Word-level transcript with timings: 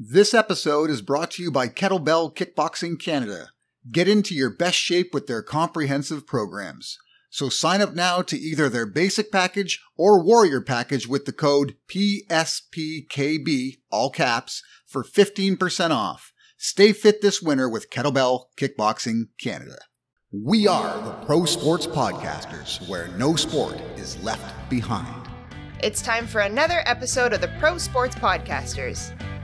This 0.00 0.32
episode 0.32 0.90
is 0.90 1.02
brought 1.02 1.32
to 1.32 1.42
you 1.42 1.50
by 1.50 1.66
Kettlebell 1.66 2.32
Kickboxing 2.32 3.00
Canada. 3.00 3.48
Get 3.90 4.06
into 4.06 4.32
your 4.32 4.48
best 4.48 4.78
shape 4.78 5.12
with 5.12 5.26
their 5.26 5.42
comprehensive 5.42 6.24
programs. 6.24 6.96
So 7.30 7.48
sign 7.48 7.80
up 7.80 7.96
now 7.96 8.22
to 8.22 8.38
either 8.38 8.68
their 8.68 8.86
basic 8.86 9.32
package 9.32 9.82
or 9.96 10.22
warrior 10.22 10.60
package 10.60 11.08
with 11.08 11.24
the 11.24 11.32
code 11.32 11.74
PSPKB, 11.88 13.78
all 13.90 14.10
caps, 14.10 14.62
for 14.86 15.02
15% 15.02 15.90
off. 15.90 16.32
Stay 16.56 16.92
fit 16.92 17.20
this 17.20 17.42
winter 17.42 17.68
with 17.68 17.90
Kettlebell 17.90 18.44
Kickboxing 18.56 19.30
Canada. 19.40 19.78
We 20.30 20.68
are 20.68 21.02
the 21.02 21.26
Pro 21.26 21.44
Sports 21.44 21.88
Podcasters, 21.88 22.88
where 22.88 23.08
no 23.18 23.34
sport 23.34 23.80
is 23.96 24.22
left 24.22 24.70
behind. 24.70 25.28
It's 25.82 26.02
time 26.02 26.28
for 26.28 26.42
another 26.42 26.82
episode 26.86 27.32
of 27.32 27.40
the 27.40 27.50
Pro 27.58 27.78
Sports 27.78 28.14
Podcasters 28.14 29.12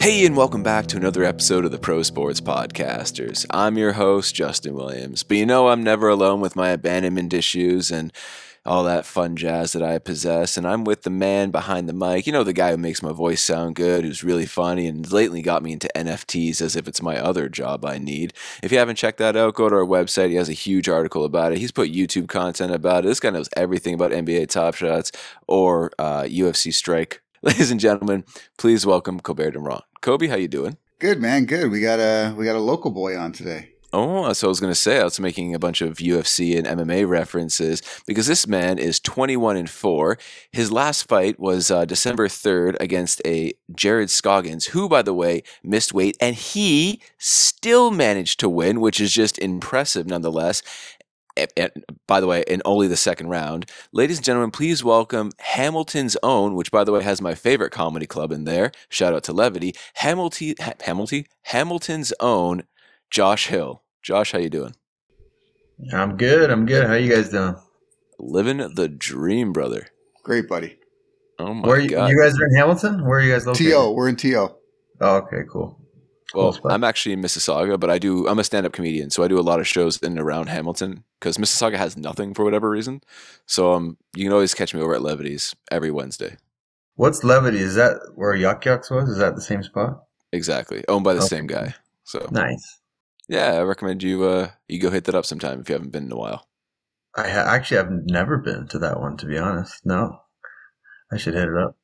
Hey, 0.00 0.24
and 0.24 0.36
welcome 0.36 0.62
back 0.62 0.86
to 0.86 0.96
another 0.96 1.24
episode 1.24 1.64
of 1.64 1.72
the 1.72 1.78
Pro 1.78 2.02
Sports 2.04 2.40
Podcasters. 2.40 3.44
I'm 3.50 3.76
your 3.76 3.92
host, 3.92 4.32
Justin 4.32 4.74
Williams. 4.74 5.24
But 5.24 5.38
you 5.38 5.44
know, 5.44 5.68
I'm 5.68 5.82
never 5.82 6.08
alone 6.08 6.40
with 6.40 6.54
my 6.54 6.68
abandonment 6.68 7.34
issues 7.34 7.90
and 7.90 8.12
all 8.64 8.84
that 8.84 9.06
fun 9.06 9.34
jazz 9.34 9.72
that 9.72 9.82
I 9.82 9.98
possess. 9.98 10.56
And 10.56 10.68
I'm 10.68 10.84
with 10.84 11.02
the 11.02 11.10
man 11.10 11.50
behind 11.50 11.88
the 11.88 11.92
mic. 11.92 12.26
You 12.26 12.32
know, 12.32 12.44
the 12.44 12.52
guy 12.52 12.70
who 12.70 12.76
makes 12.76 13.02
my 13.02 13.12
voice 13.12 13.42
sound 13.42 13.74
good, 13.74 14.04
who's 14.04 14.22
really 14.22 14.46
funny, 14.46 14.86
and 14.86 15.10
lately 15.10 15.42
got 15.42 15.64
me 15.64 15.72
into 15.72 15.90
NFTs 15.96 16.60
as 16.62 16.76
if 16.76 16.86
it's 16.86 17.02
my 17.02 17.18
other 17.18 17.48
job 17.48 17.84
I 17.84 17.98
need. 17.98 18.32
If 18.62 18.70
you 18.70 18.78
haven't 18.78 18.96
checked 18.96 19.18
that 19.18 19.36
out, 19.36 19.54
go 19.54 19.68
to 19.68 19.74
our 19.74 19.84
website. 19.84 20.28
He 20.28 20.36
has 20.36 20.48
a 20.48 20.54
huge 20.54 20.88
article 20.88 21.24
about 21.24 21.52
it. 21.52 21.58
He's 21.58 21.72
put 21.72 21.92
YouTube 21.92 22.28
content 22.28 22.72
about 22.72 23.04
it. 23.04 23.08
This 23.08 23.20
guy 23.20 23.30
knows 23.30 23.48
everything 23.56 23.94
about 23.94 24.12
NBA 24.12 24.48
Top 24.48 24.76
Shots 24.76 25.10
or 25.48 25.90
uh, 25.98 26.22
UFC 26.22 26.72
Strike. 26.72 27.20
Ladies 27.42 27.70
and 27.70 27.80
gentlemen, 27.80 28.24
please 28.58 28.84
welcome 28.84 29.20
Colbert 29.20 29.52
Durand. 29.52 29.82
Kobe, 30.00 30.28
how 30.28 30.36
you 30.36 30.48
doing? 30.48 30.76
Good 30.98 31.20
man, 31.20 31.44
good. 31.44 31.70
We 31.70 31.80
got 31.80 32.00
a 32.00 32.34
we 32.36 32.44
got 32.44 32.56
a 32.56 32.60
local 32.60 32.90
boy 32.90 33.16
on 33.16 33.32
today. 33.32 33.70
Oh, 33.90 34.30
so 34.34 34.48
I 34.48 34.50
was 34.50 34.60
going 34.60 34.70
to 34.70 34.78
say 34.78 35.00
I 35.00 35.04
was 35.04 35.18
making 35.18 35.54
a 35.54 35.58
bunch 35.58 35.80
of 35.80 35.96
UFC 35.96 36.58
and 36.58 36.66
MMA 36.66 37.08
references 37.08 37.80
because 38.06 38.26
this 38.26 38.46
man 38.46 38.78
is 38.78 39.00
21 39.00 39.56
and 39.56 39.70
4. 39.70 40.18
His 40.52 40.70
last 40.70 41.08
fight 41.08 41.40
was 41.40 41.70
uh, 41.70 41.86
December 41.86 42.28
3rd 42.28 42.76
against 42.80 43.22
a 43.24 43.54
Jared 43.74 44.10
Scoggins, 44.10 44.66
who 44.66 44.90
by 44.90 45.00
the 45.00 45.14
way 45.14 45.42
missed 45.62 45.94
weight 45.94 46.18
and 46.20 46.36
he 46.36 47.00
still 47.16 47.90
managed 47.90 48.40
to 48.40 48.48
win, 48.48 48.82
which 48.82 49.00
is 49.00 49.10
just 49.10 49.38
impressive 49.38 50.06
nonetheless. 50.06 50.62
And, 51.38 51.52
and 51.56 51.84
by 52.06 52.20
the 52.20 52.26
way, 52.26 52.42
in 52.46 52.60
only 52.64 52.88
the 52.88 52.96
second 52.96 53.28
round. 53.28 53.70
Ladies 53.92 54.18
and 54.18 54.24
gentlemen, 54.24 54.50
please 54.50 54.82
welcome 54.82 55.30
Hamilton's 55.38 56.16
own, 56.22 56.54
which 56.54 56.70
by 56.70 56.84
the 56.84 56.92
way 56.92 57.02
has 57.02 57.20
my 57.22 57.34
favorite 57.34 57.70
comedy 57.70 58.06
club 58.06 58.32
in 58.32 58.44
there. 58.44 58.72
Shout 58.88 59.14
out 59.14 59.24
to 59.24 59.32
Levity. 59.32 59.74
Hamilton, 59.94 60.54
Ha- 60.60 60.74
Hamilton, 60.82 61.24
Hamilton's 61.42 62.12
own 62.20 62.64
Josh 63.10 63.46
Hill. 63.46 63.82
Josh, 64.02 64.32
how 64.32 64.38
you 64.38 64.50
doing? 64.50 64.74
I'm 65.92 66.16
good. 66.16 66.50
I'm 66.50 66.66
good. 66.66 66.86
How 66.86 66.94
you 66.94 67.14
guys 67.14 67.30
doing? 67.30 67.54
Living 68.18 68.56
the 68.74 68.88
dream, 68.88 69.52
brother. 69.52 69.86
Great 70.24 70.48
buddy. 70.48 70.78
Oh 71.38 71.54
my 71.54 71.68
Where 71.68 71.78
you, 71.80 71.90
god. 71.90 72.10
you 72.10 72.20
guys 72.20 72.36
are 72.38 72.46
in 72.46 72.56
Hamilton? 72.56 73.06
Where 73.06 73.20
are 73.20 73.22
you 73.22 73.32
guys 73.32 73.46
located? 73.46 73.72
To 73.72 73.90
we're 73.92 74.08
in 74.08 74.16
To. 74.16 74.50
Oh, 75.00 75.16
okay, 75.18 75.42
cool. 75.48 75.80
Well, 76.34 76.58
I'm 76.66 76.84
actually 76.84 77.14
in 77.14 77.22
Mississauga, 77.22 77.80
but 77.80 77.88
I 77.88 77.98
do. 77.98 78.28
I'm 78.28 78.38
a 78.38 78.44
stand-up 78.44 78.72
comedian, 78.72 79.10
so 79.10 79.22
I 79.24 79.28
do 79.28 79.38
a 79.38 79.40
lot 79.40 79.60
of 79.60 79.66
shows 79.66 79.96
in 79.98 80.12
and 80.12 80.20
around 80.20 80.48
Hamilton 80.48 81.04
because 81.18 81.38
Mississauga 81.38 81.76
has 81.76 81.96
nothing 81.96 82.34
for 82.34 82.44
whatever 82.44 82.68
reason. 82.68 83.00
So 83.46 83.72
um, 83.72 83.96
you 84.14 84.24
can 84.24 84.32
always 84.34 84.52
catch 84.54 84.74
me 84.74 84.82
over 84.82 84.94
at 84.94 85.00
Levity's 85.02 85.56
every 85.70 85.90
Wednesday. 85.90 86.36
What's 86.96 87.24
Levity? 87.24 87.58
Is 87.60 87.76
that 87.76 87.96
where 88.14 88.34
Yuk 88.34 88.60
Yuks 88.62 88.90
was? 88.90 89.08
Is 89.08 89.18
that 89.18 89.36
the 89.36 89.40
same 89.40 89.62
spot? 89.62 90.02
Exactly, 90.32 90.84
owned 90.88 91.04
by 91.04 91.14
the 91.14 91.22
same 91.22 91.46
guy. 91.46 91.74
So 92.04 92.28
Nice. 92.30 92.80
yeah, 93.28 93.52
I 93.52 93.62
recommend 93.62 94.02
you 94.02 94.24
uh 94.24 94.50
you 94.68 94.78
go 94.80 94.90
hit 94.90 95.04
that 95.04 95.14
up 95.14 95.24
sometime 95.24 95.60
if 95.60 95.68
you 95.68 95.74
haven't 95.74 95.92
been 95.92 96.04
in 96.06 96.12
a 96.12 96.16
while. 96.16 96.46
I 97.16 97.28
ha- 97.28 97.46
actually 97.48 97.78
have 97.78 97.90
never 97.90 98.36
been 98.36 98.68
to 98.68 98.78
that 98.80 99.00
one, 99.00 99.16
to 99.18 99.26
be 99.26 99.38
honest. 99.38 99.86
No, 99.86 100.20
I 101.10 101.16
should 101.16 101.34
hit 101.34 101.48
it 101.48 101.56
up. 101.56 101.76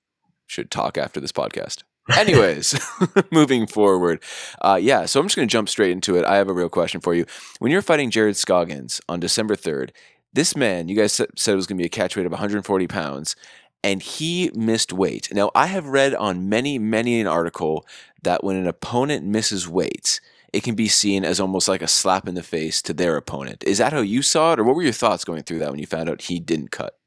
should 0.47 0.71
talk 0.71 0.99
after 0.99 1.21
this 1.21 1.33
podcast. 1.33 1.83
Anyways, 2.17 2.79
moving 3.31 3.67
forward. 3.67 4.23
Uh, 4.61 4.79
yeah, 4.81 5.07
so 5.07 5.21
I'm 5.21 5.27
just 5.27 5.37
going 5.37 5.49
to 5.49 5.53
jump 5.53 5.69
straight 5.69 5.93
into 5.93 6.17
it. 6.17 6.25
I 6.25 6.37
have 6.37 6.49
a 6.49 6.53
real 6.53 6.69
question 6.69 7.01
for 7.01 7.15
you. 7.15 7.25
When 7.61 7.73
you're 7.73 7.83
fighting 7.83 8.11
Jared 8.11 8.37
Scoggins 8.37 9.01
on 9.09 9.21
December 9.21 9.57
3rd, 9.57 9.91
this 10.33 10.55
man, 10.57 10.89
you 10.89 10.97
guys 10.97 11.13
said 11.13 11.29
it 11.31 11.57
was 11.57 11.67
going 11.67 11.79
to 11.79 11.83
be 11.83 11.87
a 11.87 11.91
catch 11.91 12.17
weight 12.17 12.27
of 12.27 12.33
140 12.33 12.87
pounds, 12.89 13.37
and 13.83 14.03
he 14.03 14.51
missed 14.55 14.93
weight. 14.93 15.29
Now, 15.33 15.51
I 15.55 15.67
have 15.67 15.87
read 15.87 16.15
on 16.15 16.49
many, 16.49 16.79
many 16.79 17.21
an 17.21 17.27
article 17.27 17.87
that 18.23 18.45
when 18.45 18.57
an 18.57 18.67
opponent 18.67 19.25
misses 19.25 19.69
weight, 19.69 20.21
it 20.53 20.63
can 20.63 20.75
be 20.75 20.89
seen 20.89 21.25
as 21.25 21.41
almost 21.41 21.69
like 21.69 21.83
a 21.83 21.89
slap 21.89 22.29
in 22.29 22.35
the 22.35 22.43
face 22.43 22.83
to 22.83 22.93
their 22.93 23.17
opponent. 23.17 23.65
Is 23.65 23.79
that 23.79 23.93
how 23.93 24.01
you 24.01 24.23
saw 24.23 24.53
it, 24.53 24.61
or 24.61 24.65
what 24.65 24.77
were 24.77 24.83
your 24.83 24.93
thoughts 24.93 25.25
going 25.25 25.43
through 25.43 25.61
that 25.61 25.71
when 25.71 25.81
you 25.81 25.87
found 25.87 26.09
out 26.09 26.23
he 26.23 26.39
didn't 26.39 26.71
cut? 26.71 26.99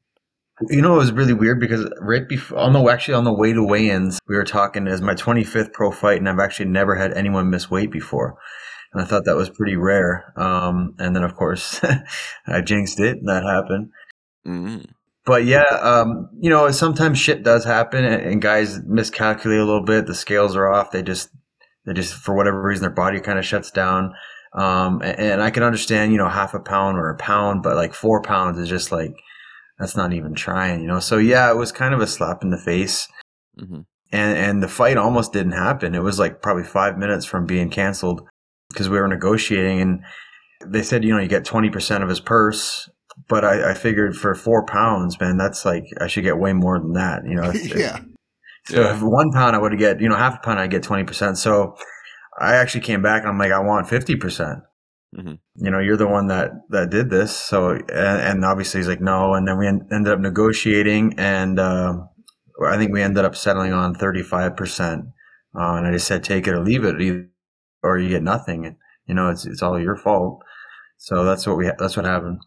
You 0.68 0.82
know, 0.82 0.94
it 0.94 0.98
was 0.98 1.12
really 1.12 1.32
weird 1.32 1.60
because 1.60 1.88
right 2.00 2.28
before, 2.28 2.58
on 2.58 2.72
the 2.72 2.84
actually 2.88 3.14
on 3.14 3.24
the 3.24 3.32
way 3.32 3.52
to 3.52 3.64
weigh-ins, 3.64 4.18
we 4.26 4.34
were 4.34 4.44
talking 4.44 4.88
as 4.88 5.00
my 5.00 5.14
25th 5.14 5.72
pro 5.72 5.92
fight, 5.92 6.18
and 6.18 6.28
I've 6.28 6.40
actually 6.40 6.66
never 6.66 6.96
had 6.96 7.12
anyone 7.12 7.50
miss 7.50 7.70
weight 7.70 7.92
before, 7.92 8.36
and 8.92 9.02
I 9.02 9.04
thought 9.04 9.24
that 9.26 9.36
was 9.36 9.50
pretty 9.50 9.76
rare. 9.76 10.32
Um, 10.36 10.94
and 10.98 11.14
then 11.14 11.22
of 11.22 11.36
course, 11.36 11.80
I 12.46 12.60
jinxed 12.60 12.98
it, 12.98 13.18
and 13.18 13.28
that 13.28 13.44
happened. 13.44 13.90
mm 14.46 14.86
But 15.24 15.44
yeah, 15.44 15.78
um, 15.80 16.28
you 16.40 16.50
know, 16.50 16.70
sometimes 16.72 17.18
shit 17.18 17.44
does 17.44 17.64
happen, 17.64 18.04
and, 18.04 18.22
and 18.22 18.42
guys 18.42 18.80
miscalculate 18.84 19.60
a 19.60 19.64
little 19.64 19.84
bit. 19.84 20.06
The 20.06 20.14
scales 20.14 20.56
are 20.56 20.72
off. 20.72 20.90
They 20.90 21.02
just, 21.02 21.30
they 21.86 21.92
just 21.92 22.14
for 22.14 22.34
whatever 22.34 22.60
reason, 22.60 22.82
their 22.82 22.90
body 22.90 23.20
kind 23.20 23.38
of 23.38 23.44
shuts 23.44 23.70
down. 23.70 24.12
Um, 24.54 25.02
and, 25.02 25.18
and 25.18 25.42
I 25.42 25.50
can 25.50 25.62
understand, 25.62 26.10
you 26.10 26.18
know, 26.18 26.28
half 26.28 26.54
a 26.54 26.58
pound 26.58 26.98
or 26.98 27.10
a 27.10 27.16
pound, 27.16 27.62
but 27.62 27.76
like 27.76 27.94
four 27.94 28.22
pounds 28.22 28.58
is 28.58 28.68
just 28.68 28.90
like 28.90 29.14
that's 29.78 29.96
not 29.96 30.12
even 30.12 30.34
trying, 30.34 30.80
you 30.80 30.86
know. 30.88 31.00
So 31.00 31.18
yeah, 31.18 31.50
it 31.50 31.56
was 31.56 31.72
kind 31.72 31.94
of 31.94 32.00
a 32.00 32.06
slap 32.06 32.42
in 32.42 32.50
the 32.50 32.58
face, 32.58 33.08
hmm 33.58 33.80
and 34.10 34.38
and 34.38 34.62
the 34.62 34.68
fight 34.68 34.96
almost 34.96 35.34
didn't 35.34 35.52
happen. 35.52 35.94
It 35.94 36.02
was 36.02 36.18
like 36.18 36.40
probably 36.40 36.64
five 36.64 36.96
minutes 36.96 37.26
from 37.26 37.44
being 37.44 37.68
canceled 37.68 38.22
because 38.70 38.88
we 38.88 38.98
were 38.98 39.06
negotiating, 39.08 39.80
and 39.82 40.00
they 40.66 40.82
said, 40.82 41.04
you 41.04 41.14
know, 41.14 41.20
you 41.20 41.28
get 41.28 41.44
twenty 41.44 41.68
percent 41.68 42.02
of 42.02 42.08
his 42.08 42.20
purse. 42.20 42.88
But 43.28 43.44
I, 43.44 43.72
I 43.72 43.74
figured 43.74 44.16
for 44.16 44.34
four 44.34 44.64
pounds, 44.64 45.18
man, 45.20 45.36
that's 45.36 45.64
like 45.66 45.84
I 46.00 46.06
should 46.06 46.24
get 46.24 46.38
way 46.38 46.52
more 46.54 46.78
than 46.78 46.92
that, 46.94 47.22
you 47.26 47.34
know. 47.34 47.50
if- 47.54 47.76
yeah. 47.76 47.98
so 48.66 48.80
Yeah. 48.80 48.94
if 48.94 49.02
one 49.02 49.30
pound, 49.32 49.56
I 49.56 49.58
would 49.58 49.76
get, 49.78 50.00
you 50.00 50.08
know, 50.08 50.14
half 50.16 50.36
a 50.36 50.40
pound, 50.42 50.58
I'd 50.60 50.70
get 50.70 50.84
20%. 50.84 51.36
So 51.36 51.76
I 52.40 52.54
actually 52.54 52.82
came 52.82 53.02
back 53.02 53.22
and 53.22 53.28
I'm 53.30 53.38
like, 53.38 53.50
I 53.50 53.58
want 53.58 53.88
50%. 53.88 54.62
Percent 55.14 55.26
Mhm. 55.28 55.64
You 55.64 55.70
know, 55.70 55.78
you're 55.78 55.96
the 55.96 56.06
one 56.06 56.26
that, 56.28 56.50
that 56.70 56.90
did 56.90 57.10
this. 57.10 57.36
So, 57.36 57.70
and, 57.70 57.88
and 57.90 58.44
obviously 58.44 58.80
he's 58.80 58.88
like, 58.88 59.00
no. 59.00 59.34
And 59.34 59.46
then 59.48 59.58
we 59.58 59.66
en- 59.66 59.88
ended 59.92 60.12
up 60.12 60.20
negotiating 60.20 61.14
and, 61.18 61.58
uh, 61.58 61.94
I 62.64 62.76
think 62.76 62.92
we 62.92 63.02
ended 63.02 63.24
up 63.24 63.36
settling 63.36 63.72
on 63.72 63.94
35%. 63.94 65.12
Uh, 65.54 65.74
and 65.76 65.86
I 65.86 65.92
just 65.92 66.06
said, 66.06 66.24
take 66.24 66.46
it 66.46 66.52
or 66.54 66.60
leave 66.60 66.84
it, 66.84 67.00
either- 67.00 67.28
or 67.82 67.98
you 67.98 68.08
get 68.08 68.22
nothing. 68.22 68.66
And, 68.66 68.76
you 69.06 69.14
know, 69.14 69.30
it's, 69.30 69.46
it's 69.46 69.62
all 69.62 69.80
your 69.80 69.96
fault. 69.96 70.42
So 70.98 71.24
that's 71.24 71.46
what 71.46 71.56
we, 71.56 71.66
ha- 71.66 71.76
that's 71.78 71.96
what 71.96 72.04
happened. 72.06 72.40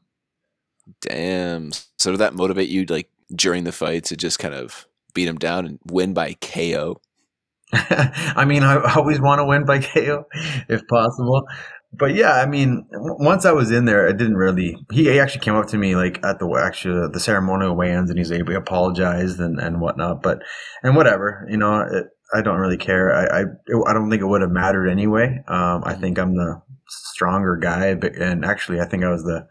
Damn. 1.01 1.71
So 1.97 2.11
did 2.11 2.19
that 2.19 2.33
motivate 2.35 2.69
you, 2.69 2.85
like 2.85 3.09
during 3.33 3.63
the 3.63 3.71
fight, 3.71 4.03
to 4.05 4.17
just 4.17 4.39
kind 4.39 4.53
of 4.53 4.85
beat 5.13 5.27
him 5.27 5.37
down 5.37 5.65
and 5.65 5.79
win 5.85 6.13
by 6.13 6.33
KO? 6.41 6.99
I 7.73 8.43
mean, 8.45 8.63
I 8.63 8.93
always 8.95 9.21
want 9.21 9.39
to 9.39 9.45
win 9.45 9.65
by 9.65 9.79
KO 9.79 10.25
if 10.67 10.85
possible. 10.87 11.45
But 11.93 12.15
yeah, 12.15 12.33
I 12.33 12.45
mean, 12.45 12.87
once 12.91 13.45
I 13.45 13.51
was 13.51 13.69
in 13.69 13.85
there, 13.85 14.07
I 14.07 14.13
didn't 14.13 14.37
really. 14.37 14.77
He 14.91 15.19
actually 15.19 15.41
came 15.41 15.55
up 15.55 15.67
to 15.67 15.77
me 15.77 15.95
like 15.95 16.23
at 16.23 16.39
the 16.39 16.47
actually 16.63 17.09
the 17.11 17.19
ceremonial 17.19 17.75
weigh-ins, 17.75 18.09
and 18.09 18.17
he's 18.17 18.29
he 18.29 18.39
apologized 18.39 19.39
and 19.39 19.59
and 19.59 19.81
whatnot. 19.81 20.23
But 20.23 20.39
and 20.83 20.95
whatever, 20.95 21.45
you 21.49 21.57
know, 21.57 21.81
it, 21.81 22.05
I 22.33 22.41
don't 22.41 22.59
really 22.59 22.77
care. 22.77 23.13
I 23.13 23.41
I, 23.41 23.43
I 23.87 23.93
don't 23.93 24.09
think 24.09 24.21
it 24.21 24.27
would 24.27 24.41
have 24.41 24.51
mattered 24.51 24.87
anyway. 24.87 25.43
Um, 25.47 25.83
I 25.85 25.93
think 25.95 26.17
I'm 26.17 26.35
the 26.35 26.61
stronger 26.87 27.57
guy, 27.57 27.93
but- 27.95 28.15
and 28.15 28.45
actually, 28.45 28.79
I 28.79 28.85
think 28.85 29.03
I 29.03 29.09
was 29.09 29.23
the. 29.23 29.47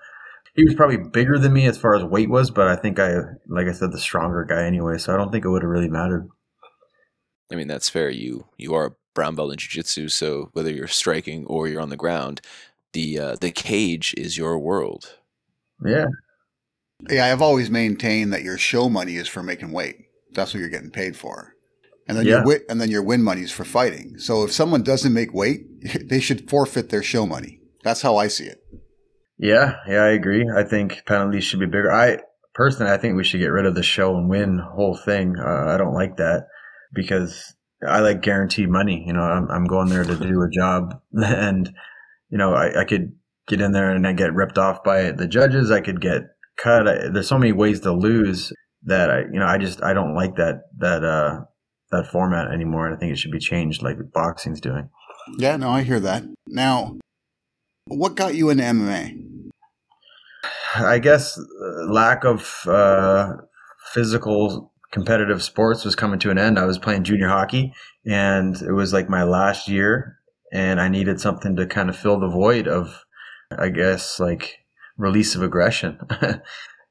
He 0.55 0.65
was 0.65 0.75
probably 0.75 0.97
bigger 0.97 1.39
than 1.39 1.53
me 1.53 1.67
as 1.67 1.79
far 1.79 1.95
as 1.95 2.03
weight 2.03 2.29
was, 2.29 2.51
but 2.51 2.67
I 2.67 2.75
think 2.75 2.99
I, 2.99 3.15
like 3.49 3.69
I 3.69 3.73
said, 3.73 3.93
the 3.93 4.01
stronger 4.01 4.45
guy 4.45 4.65
anyway. 4.65 4.99
So 4.99 5.15
I 5.15 5.17
don't 5.17 5.31
think 5.31 5.45
it 5.45 5.49
would 5.49 5.63
have 5.63 5.71
really 5.71 5.89
mattered. 5.89 6.29
I 7.53 7.55
mean, 7.55 7.69
that's 7.69 7.89
fair. 7.89 8.11
You 8.11 8.47
you 8.57 8.75
are 8.75 8.97
brown 9.15 9.35
belt 9.35 9.53
in 9.53 9.59
jiu-jitsu 9.59 10.09
so 10.09 10.51
whether 10.53 10.71
you're 10.71 10.87
striking 10.87 11.45
or 11.47 11.67
you're 11.69 11.81
on 11.81 11.91
the 11.91 11.97
ground 11.97 12.41
the 12.93 13.19
uh, 13.19 13.37
the 13.41 13.51
cage 13.51 14.15
is 14.19 14.37
your 14.39 14.59
world 14.59 15.17
Yeah. 15.85 16.07
Yeah, 17.09 17.27
I've 17.27 17.41
always 17.43 17.71
maintained 17.71 18.33
that 18.33 18.43
your 18.43 18.59
show 18.59 18.89
money 18.91 19.17
is 19.17 19.27
for 19.27 19.43
making 19.43 19.73
weight. 19.73 19.97
That's 20.33 20.53
what 20.53 20.61
you're 20.61 20.69
getting 20.69 20.91
paid 20.91 21.17
for. 21.17 21.55
And 22.07 22.19
then 22.19 22.27
Yeah. 22.27 22.33
your 22.33 22.41
wi- 22.41 22.65
and 22.69 22.79
then 22.81 22.91
your 22.91 23.03
win 23.03 23.23
money 23.23 23.41
is 23.43 23.51
for 23.53 23.65
fighting. 23.65 24.19
So 24.19 24.45
if 24.45 24.53
someone 24.53 24.83
doesn't 24.83 25.15
make 25.15 25.33
weight, 25.33 25.63
they 26.11 26.21
should 26.21 26.51
forfeit 26.51 26.91
their 26.91 27.03
show 27.03 27.25
money. 27.27 27.61
That's 27.83 28.03
how 28.03 28.17
I 28.19 28.29
see 28.29 28.45
it. 28.45 28.59
Yeah, 29.39 29.77
yeah, 29.89 30.03
I 30.03 30.11
agree. 30.11 30.45
I 30.55 30.63
think 30.65 31.03
penalties 31.07 31.45
should 31.45 31.61
be 31.61 31.67
bigger. 31.67 31.91
I 31.91 32.19
personally, 32.55 32.93
I 32.93 32.99
think 32.99 33.17
we 33.17 33.25
should 33.25 33.41
get 33.41 33.47
rid 33.53 33.65
of 33.65 33.75
the 33.75 33.83
show 33.83 34.15
and 34.17 34.29
win 34.29 34.59
whole 34.59 34.97
thing. 34.97 35.37
Uh, 35.39 35.73
I 35.73 35.79
don't 35.79 35.95
like 35.95 36.19
that 36.19 36.49
because 36.93 37.55
I 37.87 38.01
like 38.01 38.23
guaranteed 38.23 38.69
money. 38.69 39.05
You 39.07 39.13
know, 39.13 39.23
I'm, 39.23 39.51
I'm 39.51 39.65
going 39.65 39.89
there 39.89 40.05
to 40.05 40.17
do 40.17 40.43
a 40.43 40.51
job, 40.51 41.01
and 41.13 41.73
you 42.31 42.39
know, 42.39 42.55
I, 42.55 42.81
I 42.81 42.85
could 42.85 43.13
get 43.49 43.61
in 43.61 43.73
there 43.73 43.91
and 43.91 44.07
I 44.07 44.13
get 44.13 44.35
ripped 44.35 44.59
off 44.59 44.85
by 44.85 45.11
the 45.11 45.27
judges. 45.27 45.71
I 45.71 45.81
could 45.81 46.01
get 46.01 46.23
cut. 46.57 46.89
I, 46.89 47.09
there's 47.09 47.29
so 47.29 47.39
many 47.39 47.53
ways 47.53 47.81
to 47.81 47.93
lose 47.93 48.53
that 48.85 49.11
I, 49.11 49.21
you 49.21 49.39
know, 49.39 49.47
I 49.47 49.59
just 49.59 49.83
I 49.83 49.93
don't 49.93 50.15
like 50.15 50.37
that 50.37 50.63
that 50.79 51.05
uh 51.05 51.41
that 51.91 52.07
format 52.07 52.53
anymore. 52.53 52.87
And 52.87 52.97
I 52.97 52.99
think 52.99 53.13
it 53.13 53.19
should 53.19 53.33
be 53.33 53.39
changed, 53.39 53.83
like 53.83 53.97
boxing's 54.13 54.61
doing. 54.61 54.89
Yeah, 55.39 55.57
no, 55.57 55.71
I 55.71 55.83
hear 55.83 56.01
that. 56.01 56.25
Now, 56.47 56.97
what 57.87 58.15
got 58.15 58.35
you 58.35 58.51
into 58.51 58.65
MMA? 58.65 59.51
I 60.77 60.99
guess 60.99 61.39
uh, 61.39 61.93
lack 61.93 62.25
of 62.25 62.61
uh, 62.67 63.33
physical 63.93 64.70
competitive 64.91 65.43
sports 65.43 65.85
was 65.85 65.95
coming 65.95 66.19
to 66.21 66.31
an 66.31 66.39
end. 66.39 66.59
I 66.59 66.67
was 66.67 66.79
playing 66.79 67.05
junior 67.05 67.29
hockey, 67.29 67.73
and 68.05 68.61
it 68.61 68.73
was 68.73 68.93
like 68.93 69.09
my 69.09 69.23
last 69.23 69.69
year, 69.69 70.19
and 70.53 70.81
I 70.81 70.89
needed 70.89 71.21
something 71.21 71.57
to 71.57 71.67
kind 71.67 71.89
of 71.89 71.97
fill 71.97 72.19
the 72.19 72.29
void 72.29 72.67
of, 72.67 73.05
I 73.57 73.69
guess, 73.69 74.19
like 74.19 74.59
release 74.97 75.35
of 75.35 75.43
aggression. 75.43 75.99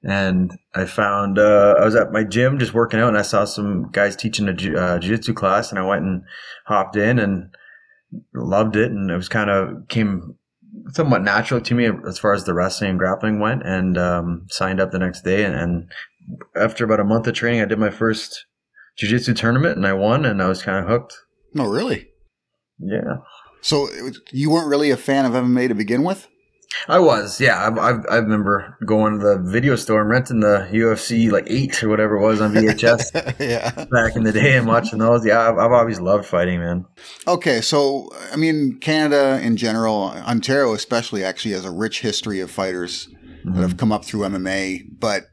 and 0.03 0.51
I 0.73 0.85
found 0.85 1.37
uh, 1.37 1.75
I 1.79 1.85
was 1.85 1.95
at 1.95 2.11
my 2.11 2.23
gym 2.23 2.57
just 2.59 2.73
working 2.73 2.99
out, 2.99 3.09
and 3.09 3.17
I 3.17 3.23
saw 3.23 3.45
some 3.45 3.89
guys 3.91 4.15
teaching 4.15 4.47
a 4.47 4.53
jiu- 4.53 4.77
uh, 4.77 4.99
jiu-jitsu 4.99 5.33
class, 5.33 5.69
and 5.69 5.79
I 5.79 5.85
went 5.85 6.03
and 6.03 6.23
hopped 6.65 6.95
in 6.95 7.19
and 7.19 7.53
loved 8.33 8.75
it, 8.75 8.91
and 8.91 9.11
it 9.11 9.15
was 9.15 9.29
kind 9.29 9.49
of 9.49 9.87
came 9.89 10.35
somewhat 10.91 11.23
natural 11.23 11.61
to 11.61 11.75
me 11.75 11.89
as 12.07 12.17
far 12.17 12.33
as 12.33 12.45
the 12.45 12.53
wrestling 12.53 12.91
and 12.91 12.99
grappling 12.99 13.39
went 13.39 13.63
and 13.63 13.97
um, 13.97 14.45
signed 14.49 14.79
up 14.79 14.91
the 14.91 14.99
next 14.99 15.23
day 15.23 15.43
and, 15.43 15.55
and 15.55 15.91
after 16.55 16.83
about 16.85 16.99
a 16.99 17.03
month 17.03 17.27
of 17.27 17.33
training 17.33 17.61
i 17.61 17.65
did 17.65 17.79
my 17.79 17.89
first 17.89 18.45
jiu-jitsu 18.97 19.33
tournament 19.33 19.75
and 19.77 19.85
i 19.87 19.93
won 19.93 20.25
and 20.25 20.41
i 20.41 20.47
was 20.47 20.61
kind 20.61 20.83
of 20.83 20.89
hooked 20.89 21.15
No, 21.53 21.65
really. 21.67 22.07
yeah 22.79 23.17
So 23.61 23.87
you 24.31 24.49
weren't 24.51 24.69
really 24.69 24.89
a 24.91 24.97
fan 24.97 25.25
of 25.25 25.33
MMA 25.33 25.67
to 25.69 25.75
begin 25.75 26.03
with? 26.03 26.27
i 26.87 26.99
was 26.99 27.41
yeah 27.41 27.55
I, 27.67 27.69
I, 27.69 27.91
I 28.11 28.15
remember 28.17 28.77
going 28.85 29.17
to 29.17 29.25
the 29.25 29.39
video 29.39 29.75
store 29.75 30.01
and 30.01 30.09
renting 30.11 30.39
the 30.41 30.69
ufc 30.71 31.31
like 31.31 31.45
8 31.49 31.83
or 31.83 31.89
whatever 31.89 32.17
it 32.17 32.21
was 32.21 32.41
on 32.41 32.53
vhs 32.53 33.09
yeah. 33.39 33.71
back 33.85 34.15
in 34.15 34.21
the 34.23 34.31
day 34.31 34.55
and 34.55 34.67
watching 34.67 34.99
those 34.99 35.25
yeah 35.25 35.49
I've, 35.49 35.57
I've 35.57 35.71
always 35.71 35.99
loved 35.99 36.27
fighting 36.27 36.59
man 36.59 36.85
Okay, 37.27 37.61
so 37.61 38.09
I 38.31 38.35
mean, 38.35 38.77
Canada 38.79 39.39
in 39.41 39.57
general, 39.57 40.11
Ontario 40.27 40.73
especially, 40.73 41.23
actually 41.23 41.53
has 41.53 41.65
a 41.65 41.71
rich 41.71 42.01
history 42.01 42.39
of 42.39 42.49
fighters 42.51 43.07
that 43.07 43.49
mm-hmm. 43.49 43.61
have 43.61 43.77
come 43.77 43.91
up 43.91 44.03
through 44.05 44.21
MMA. 44.21 44.99
But 44.99 45.23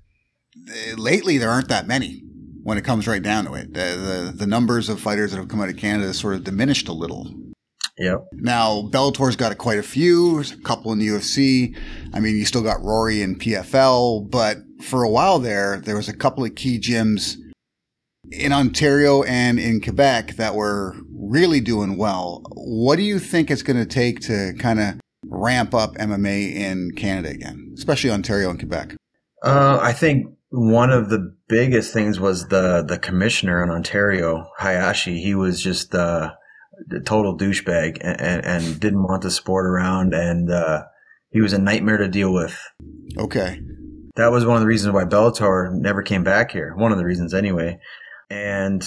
lately, 0.96 1.38
there 1.38 1.50
aren't 1.50 1.68
that 1.68 1.86
many. 1.86 2.22
When 2.62 2.78
it 2.78 2.84
comes 2.84 3.06
right 3.06 3.22
down 3.22 3.44
to 3.44 3.54
it, 3.54 3.74
the, 3.74 3.80
the 3.80 4.32
the 4.38 4.46
numbers 4.46 4.88
of 4.88 5.00
fighters 5.00 5.30
that 5.30 5.36
have 5.36 5.46
come 5.46 5.60
out 5.60 5.68
of 5.68 5.76
Canada 5.76 6.12
sort 6.12 6.34
of 6.34 6.42
diminished 6.42 6.88
a 6.88 6.92
little. 6.92 7.32
yeah 7.96 8.16
Now 8.32 8.82
Bellator's 8.90 9.36
got 9.36 9.56
quite 9.56 9.78
a 9.78 9.84
few. 9.84 10.40
A 10.40 10.44
couple 10.64 10.92
in 10.92 10.98
the 10.98 11.06
UFC. 11.06 11.76
I 12.12 12.18
mean, 12.18 12.36
you 12.36 12.44
still 12.44 12.62
got 12.62 12.82
Rory 12.82 13.22
in 13.22 13.38
PFL, 13.38 14.28
but 14.28 14.58
for 14.82 15.04
a 15.04 15.08
while 15.08 15.38
there, 15.38 15.80
there 15.80 15.94
was 15.94 16.08
a 16.08 16.16
couple 16.16 16.44
of 16.44 16.56
key 16.56 16.80
gyms 16.80 17.36
in 18.32 18.52
Ontario 18.52 19.22
and 19.22 19.60
in 19.60 19.80
Quebec 19.80 20.32
that 20.36 20.56
were 20.56 20.96
really 21.12 21.60
doing 21.60 21.96
well. 21.96 22.42
What 22.54 22.96
do 22.96 23.02
you 23.02 23.18
think 23.18 23.50
it's 23.50 23.62
going 23.62 23.78
to 23.78 23.86
take 23.86 24.20
to 24.22 24.54
kind 24.58 24.80
of 24.80 25.00
ramp 25.24 25.74
up 25.74 25.94
MMA 25.96 26.54
in 26.54 26.92
Canada 26.96 27.30
again, 27.30 27.72
especially 27.76 28.10
Ontario 28.10 28.50
and 28.50 28.58
Quebec? 28.58 28.96
Uh, 29.44 29.78
I 29.80 29.92
think 29.92 30.35
one 30.56 30.90
of 30.90 31.10
the 31.10 31.36
biggest 31.48 31.92
things 31.92 32.18
was 32.18 32.48
the 32.48 32.82
the 32.82 32.98
commissioner 32.98 33.62
in 33.62 33.70
Ontario, 33.70 34.50
Hayashi. 34.58 35.20
He 35.20 35.34
was 35.34 35.60
just 35.60 35.94
uh, 35.94 36.32
a 36.90 37.00
total 37.00 37.36
douchebag 37.36 37.98
and, 38.00 38.20
and, 38.20 38.44
and 38.44 38.80
didn't 38.80 39.02
want 39.02 39.22
the 39.22 39.30
sport 39.30 39.66
around, 39.66 40.14
and 40.14 40.50
uh, 40.50 40.84
he 41.30 41.42
was 41.42 41.52
a 41.52 41.58
nightmare 41.58 41.98
to 41.98 42.08
deal 42.08 42.32
with. 42.32 42.58
Okay. 43.18 43.60
That 44.16 44.32
was 44.32 44.46
one 44.46 44.56
of 44.56 44.62
the 44.62 44.66
reasons 44.66 44.94
why 44.94 45.04
Bellator 45.04 45.70
never 45.72 46.02
came 46.02 46.24
back 46.24 46.52
here. 46.52 46.74
One 46.74 46.90
of 46.90 46.96
the 46.96 47.04
reasons, 47.04 47.34
anyway. 47.34 47.78
And 48.30 48.82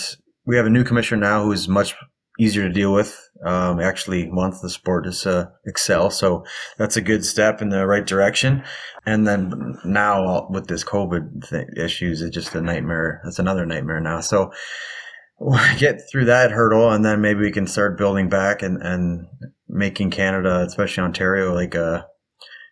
we 0.48 0.58
have 0.58 0.66
a 0.66 0.72
new 0.72 0.84
commissioner 0.84 1.22
now 1.22 1.44
who 1.44 1.52
is 1.52 1.68
much 1.68 1.94
easier 2.40 2.68
to 2.68 2.74
deal 2.74 2.92
with. 2.92 3.29
Um, 3.46 3.80
actually 3.80 4.30
wants 4.30 4.60
the 4.60 4.70
sport 4.70 5.06
to 5.06 5.32
uh, 5.32 5.46
excel, 5.66 6.10
so 6.10 6.44
that's 6.78 6.98
a 6.98 7.02
good 7.02 7.24
step 7.24 7.62
in 7.62 7.70
the 7.70 7.88
right 7.88 8.06
direction. 8.06 8.64
And 9.06 9.26
then 9.26 9.78
now 9.86 10.48
with 10.50 10.68
this 10.68 10.84
COVID 10.84 11.78
issues, 11.78 12.22
it's 12.22 12.36
just 12.36 12.54
a 12.54 12.62
nightmare. 12.62 13.22
It's 13.26 13.40
another 13.40 13.66
nightmare 13.66 14.02
now. 14.02 14.20
So 14.20 14.52
we'll 15.40 15.78
get 15.78 16.02
through 16.12 16.26
that 16.26 16.52
hurdle, 16.52 16.92
and 16.92 17.06
then 17.06 17.22
maybe 17.22 17.40
we 17.40 17.52
can 17.52 17.66
start 17.66 17.98
building 17.98 18.28
back 18.28 18.62
and 18.62 18.82
and 18.82 19.28
making 19.70 20.12
Canada, 20.12 20.66
especially 20.68 21.04
Ontario, 21.04 21.54
like 21.54 21.76
a 21.76 22.06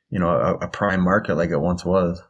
you 0.10 0.20
know 0.20 0.30
a, 0.30 0.56
a 0.56 0.68
prime 0.68 1.02
market 1.02 1.36
like 1.36 1.50
it 1.50 1.62
once 1.62 1.86
was. 1.86 2.22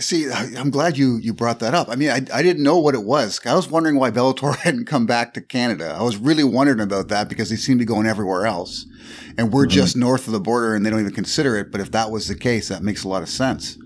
See, 0.00 0.30
I'm 0.30 0.70
glad 0.70 0.96
you 0.96 1.16
you 1.18 1.34
brought 1.34 1.60
that 1.60 1.74
up. 1.74 1.88
I 1.90 1.96
mean, 1.96 2.08
I, 2.10 2.20
I 2.32 2.42
didn't 2.42 2.62
know 2.62 2.78
what 2.78 2.94
it 2.94 3.04
was. 3.04 3.38
I 3.44 3.54
was 3.54 3.68
wondering 3.70 3.96
why 3.98 4.10
Bellator 4.10 4.56
hadn't 4.60 4.86
come 4.86 5.04
back 5.06 5.34
to 5.34 5.40
Canada. 5.42 5.94
I 5.98 6.02
was 6.02 6.16
really 6.16 6.44
wondering 6.44 6.80
about 6.80 7.08
that 7.08 7.28
because 7.28 7.50
they 7.50 7.56
seem 7.56 7.76
to 7.78 7.82
be 7.84 7.86
going 7.86 8.06
everywhere 8.06 8.46
else, 8.46 8.86
and 9.36 9.52
we're 9.52 9.66
Mhm. 9.66 9.70
just 9.70 9.96
north 9.96 10.26
of 10.26 10.32
the 10.32 10.40
border, 10.40 10.74
and 10.74 10.84
they 10.84 10.90
don't 10.90 11.00
even 11.00 11.12
consider 11.12 11.56
it. 11.56 11.70
But 11.70 11.80
if 11.82 11.90
that 11.92 12.10
was 12.10 12.26
the 12.26 12.34
case, 12.34 12.68
that 12.68 12.82
makes 12.82 13.04
a 13.04 13.08
lot 13.08 13.22
of 13.22 13.28
sense. 13.28 13.76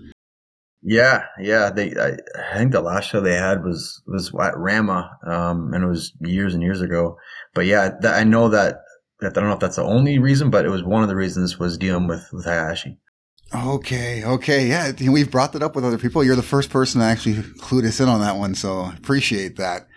Yeah, 0.81 1.23
yeah. 1.41 1.69
They, 1.71 1.93
I, 1.99 2.13
I 2.53 2.57
think 2.57 2.71
the 2.71 2.81
last 2.81 3.09
show 3.09 3.19
they 3.19 3.35
had 3.35 3.63
was 3.63 4.01
was 4.07 4.31
at 4.41 4.57
Rama, 4.57 5.09
um, 5.25 5.73
and 5.73 5.83
it 5.83 5.87
was 5.87 6.13
years 6.21 6.53
and 6.53 6.63
years 6.63 6.79
ago. 6.81 7.17
But 7.53 7.65
yeah, 7.65 7.91
I 8.05 8.23
know 8.23 8.47
that, 8.49 8.77
that. 9.19 9.35
I 9.35 9.39
don't 9.41 9.49
know 9.49 9.55
if 9.55 9.59
that's 9.59 9.75
the 9.75 9.83
only 9.83 10.19
reason, 10.19 10.49
but 10.51 10.63
it 10.65 10.69
was 10.69 10.83
one 10.83 11.03
of 11.03 11.09
the 11.09 11.15
reasons 11.17 11.59
was 11.59 11.77
dealing 11.77 12.07
with 12.07 12.23
with 12.31 12.45
Hayashi. 12.45 12.97
Okay, 13.53 14.23
okay, 14.25 14.67
yeah. 14.67 14.91
We've 15.09 15.31
brought 15.31 15.53
that 15.53 15.63
up 15.63 15.75
with 15.75 15.85
other 15.85 15.97
people. 15.97 16.23
You're 16.23 16.35
the 16.35 16.43
first 16.43 16.69
person 16.69 16.99
to 16.99 17.07
actually 17.07 17.35
clued 17.35 17.85
us 17.85 17.99
in 17.99 18.09
on 18.09 18.19
that 18.19 18.35
one, 18.35 18.55
so 18.55 18.91
appreciate 18.97 19.55
that. 19.55 19.87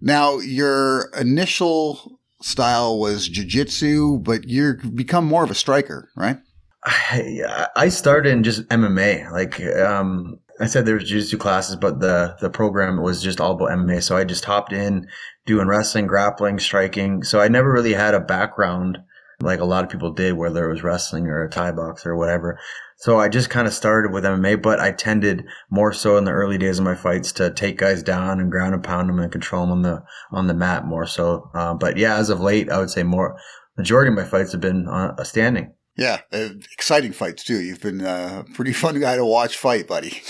Now, 0.00 0.38
your 0.38 1.10
initial 1.18 2.20
style 2.42 2.98
was 2.98 3.28
jujitsu, 3.28 4.22
but 4.22 4.48
you've 4.48 4.94
become 4.94 5.24
more 5.24 5.44
of 5.44 5.50
a 5.50 5.54
striker, 5.54 6.10
right? 6.16 6.38
I, 6.84 7.68
I 7.76 7.88
started 7.88 8.30
in 8.30 8.42
just 8.42 8.68
MMA. 8.68 9.30
Like 9.30 9.60
um, 9.78 10.38
I 10.60 10.66
said, 10.66 10.84
there 10.84 10.94
was 10.94 11.08
jiu-jitsu 11.08 11.38
classes, 11.38 11.76
but 11.76 12.00
the 12.00 12.36
the 12.40 12.50
program 12.50 13.00
was 13.02 13.22
just 13.22 13.40
all 13.40 13.52
about 13.52 13.70
MMA. 13.70 14.02
So 14.02 14.16
I 14.16 14.24
just 14.24 14.44
hopped 14.44 14.72
in 14.72 15.06
doing 15.46 15.68
wrestling, 15.68 16.06
grappling, 16.06 16.58
striking. 16.58 17.22
So 17.22 17.40
I 17.40 17.48
never 17.48 17.72
really 17.72 17.94
had 17.94 18.14
a 18.14 18.20
background 18.20 18.98
like 19.42 19.60
a 19.60 19.64
lot 19.64 19.84
of 19.84 19.90
people 19.90 20.12
did, 20.12 20.34
whether 20.34 20.64
it 20.64 20.72
was 20.72 20.82
wrestling 20.82 21.26
or 21.26 21.44
a 21.44 21.50
Thai 21.50 21.72
box 21.72 22.06
or 22.06 22.16
whatever. 22.16 22.58
So 22.96 23.18
I 23.18 23.28
just 23.28 23.50
kind 23.50 23.66
of 23.66 23.74
started 23.74 24.12
with 24.12 24.24
MMA, 24.24 24.62
but 24.62 24.78
I 24.78 24.92
tended 24.92 25.44
more 25.70 25.92
so 25.92 26.16
in 26.16 26.24
the 26.24 26.30
early 26.30 26.56
days 26.56 26.78
of 26.78 26.84
my 26.84 26.94
fights 26.94 27.32
to 27.32 27.50
take 27.50 27.78
guys 27.78 28.02
down 28.02 28.38
and 28.38 28.50
ground 28.50 28.74
and 28.74 28.84
pound 28.84 29.08
them 29.08 29.18
and 29.18 29.32
control 29.32 29.62
them 29.62 29.72
on 29.72 29.82
the 29.82 30.02
on 30.30 30.46
the 30.46 30.54
mat 30.54 30.84
more 30.86 31.06
so. 31.06 31.50
Uh, 31.54 31.74
but 31.74 31.96
yeah, 31.96 32.16
as 32.16 32.30
of 32.30 32.40
late, 32.40 32.70
I 32.70 32.78
would 32.78 32.90
say 32.90 33.02
more 33.02 33.36
majority 33.76 34.10
of 34.10 34.14
my 34.14 34.24
fights 34.24 34.52
have 34.52 34.60
been 34.60 34.86
uh, 34.86 35.14
a 35.18 35.24
standing. 35.24 35.74
Yeah, 35.96 36.20
uh, 36.32 36.50
exciting 36.72 37.12
fights 37.12 37.44
too. 37.44 37.60
You've 37.60 37.82
been 37.82 38.02
uh, 38.02 38.44
a 38.46 38.54
pretty 38.54 38.72
fun 38.72 38.98
guy 38.98 39.16
to 39.16 39.26
watch 39.26 39.56
fight, 39.56 39.88
buddy. 39.88 40.10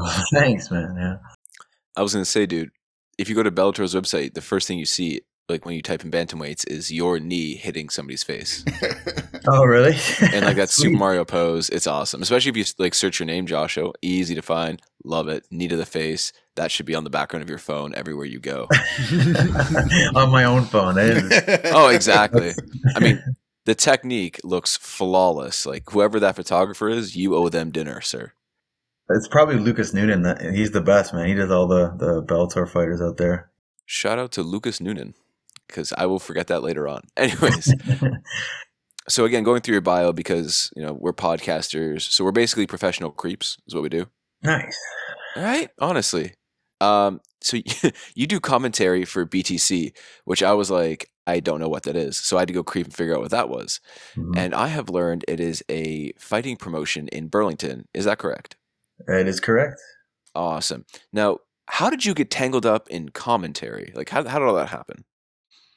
Thanks, 0.32 0.70
man. 0.70 0.96
Yeah. 0.98 1.14
I 1.96 2.02
was 2.02 2.12
gonna 2.12 2.24
say, 2.24 2.46
dude, 2.46 2.70
if 3.16 3.28
you 3.28 3.34
go 3.34 3.42
to 3.42 3.50
Bellator's 3.50 3.94
website, 3.94 4.34
the 4.34 4.40
first 4.40 4.66
thing 4.66 4.78
you 4.78 4.86
see, 4.86 5.22
like 5.48 5.64
when 5.66 5.74
you 5.74 5.82
type 5.82 6.04
in 6.04 6.10
bantamweights, 6.10 6.66
is 6.70 6.92
your 6.92 7.18
knee 7.18 7.54
hitting 7.56 7.88
somebody's 7.88 8.22
face, 8.22 8.64
Oh, 9.48 9.64
really? 9.64 9.96
and 10.32 10.44
like 10.46 10.56
that 10.56 10.70
Super 10.70 10.96
Mario 10.96 11.24
pose. 11.24 11.68
It's 11.68 11.86
awesome, 11.86 12.22
especially 12.22 12.50
if 12.50 12.56
you 12.56 12.64
like 12.78 12.94
search 12.94 13.18
your 13.18 13.26
name, 13.26 13.46
Joshua. 13.46 13.92
Easy 14.02 14.34
to 14.34 14.42
find. 14.42 14.80
Love 15.04 15.28
it. 15.28 15.44
Knee 15.50 15.68
to 15.68 15.76
the 15.76 15.84
face. 15.86 16.32
That 16.54 16.70
should 16.70 16.86
be 16.86 16.94
on 16.94 17.04
the 17.04 17.10
background 17.10 17.42
of 17.42 17.48
your 17.48 17.58
phone 17.58 17.94
everywhere 17.94 18.26
you 18.26 18.38
go. 18.38 18.68
on 20.14 20.30
my 20.30 20.44
own 20.44 20.64
phone. 20.64 20.96
I 20.98 21.60
Oh, 21.72 21.88
exactly. 21.88 22.52
I 22.94 23.00
mean, 23.00 23.22
the 23.64 23.74
technique 23.74 24.40
looks 24.44 24.76
flawless. 24.76 25.66
Like 25.66 25.90
whoever 25.90 26.20
that 26.20 26.36
photographer 26.36 26.88
is, 26.88 27.16
you 27.16 27.34
owe 27.34 27.48
them 27.48 27.70
dinner, 27.70 28.00
sir. 28.00 28.32
It's 29.10 29.28
probably 29.28 29.56
Lucas 29.56 29.92
Noonan. 29.92 30.54
He's 30.54 30.70
the 30.70 30.80
best 30.80 31.12
man. 31.12 31.26
He 31.26 31.34
does 31.34 31.50
all 31.50 31.66
the 31.66 31.90
the 31.98 32.22
Bellator 32.22 32.68
fighters 32.68 33.02
out 33.02 33.16
there. 33.16 33.50
Shout 33.84 34.18
out 34.18 34.30
to 34.32 34.42
Lucas 34.42 34.80
Noonan. 34.80 35.14
Because 35.72 35.92
I 35.96 36.06
will 36.06 36.18
forget 36.18 36.46
that 36.48 36.62
later 36.62 36.86
on. 36.86 37.02
Anyways, 37.16 37.74
so 39.08 39.24
again, 39.24 39.42
going 39.42 39.62
through 39.62 39.72
your 39.72 39.80
bio 39.80 40.12
because 40.12 40.70
you 40.76 40.82
know 40.84 40.92
we're 40.92 41.12
podcasters, 41.12 42.02
so 42.02 42.24
we're 42.24 42.32
basically 42.32 42.66
professional 42.66 43.10
creeps, 43.10 43.58
is 43.66 43.74
what 43.74 43.82
we 43.82 43.88
do. 43.88 44.06
nice. 44.42 44.78
All 45.36 45.42
right, 45.42 45.70
honestly. 45.78 46.34
Um, 46.80 47.20
so 47.40 47.58
you 48.14 48.26
do 48.26 48.38
commentary 48.40 49.04
for 49.04 49.24
BTC, 49.24 49.96
which 50.24 50.42
I 50.42 50.52
was 50.52 50.70
like, 50.70 51.10
I 51.26 51.40
don't 51.40 51.60
know 51.60 51.68
what 51.68 51.84
that 51.84 51.96
is, 51.96 52.16
so 52.18 52.36
I 52.36 52.40
had 52.40 52.48
to 52.48 52.54
go 52.54 52.62
creep 52.64 52.86
and 52.86 52.94
figure 52.94 53.14
out 53.14 53.20
what 53.22 53.30
that 53.30 53.48
was. 53.48 53.80
Mhm. 54.16 54.36
And 54.36 54.54
I 54.54 54.66
have 54.68 54.90
learned 54.90 55.24
it 55.28 55.40
is 55.40 55.62
a 55.70 56.12
fighting 56.18 56.56
promotion 56.56 57.08
in 57.08 57.28
Burlington. 57.28 57.88
Is 57.94 58.04
that 58.04 58.18
correct? 58.18 58.56
It 59.08 59.26
is 59.26 59.40
correct. 59.40 59.80
Awesome. 60.34 60.84
Now, 61.12 61.38
how 61.68 61.88
did 61.88 62.04
you 62.04 62.12
get 62.14 62.30
tangled 62.30 62.66
up 62.66 62.88
in 62.88 63.10
commentary? 63.10 63.92
Like, 63.94 64.08
how 64.10 64.24
how 64.28 64.38
did 64.38 64.48
all 64.48 64.54
that 64.56 64.68
happen? 64.68 65.04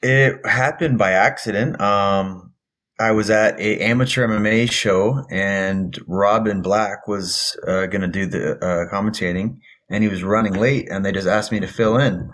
It 0.07 0.45
happened 0.45 0.99
by 0.99 1.13
accident. 1.13 1.81
Um, 1.81 2.53
I 2.99 3.09
was 3.09 3.31
at 3.31 3.59
a 3.59 3.79
amateur 3.79 4.27
MMA 4.27 4.71
show, 4.71 5.25
and 5.31 5.97
Robin 6.05 6.61
Black 6.61 7.07
was 7.07 7.57
uh, 7.67 7.87
going 7.87 8.01
to 8.01 8.07
do 8.07 8.27
the 8.27 8.51
uh, 8.63 8.93
commentating, 8.93 9.57
and 9.89 10.03
he 10.03 10.07
was 10.07 10.23
running 10.23 10.53
late, 10.53 10.89
and 10.91 11.03
they 11.03 11.11
just 11.11 11.27
asked 11.27 11.51
me 11.51 11.59
to 11.59 11.65
fill 11.65 11.97
in, 11.97 12.31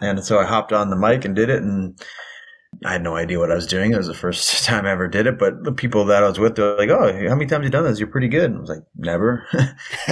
and 0.00 0.24
so 0.24 0.38
I 0.38 0.44
hopped 0.44 0.72
on 0.72 0.88
the 0.88 0.96
mic 0.96 1.26
and 1.26 1.36
did 1.36 1.50
it, 1.50 1.62
and 1.62 2.02
I 2.82 2.92
had 2.92 3.02
no 3.02 3.14
idea 3.14 3.38
what 3.38 3.52
I 3.52 3.56
was 3.56 3.66
doing. 3.66 3.92
It 3.92 3.98
was 3.98 4.06
the 4.06 4.14
first 4.14 4.64
time 4.64 4.86
I 4.86 4.92
ever 4.92 5.06
did 5.06 5.26
it, 5.26 5.38
but 5.38 5.64
the 5.64 5.72
people 5.72 6.06
that 6.06 6.24
I 6.24 6.28
was 6.28 6.38
with, 6.38 6.56
they're 6.56 6.78
like, 6.78 6.88
"Oh, 6.88 7.12
how 7.28 7.34
many 7.34 7.44
times 7.44 7.50
have 7.50 7.64
you 7.64 7.68
done 7.68 7.84
this? 7.84 7.98
You're 7.98 8.08
pretty 8.08 8.28
good." 8.28 8.44
And 8.50 8.56
I 8.56 8.60
was 8.60 8.70
like, 8.70 8.84
"Never." 8.96 9.46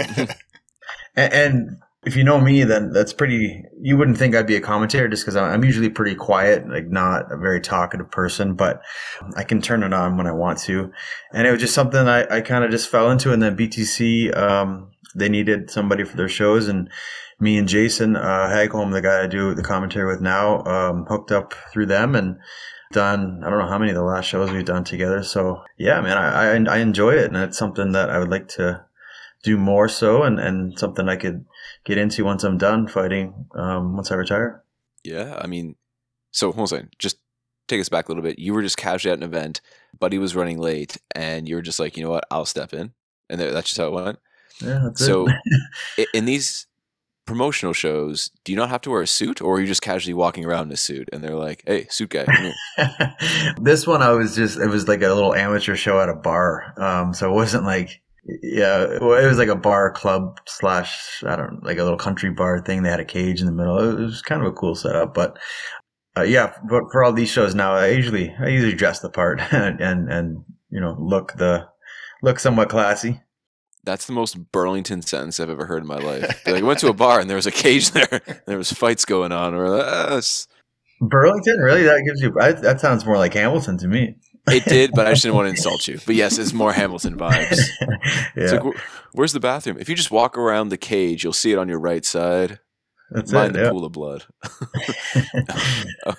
and, 1.16 1.32
and 1.32 1.82
if 2.06 2.16
you 2.16 2.24
know 2.24 2.40
me, 2.40 2.64
then 2.64 2.92
that's 2.92 3.12
pretty. 3.12 3.62
You 3.78 3.96
wouldn't 3.96 4.16
think 4.16 4.34
I'd 4.34 4.46
be 4.46 4.56
a 4.56 4.60
commentator 4.60 5.06
just 5.06 5.22
because 5.22 5.36
I'm 5.36 5.64
usually 5.64 5.90
pretty 5.90 6.14
quiet, 6.14 6.66
like 6.68 6.86
not 6.86 7.30
a 7.30 7.36
very 7.36 7.60
talkative 7.60 8.10
person, 8.10 8.54
but 8.54 8.80
I 9.36 9.44
can 9.44 9.60
turn 9.60 9.82
it 9.82 9.92
on 9.92 10.16
when 10.16 10.26
I 10.26 10.32
want 10.32 10.58
to. 10.60 10.90
And 11.32 11.46
it 11.46 11.50
was 11.50 11.60
just 11.60 11.74
something 11.74 12.08
I, 12.08 12.36
I 12.36 12.40
kind 12.40 12.64
of 12.64 12.70
just 12.70 12.88
fell 12.88 13.10
into. 13.10 13.32
And 13.32 13.42
then 13.42 13.56
BTC, 13.56 14.34
um, 14.34 14.92
they 15.14 15.28
needed 15.28 15.70
somebody 15.70 16.04
for 16.04 16.16
their 16.16 16.28
shows, 16.28 16.68
and 16.68 16.88
me 17.38 17.58
and 17.58 17.68
Jason 17.68 18.16
uh, 18.16 18.48
Hagholm, 18.50 18.92
the 18.92 19.02
guy 19.02 19.24
I 19.24 19.26
do 19.26 19.54
the 19.54 19.62
commentary 19.62 20.10
with 20.10 20.22
now, 20.22 20.64
um, 20.64 21.04
hooked 21.06 21.32
up 21.32 21.52
through 21.70 21.86
them 21.86 22.14
and 22.14 22.38
done. 22.92 23.42
I 23.44 23.50
don't 23.50 23.58
know 23.58 23.68
how 23.68 23.78
many 23.78 23.90
of 23.90 23.96
the 23.96 24.02
last 24.02 24.24
shows 24.24 24.50
we've 24.50 24.64
done 24.64 24.84
together. 24.84 25.22
So 25.22 25.64
yeah, 25.76 26.00
man, 26.00 26.16
I 26.16 26.54
I, 26.54 26.76
I 26.76 26.78
enjoy 26.78 27.10
it, 27.10 27.26
and 27.26 27.36
it's 27.36 27.58
something 27.58 27.92
that 27.92 28.08
I 28.08 28.18
would 28.18 28.30
like 28.30 28.48
to 28.48 28.86
do 29.42 29.56
more 29.56 29.88
so, 29.88 30.22
and 30.22 30.38
and 30.38 30.78
something 30.78 31.08
I 31.08 31.16
could 31.16 31.44
get 31.84 31.98
into 31.98 32.24
once 32.24 32.44
I'm 32.44 32.58
done 32.58 32.86
fighting, 32.86 33.46
um, 33.54 33.96
once 33.96 34.10
I 34.10 34.16
retire. 34.16 34.62
Yeah, 35.04 35.38
I 35.40 35.46
mean, 35.46 35.76
so 36.30 36.52
hold 36.52 36.72
on, 36.72 36.90
just 36.98 37.18
take 37.68 37.80
us 37.80 37.88
back 37.88 38.08
a 38.08 38.12
little 38.12 38.22
bit. 38.22 38.38
You 38.38 38.52
were 38.52 38.62
just 38.62 38.76
casually 38.76 39.12
at 39.12 39.18
an 39.18 39.24
event, 39.24 39.60
Buddy 39.98 40.18
was 40.18 40.36
running 40.36 40.58
late, 40.58 40.98
and 41.14 41.48
you 41.48 41.54
were 41.54 41.62
just 41.62 41.80
like, 41.80 41.96
you 41.96 42.04
know 42.04 42.10
what, 42.10 42.24
I'll 42.30 42.44
step 42.44 42.74
in, 42.74 42.92
and 43.28 43.40
that's 43.40 43.68
just 43.68 43.78
how 43.78 43.86
it 43.86 43.92
went. 43.92 44.18
Yeah, 44.60 44.80
that's 44.84 45.04
So, 45.04 45.26
in 46.14 46.26
these 46.26 46.66
promotional 47.24 47.72
shows, 47.72 48.30
do 48.44 48.52
you 48.52 48.56
not 48.56 48.70
have 48.70 48.80
to 48.82 48.90
wear 48.90 49.02
a 49.02 49.06
suit, 49.06 49.40
or 49.40 49.56
are 49.56 49.60
you 49.60 49.66
just 49.66 49.82
casually 49.82 50.14
walking 50.14 50.44
around 50.44 50.66
in 50.66 50.72
a 50.72 50.76
suit, 50.76 51.08
and 51.12 51.22
they're 51.22 51.36
like, 51.36 51.62
"Hey, 51.66 51.86
suit 51.88 52.10
guy, 52.10 52.24
come 52.24 52.52
here." 52.76 53.16
this 53.60 53.86
one 53.86 54.02
I 54.02 54.10
was 54.10 54.34
just 54.34 54.58
it 54.58 54.66
was 54.66 54.88
like 54.88 55.02
a 55.02 55.14
little 55.14 55.34
amateur 55.34 55.76
show 55.76 56.00
at 56.00 56.08
a 56.08 56.14
bar. 56.14 56.74
Um 56.76 57.14
so 57.14 57.30
it 57.30 57.34
wasn't 57.34 57.64
like 57.64 58.02
yeah, 58.42 58.98
well, 59.00 59.14
it 59.14 59.26
was 59.26 59.38
like 59.38 59.48
a 59.48 59.56
bar 59.56 59.90
club 59.90 60.40
slash 60.46 61.22
I 61.26 61.36
don't 61.36 61.62
like 61.64 61.78
a 61.78 61.82
little 61.82 61.98
country 61.98 62.30
bar 62.30 62.60
thing. 62.62 62.82
They 62.82 62.90
had 62.90 63.00
a 63.00 63.04
cage 63.04 63.40
in 63.40 63.46
the 63.46 63.52
middle. 63.52 63.78
It 63.78 64.02
was 64.02 64.22
kind 64.22 64.40
of 64.42 64.48
a 64.48 64.52
cool 64.52 64.74
setup, 64.74 65.14
but 65.14 65.38
uh, 66.16 66.22
yeah, 66.22 66.52
but 66.68 66.84
for 66.92 67.04
all 67.04 67.12
these 67.12 67.30
shows 67.30 67.54
now, 67.54 67.72
I 67.72 67.88
usually 67.88 68.34
I 68.38 68.48
usually 68.48 68.74
dress 68.74 69.00
the 69.00 69.10
part 69.10 69.40
and 69.52 69.80
and, 69.80 70.12
and 70.12 70.44
you 70.70 70.80
know 70.80 70.96
look 70.98 71.34
the 71.36 71.68
look 72.22 72.38
somewhat 72.38 72.68
classy. 72.68 73.20
That's 73.82 74.06
the 74.06 74.12
most 74.12 74.52
Burlington 74.52 75.00
sentence 75.00 75.40
I've 75.40 75.48
ever 75.48 75.64
heard 75.64 75.82
in 75.82 75.88
my 75.88 75.96
life. 75.96 76.46
Like, 76.46 76.62
went 76.62 76.80
to 76.80 76.88
a 76.88 76.92
bar 76.92 77.18
and 77.18 77.30
there 77.30 77.36
was 77.36 77.46
a 77.46 77.50
cage 77.50 77.90
there. 77.92 78.20
There 78.46 78.58
was 78.58 78.70
fights 78.70 79.06
going 79.06 79.32
on. 79.32 79.54
Or 79.54 79.74
uh, 79.74 80.18
s- 80.18 80.46
Burlington, 81.00 81.58
really? 81.60 81.84
That 81.84 82.02
gives 82.04 82.20
you 82.20 82.34
I, 82.38 82.52
that 82.52 82.80
sounds 82.80 83.06
more 83.06 83.16
like 83.16 83.32
Hamilton 83.32 83.78
to 83.78 83.88
me. 83.88 84.16
It 84.48 84.64
did, 84.64 84.92
but 84.94 85.06
I 85.06 85.10
just 85.10 85.22
didn't 85.22 85.34
want 85.36 85.46
to 85.46 85.50
insult 85.50 85.86
you. 85.88 85.98
But 86.06 86.14
yes, 86.14 86.38
it's 86.38 86.52
more 86.52 86.72
Hamilton 86.72 87.16
vibes. 87.16 87.60
Yeah, 88.36 88.52
like, 88.52 88.74
where's 89.12 89.32
the 89.32 89.40
bathroom? 89.40 89.76
If 89.80 89.88
you 89.88 89.94
just 89.96 90.10
walk 90.10 90.38
around 90.38 90.68
the 90.68 90.76
cage, 90.76 91.24
you'll 91.24 91.32
see 91.32 91.52
it 91.52 91.58
on 91.58 91.68
your 91.68 91.80
right 91.80 92.04
side. 92.04 92.60
that's 93.10 93.32
Mind 93.32 93.56
it. 93.56 93.64
the 93.64 93.70
pool 93.70 93.84
of 93.84 93.92
blood. 93.92 94.24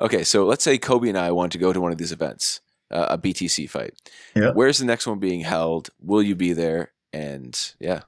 Okay, 0.00 0.24
so 0.24 0.46
let's 0.46 0.64
say 0.64 0.78
Kobe 0.78 1.08
and 1.08 1.18
I 1.18 1.30
want 1.32 1.52
to 1.52 1.58
go 1.58 1.72
to 1.72 1.80
one 1.80 1.92
of 1.92 1.98
these 1.98 2.12
events, 2.12 2.60
uh, 2.90 3.06
a 3.10 3.18
BTC 3.18 3.68
fight. 3.68 3.92
Yeah. 4.34 4.52
Where's 4.52 4.78
the 4.78 4.86
next 4.86 5.06
one 5.06 5.18
being 5.18 5.40
held? 5.42 5.90
Will 6.00 6.22
you 6.22 6.34
be 6.34 6.52
there? 6.54 6.92
And 7.12 7.58
yeah, 7.78 8.02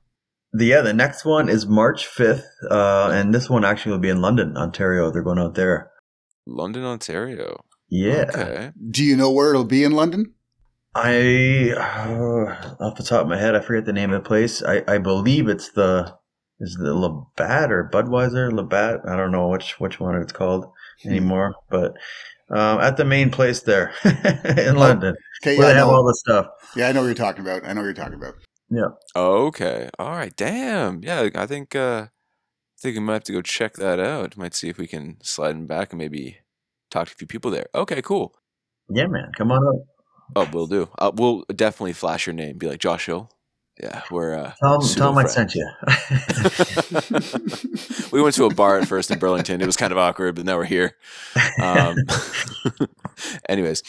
The, 0.52 0.64
yeah, 0.66 0.80
the 0.80 0.94
next 0.94 1.24
one 1.24 1.48
is 1.48 1.66
March 1.66 2.06
5th, 2.08 2.44
uh, 2.70 3.10
and 3.12 3.34
this 3.34 3.50
one 3.50 3.64
actually 3.64 3.92
will 3.92 3.98
be 3.98 4.08
in 4.08 4.20
London, 4.22 4.56
Ontario. 4.56 5.10
They're 5.10 5.22
going 5.22 5.38
out 5.38 5.54
there. 5.54 5.90
London, 6.46 6.84
Ontario. 6.84 7.64
Yeah. 7.92 8.24
Okay. 8.28 8.70
Do 8.90 9.04
you 9.04 9.16
know 9.16 9.30
where 9.30 9.50
it'll 9.50 9.64
be 9.64 9.84
in 9.84 9.92
London? 9.92 10.32
I, 10.94 11.72
uh, 11.76 12.74
off 12.84 12.96
the 12.96 13.02
top 13.02 13.22
of 13.22 13.28
my 13.28 13.36
head, 13.38 13.54
I 13.54 13.60
forget 13.60 13.84
the 13.84 13.92
name 13.92 14.12
of 14.12 14.22
the 14.22 14.26
place. 14.26 14.62
I, 14.62 14.82
I 14.88 14.96
believe 14.96 15.46
it's 15.48 15.70
the, 15.72 16.14
is 16.58 16.74
it 16.80 16.82
Labatt 16.84 17.70
or 17.70 17.90
Budweiser? 17.92 18.50
Labatt? 18.50 19.00
I 19.06 19.14
don't 19.16 19.30
know 19.30 19.48
which, 19.48 19.78
which 19.78 20.00
one 20.00 20.16
it's 20.16 20.32
called 20.32 20.66
anymore, 21.04 21.54
but, 21.70 21.92
um, 22.50 22.80
at 22.80 22.96
the 22.96 23.04
main 23.04 23.30
place 23.30 23.60
there 23.60 23.92
in 24.04 24.76
London 24.76 25.14
Okay, 25.42 25.56
where 25.58 25.68
yeah, 25.68 25.74
they 25.74 25.78
I 25.80 25.84
have 25.84 25.88
all 25.88 26.04
the 26.06 26.14
stuff. 26.14 26.46
yeah, 26.76 26.88
I 26.88 26.92
know 26.92 27.00
what 27.00 27.06
you're 27.06 27.14
talking 27.14 27.42
about. 27.42 27.64
I 27.66 27.72
know 27.72 27.80
what 27.80 27.86
you're 27.86 27.94
talking 27.94 28.14
about. 28.14 28.34
Yeah. 28.70 28.88
Okay. 29.16 29.90
All 29.98 30.12
right. 30.12 30.34
Damn. 30.36 31.02
Yeah, 31.02 31.28
I 31.34 31.46
think 31.46 31.74
uh 31.74 32.06
I 32.08 32.78
think 32.80 32.96
we 32.96 33.00
might 33.00 33.14
have 33.14 33.24
to 33.24 33.32
go 33.32 33.42
check 33.42 33.74
that 33.74 33.98
out. 34.00 34.36
Might 34.36 34.54
see 34.54 34.68
if 34.68 34.78
we 34.78 34.86
can 34.86 35.16
slide 35.22 35.56
in 35.56 35.66
back 35.66 35.92
and 35.92 35.98
maybe 35.98 36.38
talk 36.92 37.08
to 37.08 37.14
a 37.14 37.16
few 37.16 37.26
people 37.26 37.50
there. 37.50 37.66
Okay, 37.74 38.02
cool. 38.02 38.34
Yeah, 38.88 39.06
man. 39.06 39.32
Come 39.36 39.50
on 39.50 39.66
up. 39.66 39.86
Oh, 40.34 40.48
we'll 40.52 40.66
do. 40.66 40.88
Uh, 40.98 41.10
we'll 41.14 41.44
definitely 41.54 41.92
flash 41.92 42.26
your 42.26 42.34
name. 42.34 42.58
Be 42.58 42.68
like 42.68 42.80
Josh 42.80 43.06
Hill. 43.06 43.30
Yeah, 43.82 44.02
we're 44.10 44.34
uh 44.34 44.52
Tell 44.62 44.80
them, 44.80 44.88
tell 44.88 45.18
I 45.18 45.24
sent 45.24 45.54
you. 45.54 45.66
we 48.12 48.20
went 48.20 48.34
to 48.34 48.44
a 48.44 48.54
bar 48.54 48.78
at 48.78 48.86
first 48.86 49.10
in 49.10 49.18
Burlington. 49.18 49.62
It 49.62 49.66
was 49.66 49.78
kind 49.78 49.92
of 49.92 49.98
awkward, 49.98 50.34
but 50.34 50.44
now 50.44 50.58
we're 50.58 50.64
here. 50.64 50.96
Um, 51.60 51.96
anyways, 53.48 53.82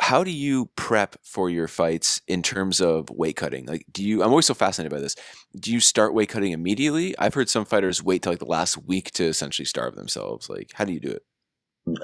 how 0.00 0.22
do 0.22 0.30
you 0.30 0.66
prep 0.76 1.16
for 1.22 1.50
your 1.50 1.66
fights 1.66 2.22
in 2.28 2.42
terms 2.42 2.80
of 2.80 3.10
weight 3.10 3.34
cutting? 3.36 3.66
Like, 3.66 3.84
do 3.92 4.04
you? 4.04 4.22
I'm 4.22 4.30
always 4.30 4.46
so 4.46 4.54
fascinated 4.54 4.92
by 4.92 5.00
this. 5.00 5.16
Do 5.58 5.72
you 5.72 5.80
start 5.80 6.14
weight 6.14 6.28
cutting 6.28 6.52
immediately? 6.52 7.18
I've 7.18 7.34
heard 7.34 7.48
some 7.48 7.64
fighters 7.64 8.02
wait 8.02 8.22
till 8.22 8.30
like 8.32 8.38
the 8.38 8.46
last 8.46 8.78
week 8.78 9.10
to 9.12 9.24
essentially 9.24 9.66
starve 9.66 9.96
themselves. 9.96 10.48
Like, 10.48 10.70
how 10.74 10.84
do 10.84 10.92
you 10.92 11.00
do 11.00 11.10
it? 11.10 11.24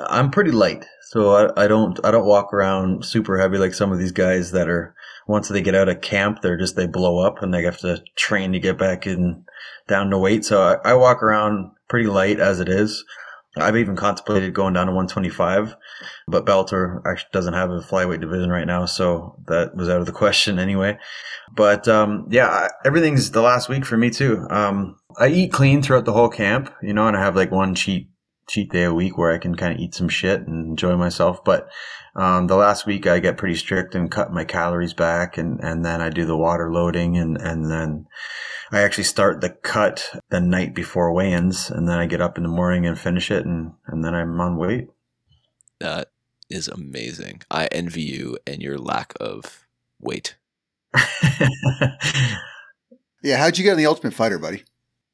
I'm 0.09 0.31
pretty 0.31 0.51
light, 0.51 0.87
so 1.11 1.31
I, 1.35 1.65
I 1.65 1.67
don't 1.69 1.99
I 2.05 2.11
don't 2.11 2.27
walk 2.27 2.53
around 2.53 3.05
super 3.05 3.39
heavy 3.39 3.59
like 3.59 3.75
some 3.75 3.93
of 3.93 3.99
these 3.99 4.13
guys 4.13 4.53
that 4.53 4.69
are 4.69 4.95
once 5.27 5.49
they 5.49 5.61
get 5.61 5.75
out 5.75 5.89
of 5.89 6.01
camp 6.01 6.41
they're 6.41 6.57
just 6.57 6.77
they 6.77 6.87
blow 6.87 7.19
up 7.19 7.43
and 7.43 7.53
they 7.53 7.65
have 7.65 7.79
to 7.79 8.03
train 8.17 8.53
to 8.53 8.61
get 8.61 8.79
back 8.79 9.07
in 9.07 9.45
down 9.89 10.11
to 10.11 10.19
weight. 10.19 10.45
So 10.45 10.63
I, 10.63 10.91
I 10.91 10.95
walk 10.95 11.23
around 11.23 11.71
pretty 11.89 12.09
light 12.09 12.41
as 12.41 12.61
it 12.61 12.69
is. 12.69 13.05
I've 13.59 13.77
even 13.77 13.97
contemplated 13.97 14.53
going 14.53 14.75
down 14.75 14.87
to 14.87 14.93
125, 14.93 15.77
but 16.29 16.45
Bellator 16.45 17.01
actually 17.07 17.31
doesn't 17.33 17.55
have 17.55 17.71
a 17.71 17.81
flyweight 17.81 18.21
division 18.21 18.51
right 18.51 18.67
now, 18.67 18.85
so 18.85 19.37
that 19.47 19.75
was 19.75 19.89
out 19.89 20.01
of 20.01 20.07
the 20.07 20.13
question 20.25 20.59
anyway. 20.59 20.99
But 21.55 21.89
um, 21.89 22.27
yeah, 22.31 22.69
everything's 22.85 23.31
the 23.31 23.41
last 23.41 23.69
week 23.69 23.87
for 23.87 23.97
me 23.97 24.11
too. 24.11 24.47
Um, 24.51 24.99
I 25.19 25.29
eat 25.29 25.53
clean 25.53 25.81
throughout 25.81 26.05
the 26.05 26.13
whole 26.13 26.29
camp, 26.29 26.71
you 26.83 26.93
know, 26.93 27.09
and 27.09 27.17
I 27.17 27.21
have 27.21 27.37
like 27.37 27.51
one 27.51 27.75
cheat 27.75 28.11
cheat 28.47 28.71
day 28.71 28.85
a 28.85 28.95
week 28.95 29.17
where 29.19 29.33
I 29.33 29.39
can 29.39 29.55
kind 29.55 29.75
of 29.75 29.81
eat 29.81 29.95
some 29.95 30.09
shit 30.09 30.41
and 30.41 30.67
enjoy 30.67 30.97
myself. 30.97 31.45
But 31.45 31.69
um, 32.15 32.47
the 32.47 32.57
last 32.57 32.87
week 32.87 33.07
I 33.07 33.19
get 33.19 33.37
pretty 33.37 33.57
strict 33.57 33.95
and 33.95 34.11
cut 34.11 34.33
my 34.33 34.45
calories 34.45 34.95
back, 34.95 35.39
and 35.39 35.61
and 35.61 35.85
then 35.85 36.01
I 36.01 36.11
do 36.11 36.25
the 36.25 36.37
water 36.37 36.73
loading, 36.73 37.17
and 37.17 37.37
and 37.37 37.71
then 37.71 38.07
I 38.73 38.81
actually 38.81 39.05
start 39.05 39.41
the 39.41 39.51
cut 39.51 40.11
the 40.31 40.41
night 40.41 40.75
before 40.75 41.13
weigh-ins, 41.13 41.71
and 41.71 41.89
then 41.89 41.99
I 41.99 42.07
get 42.07 42.21
up 42.21 42.37
in 42.37 42.43
the 42.43 42.49
morning 42.49 42.87
and 42.87 42.99
finish 42.99 43.31
it, 43.31 43.45
and 43.45 43.73
and 43.87 44.05
then 44.05 44.15
I'm 44.15 44.41
on 44.41 44.57
weight. 44.57 44.89
That 45.81 46.11
is 46.49 46.69
amazing. 46.69 47.43
I 47.51 47.67
envy 47.67 48.03
you 48.03 48.39
and 48.47 48.63
your 48.63 48.79
lack 48.79 49.13
of 49.21 49.67
weight. 50.01 50.37
Yeah, 53.27 53.39
how'd 53.39 53.59
you 53.59 53.65
get 53.65 53.73
in 53.73 53.79
the 53.79 53.87
Ultimate 53.87 54.15
Fighter, 54.15 54.39
buddy? 54.39 54.63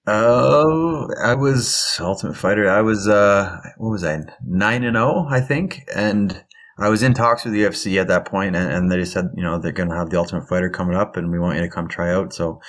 Oh, 0.06 1.08
I 1.22 1.34
was 1.34 1.96
Ultimate 2.00 2.36
Fighter. 2.36 2.68
I 2.68 2.80
was 2.80 3.06
uh, 3.06 3.60
what 3.76 3.90
was 3.90 4.04
I? 4.04 4.20
Nine 4.44 4.82
and 4.82 4.96
zero, 4.96 5.26
I 5.30 5.40
think, 5.40 5.82
and 5.94 6.44
I 6.78 6.88
was 6.88 7.02
in 7.04 7.14
talks 7.14 7.44
with 7.44 7.52
the 7.52 7.62
UFC 7.62 8.00
at 8.00 8.08
that 8.08 8.24
point, 8.24 8.56
and, 8.56 8.72
and 8.72 8.90
they 8.90 9.04
said, 9.04 9.26
you 9.36 9.42
know, 9.42 9.58
they're 9.58 9.70
going 9.70 9.90
to 9.90 9.94
have 9.94 10.10
the 10.10 10.18
Ultimate 10.18 10.48
Fighter 10.48 10.70
coming 10.70 10.96
up, 10.96 11.16
and 11.16 11.30
we 11.30 11.38
want 11.38 11.56
you 11.56 11.62
to 11.62 11.68
come 11.68 11.86
try 11.86 12.12
out. 12.12 12.32
So 12.32 12.60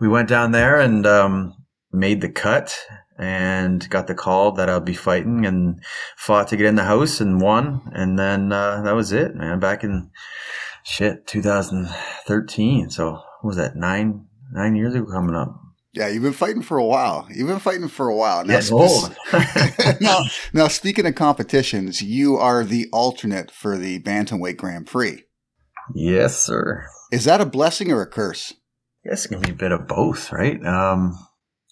we 0.00 0.08
went 0.08 0.28
down 0.28 0.50
there 0.50 0.80
and 0.80 1.06
um, 1.06 1.54
made 1.92 2.20
the 2.20 2.28
cut, 2.28 2.76
and 3.18 3.88
got 3.90 4.08
the 4.08 4.14
call 4.14 4.52
that 4.52 4.68
I'll 4.68 4.80
be 4.80 4.94
fighting 4.94 5.46
and 5.46 5.80
fought 6.16 6.48
to 6.48 6.56
get 6.56 6.66
in 6.66 6.74
the 6.74 6.84
house 6.84 7.20
and 7.20 7.40
won. 7.40 7.82
And 7.92 8.18
then 8.18 8.52
uh, 8.52 8.82
that 8.82 8.94
was 8.94 9.12
it, 9.12 9.34
man. 9.36 9.60
Back 9.60 9.84
in 9.84 10.10
shit 10.82 11.26
2013. 11.26 12.90
So 12.90 13.12
what 13.12 13.44
was 13.44 13.56
that 13.56 13.76
nine 13.76 14.26
nine 14.52 14.74
years 14.74 14.94
ago 14.94 15.06
coming 15.06 15.36
up? 15.36 15.63
Yeah, 15.94 16.08
you've 16.08 16.24
been 16.24 16.32
fighting 16.32 16.62
for 16.62 16.76
a 16.76 16.84
while. 16.84 17.28
You've 17.32 17.46
been 17.46 17.60
fighting 17.60 17.86
for 17.86 18.08
a 18.08 18.16
while. 18.16 18.44
Now, 18.44 18.54
Getting 18.58 18.72
old. 18.74 19.16
now, 20.00 20.18
now, 20.52 20.66
speaking 20.68 21.06
of 21.06 21.14
competitions, 21.14 22.02
you 22.02 22.36
are 22.36 22.64
the 22.64 22.88
alternate 22.92 23.52
for 23.52 23.78
the 23.78 24.00
Bantamweight 24.00 24.56
Grand 24.56 24.88
Prix. 24.88 25.22
yes, 25.94 26.36
sir. 26.36 26.84
Is 27.12 27.24
that 27.26 27.40
a 27.40 27.46
blessing 27.46 27.92
or 27.92 28.02
a 28.02 28.06
curse? 28.06 28.52
I 29.06 29.10
guess 29.10 29.24
it 29.24 29.28
can 29.28 29.40
be 29.40 29.50
a 29.52 29.54
bit 29.54 29.70
of 29.70 29.86
both, 29.86 30.32
right? 30.32 30.60
Um, 30.66 31.16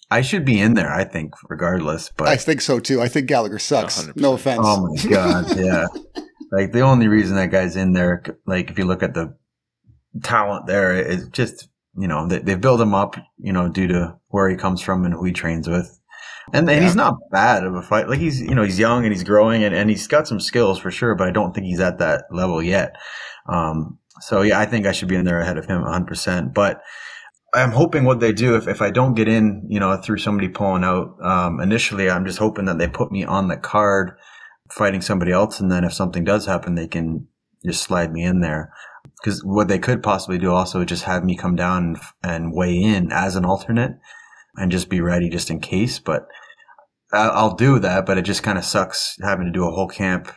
I 0.09 0.21
should 0.21 0.45
be 0.45 0.61
in 0.61 0.75
there, 0.75 0.93
I 0.93 1.03
think, 1.03 1.33
regardless. 1.49 2.09
But 2.15 2.27
I 2.29 2.37
think 2.37 2.61
so 2.61 2.79
too. 2.79 3.01
I 3.01 3.09
think 3.09 3.27
Gallagher 3.27 3.59
sucks. 3.59 4.03
100%. 4.03 4.15
No 4.15 4.33
offense. 4.33 4.61
Oh 4.63 4.87
my 4.87 5.09
god, 5.09 5.57
yeah. 5.57 5.87
like 6.51 6.71
the 6.71 6.81
only 6.81 7.07
reason 7.07 7.35
that 7.35 7.51
guy's 7.51 7.75
in 7.75 7.91
there, 7.91 8.23
like 8.45 8.69
if 8.69 8.77
you 8.77 8.85
look 8.85 9.03
at 9.03 9.15
the 9.15 9.35
talent 10.23 10.67
there, 10.67 10.93
it's 10.93 11.27
just 11.29 11.67
you 11.97 12.07
know 12.07 12.27
they, 12.27 12.39
they 12.39 12.55
build 12.55 12.81
him 12.81 12.93
up, 12.93 13.15
you 13.37 13.53
know, 13.53 13.69
due 13.69 13.87
to 13.87 14.17
where 14.29 14.49
he 14.49 14.55
comes 14.55 14.81
from 14.81 15.05
and 15.05 15.13
who 15.13 15.25
he 15.25 15.31
trains 15.31 15.67
with. 15.67 15.99
And, 16.51 16.69
and 16.69 16.83
he's 16.83 16.95
not 16.95 17.15
bad 17.31 17.63
of 17.63 17.73
a 17.73 17.81
fight. 17.81 18.09
Like 18.09 18.19
he's 18.19 18.41
you 18.41 18.53
know 18.53 18.63
he's 18.63 18.79
young 18.79 19.05
and 19.05 19.13
he's 19.13 19.23
growing 19.23 19.63
and, 19.63 19.73
and 19.73 19.89
he's 19.89 20.07
got 20.07 20.27
some 20.27 20.39
skills 20.39 20.79
for 20.79 20.91
sure, 20.91 21.15
but 21.15 21.27
I 21.27 21.31
don't 21.31 21.53
think 21.53 21.65
he's 21.67 21.79
at 21.79 21.99
that 21.99 22.25
level 22.31 22.61
yet. 22.61 22.95
Um, 23.47 23.99
so 24.19 24.41
yeah, 24.41 24.59
I 24.59 24.65
think 24.65 24.85
I 24.85 24.91
should 24.91 25.07
be 25.07 25.15
in 25.15 25.25
there 25.25 25.39
ahead 25.39 25.57
of 25.57 25.65
him 25.65 25.81
100. 25.81 26.05
percent 26.05 26.53
But 26.53 26.81
I'm 27.53 27.71
hoping 27.71 28.03
what 28.03 28.19
they 28.19 28.33
do 28.33 28.55
if, 28.55 28.67
if 28.67 28.81
I 28.81 28.89
don't 28.89 29.13
get 29.13 29.27
in, 29.27 29.65
you 29.69 29.79
know, 29.79 29.95
through 29.97 30.17
somebody 30.17 30.49
pulling 30.49 30.83
out 30.83 31.15
um, 31.21 31.59
initially, 31.59 32.09
I'm 32.09 32.25
just 32.25 32.39
hoping 32.39 32.65
that 32.65 32.79
they 32.79 32.87
put 32.87 33.11
me 33.11 33.23
on 33.23 33.47
the 33.47 33.57
card 33.57 34.17
fighting 34.71 35.01
somebody 35.01 35.31
else, 35.31 35.59
and 35.59 35.71
then 35.71 35.83
if 35.83 35.93
something 35.93 36.23
does 36.23 36.47
happen, 36.47 36.75
they 36.75 36.87
can 36.87 37.27
just 37.63 37.83
slide 37.83 38.11
me 38.11 38.23
in 38.23 38.41
there. 38.41 38.73
Because 39.23 39.41
what 39.43 39.69
they 39.69 39.79
could 39.79 40.03
possibly 40.03 40.37
do 40.37 40.51
also 40.51 40.81
is 40.81 40.87
just 40.87 41.03
have 41.03 41.23
me 41.23 41.37
come 41.37 41.55
down 41.55 41.83
and, 41.83 41.97
and 42.23 42.53
weigh 42.53 42.81
in 42.81 43.11
as 43.11 43.37
an 43.37 43.45
alternate 43.45 43.97
and 44.57 44.71
just 44.71 44.89
be 44.89 44.99
ready 44.99 45.29
just 45.29 45.49
in 45.49 45.61
case. 45.61 45.97
But 45.99 46.27
I'll 47.13 47.55
do 47.55 47.79
that, 47.79 48.05
but 48.05 48.17
it 48.17 48.23
just 48.23 48.43
kind 48.43 48.57
of 48.57 48.65
sucks 48.65 49.17
having 49.21 49.45
to 49.45 49.51
do 49.51 49.65
a 49.65 49.71
whole 49.71 49.87
camp 49.87 50.31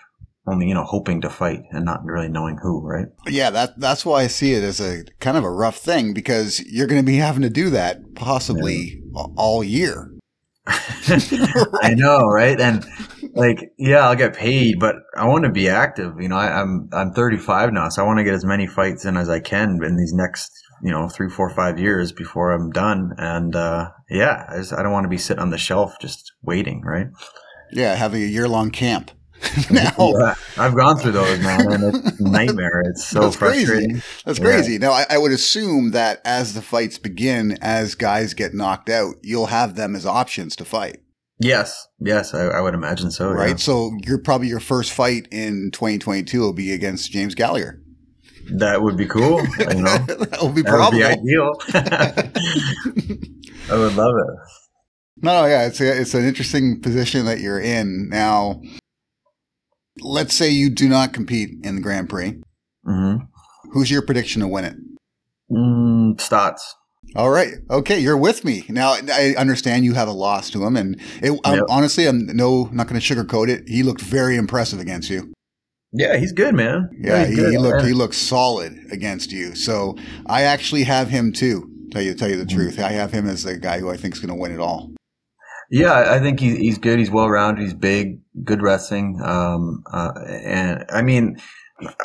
only, 0.47 0.69
you 0.69 0.75
know, 0.75 0.85
hoping 0.85 1.21
to 1.23 1.31
fight 1.31 1.63
and 1.73 1.85
not 1.85 2.05
really 2.05 2.29
knowing 2.29 2.59
who, 2.59 2.81
right? 2.87 3.07
Yeah, 3.27 3.51
that 3.51 3.81
that's 3.81 4.07
why 4.07 4.23
I 4.23 4.27
see 4.29 4.53
it 4.53 4.63
as 4.63 4.81
a 4.81 5.03
kind 5.19 5.37
of 5.37 5.43
a 5.43 5.51
rough 5.51 5.79
thing 5.79 6.15
because 6.15 6.61
you're 6.61 6.87
going 6.87 7.03
to 7.03 7.07
be 7.07 7.17
having 7.17 7.43
to 7.43 7.51
do 7.51 7.71
that 7.71 8.15
possibly 8.15 9.03
a- 9.17 9.27
all 9.37 9.65
year. 9.65 10.13
I 10.69 11.95
know, 11.97 12.27
right? 12.27 12.61
And 12.61 12.85
like, 13.37 13.73
yeah, 13.79 14.09
I'll 14.09 14.17
get 14.17 14.35
paid, 14.35 14.79
but 14.81 14.97
I 15.17 15.27
want 15.27 15.45
to 15.45 15.51
be 15.51 15.69
active. 15.69 16.15
You 16.21 16.29
know, 16.29 16.37
I, 16.37 16.61
I'm 16.61 16.89
I'm 16.93 17.13
35 17.13 17.73
now, 17.73 17.89
so 17.89 18.03
I 18.03 18.07
want 18.07 18.19
to 18.19 18.25
get 18.25 18.35
as 18.35 18.45
many 18.45 18.67
fights 18.67 19.05
in 19.05 19.17
as 19.17 19.29
I 19.29 19.41
can 19.41 19.79
in 19.85 19.97
these 19.97 20.13
next, 20.13 20.51
you 20.83 20.91
know, 20.91 21.09
three, 21.09 21.29
four, 21.29 21.51
five 21.51 21.79
years 21.79 22.13
before 22.13 22.53
I'm 22.53 22.71
done. 22.71 23.13
And 23.19 23.55
uh, 23.55 23.91
yeah, 24.11 24.47
I, 24.51 24.57
just, 24.59 24.73
I 24.73 24.83
don't 24.83 24.93
want 24.93 25.05
to 25.05 25.11
be 25.11 25.19
sitting 25.19 25.43
on 25.43 25.51
the 25.51 25.59
shelf 25.59 25.95
just 26.01 26.33
waiting, 26.43 26.83
right? 26.83 27.07
Yeah, 27.73 27.95
having 27.95 28.23
a 28.23 28.27
year 28.27 28.49
long 28.49 28.71
camp. 28.71 29.11
now 29.71 29.93
Yeah, 29.99 30.35
I've 30.57 30.75
gone 30.75 30.97
through 30.97 31.13
those, 31.13 31.39
man, 31.41 31.71
and 31.71 31.95
it's 31.95 32.21
a 32.21 32.23
nightmare. 32.31 32.83
It's 32.87 33.05
so 33.07 33.21
That's 33.21 33.37
crazy. 33.37 33.67
frustrating. 33.67 34.03
that's 34.25 34.39
Yeah. 34.39 34.45
crazy. 34.45 34.79
Now 34.79 34.93
I, 34.93 35.05
I 35.11 35.19
would 35.19 35.33
assume 35.33 35.91
that 35.91 36.23
as 36.25 36.55
the 36.55 36.63
fights 36.63 36.97
begin, 36.99 37.59
as 37.61 37.95
guys 37.95 38.33
get 38.33 38.55
knocked 38.55 38.89
out, 38.89 39.17
you'll 39.23 39.47
have 39.47 39.75
them 39.75 39.95
as 39.95 40.07
options 40.07 40.57
to 40.57 40.65
fight, 40.65 41.01
Yes, 41.39 41.87
yes, 42.01 42.33
I, 42.33 42.45
I 42.47 42.61
would 42.61 42.75
imagine 42.75 43.11
so. 43.11 43.31
right? 43.31 43.51
yeah. 43.51 43.57
So 43.57 43.91
you're 44.07 44.19
probably 44.19 44.49
your 44.49 44.61
first 44.61 44.93
fight 44.93 45.29
in 45.31 45.71
2022 45.73 46.41
will 46.41 46.53
be 46.55 46.73
against 46.73 47.13
James 47.13 47.35
Gallagher. 47.35 47.83
That 48.59 48.83
would 48.83 48.97
be 48.97 49.07
cool. 49.07 49.45
You 49.59 49.67
know, 49.83 49.99
that 49.99 50.39
will 50.41 50.53
be 50.53 50.63
that 50.63 50.79
would 50.79 50.93
be 50.93 51.05
ideal. 51.05 51.53
I 53.71 53.77
would 53.79 53.95
love 53.95 54.15
it. 54.17 54.39
No, 55.23 55.47
yeah, 55.47 55.67
it's 55.67 55.81
a, 55.81 56.01
it's 56.01 56.15
an 56.15 56.27
interesting 56.27 56.81
position 56.81 57.27
that 57.27 57.41
you're 57.41 57.61
in 57.61 58.09
now. 58.09 58.61
Let's 60.01 60.35
say 60.35 60.51
you 60.51 60.71
do 60.71 60.89
not 60.89 61.13
compete 61.13 61.51
in 61.65 61.77
the 61.77 61.81
Grand 61.81 62.09
Prix. 62.09 62.41
hmm 62.85 63.17
Who's 63.73 63.91
your 63.91 64.03
prediction 64.03 64.41
to 64.43 64.49
win 64.49 64.65
it? 64.65 64.77
Mm, 65.51 66.17
Stots. 66.17 66.61
All 67.15 67.31
right, 67.31 67.55
okay, 67.71 67.99
you're 67.99 68.17
with 68.17 68.45
me 68.45 68.65
now. 68.69 68.95
I 69.11 69.35
understand 69.39 69.85
you 69.85 69.95
have 69.95 70.09
a 70.09 70.13
loss 70.13 70.51
to 70.51 70.65
him, 70.67 70.77
and 70.77 71.01
it, 71.23 71.31
um, 71.45 71.55
Yep. 71.55 71.65
honestly, 71.71 72.07
I'm 72.07 72.27
no 72.27 72.69
not 72.73 72.89
going 72.89 73.01
to 73.01 73.15
sugarcoat 73.15 73.49
it. 73.49 73.65
He 73.69 73.83
looked 73.83 74.03
very 74.03 74.37
impressive 74.37 74.81
against 74.81 75.09
you. 75.09 75.33
Yeah, 75.93 76.17
he's 76.19 76.33
good, 76.33 76.55
man. 76.55 76.91
Yeah, 77.01 77.21
he's 77.25 77.29
he, 77.31 77.37
good. 77.37 77.51
he 77.53 77.59
looked 77.59 77.79
And- 77.79 77.87
he 77.89 77.95
looked 77.95 78.17
solid 78.17 78.77
against 78.91 79.33
you. 79.33 79.55
So 79.55 79.97
I 80.27 80.43
actually 80.43 80.83
have 80.85 81.09
him 81.09 81.33
too. 81.33 81.71
Tell 81.91 82.03
you 82.03 82.13
tell 82.15 82.29
you 82.29 82.37
the 82.37 82.45
Mm-hmm. 82.45 82.57
truth, 82.59 82.81
I 82.81 82.93
have 82.93 83.13
him 83.13 83.27
as 83.29 83.45
the 83.45 83.57
guy 83.57 83.79
who 83.79 83.89
I 83.91 83.97
think 83.97 84.15
is 84.15 84.21
going 84.21 84.35
to 84.37 84.41
win 84.41 84.53
it 84.53 84.61
all. 84.61 84.91
Yeah, 85.71 86.13
I 86.13 86.19
think 86.21 86.39
he's 86.41 86.59
he's 86.59 86.79
good. 86.79 86.99
He's 86.99 87.11
well 87.11 87.31
rounded. 87.31 87.63
He's 87.63 87.73
big, 87.75 88.21
good 88.45 88.61
wrestling. 88.61 89.21
Um, 89.25 89.83
uh, 89.91 90.13
and 90.29 90.85
I 90.91 91.01
mean, 91.03 91.37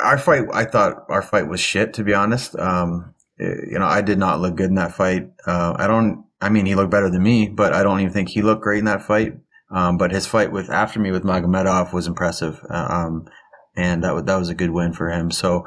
our 0.02 0.16
fight. 0.16 0.44
I 0.54 0.64
thought 0.64 1.04
our 1.10 1.20
fight 1.22 1.48
was 1.48 1.60
shit. 1.60 1.92
To 1.94 2.02
be 2.04 2.14
honest, 2.14 2.56
um, 2.56 3.12
you 3.42 3.78
know, 3.78 3.86
I 3.86 4.02
did 4.02 4.18
not 4.18 4.40
look 4.40 4.56
good 4.56 4.70
in 4.70 4.76
that 4.76 4.94
fight. 4.94 5.30
Uh, 5.46 5.74
I 5.76 5.86
don't. 5.86 6.24
I 6.40 6.48
mean, 6.48 6.66
he 6.66 6.74
looked 6.74 6.90
better 6.90 7.10
than 7.10 7.22
me, 7.22 7.48
but 7.48 7.72
I 7.72 7.82
don't 7.82 8.00
even 8.00 8.12
think 8.12 8.28
he 8.28 8.42
looked 8.42 8.62
great 8.62 8.80
in 8.80 8.84
that 8.86 9.02
fight. 9.02 9.34
Um, 9.70 9.96
but 9.96 10.10
his 10.10 10.26
fight 10.26 10.52
with 10.52 10.70
after 10.70 11.00
me 11.00 11.10
with 11.10 11.22
Magomedov 11.22 11.92
was 11.92 12.06
impressive. 12.06 12.60
Uh, 12.68 12.86
um, 12.90 13.26
and 13.74 14.04
that 14.04 14.14
was 14.14 14.24
that 14.24 14.36
was 14.36 14.48
a 14.48 14.54
good 14.54 14.70
win 14.70 14.92
for 14.92 15.08
him. 15.08 15.30
So 15.30 15.66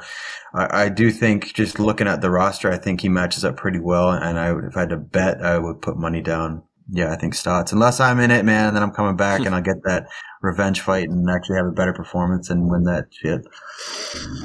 I, 0.53 0.85
I 0.85 0.89
do 0.89 1.11
think 1.11 1.53
just 1.53 1.79
looking 1.79 2.07
at 2.07 2.21
the 2.21 2.29
roster, 2.29 2.71
I 2.71 2.77
think 2.77 3.01
he 3.01 3.09
matches 3.09 3.43
up 3.43 3.57
pretty 3.57 3.79
well. 3.79 4.11
And 4.11 4.37
I 4.37 4.53
would, 4.53 4.65
if 4.65 4.77
I 4.77 4.81
had 4.81 4.89
to 4.89 4.97
bet, 4.97 5.41
I 5.41 5.57
would 5.57 5.81
put 5.81 5.97
money 5.97 6.21
down. 6.21 6.63
Yeah, 6.89 7.11
I 7.11 7.15
think 7.15 7.33
Stots. 7.33 7.71
Unless 7.71 7.99
I'm 7.99 8.19
in 8.19 8.29
it, 8.29 8.45
man, 8.45 8.75
then 8.75 8.83
I'm 8.83 8.91
coming 8.91 9.15
back 9.15 9.39
and 9.45 9.55
I'll 9.55 9.61
get 9.61 9.83
that 9.85 10.07
revenge 10.45 10.81
fight 10.81 11.09
and 11.09 11.29
actually 11.29 11.57
have 11.57 11.65
a 11.65 11.71
better 11.71 11.93
performance 11.93 12.49
and 12.49 12.69
win 12.69 12.83
that 12.83 13.07
shit. 13.11 13.45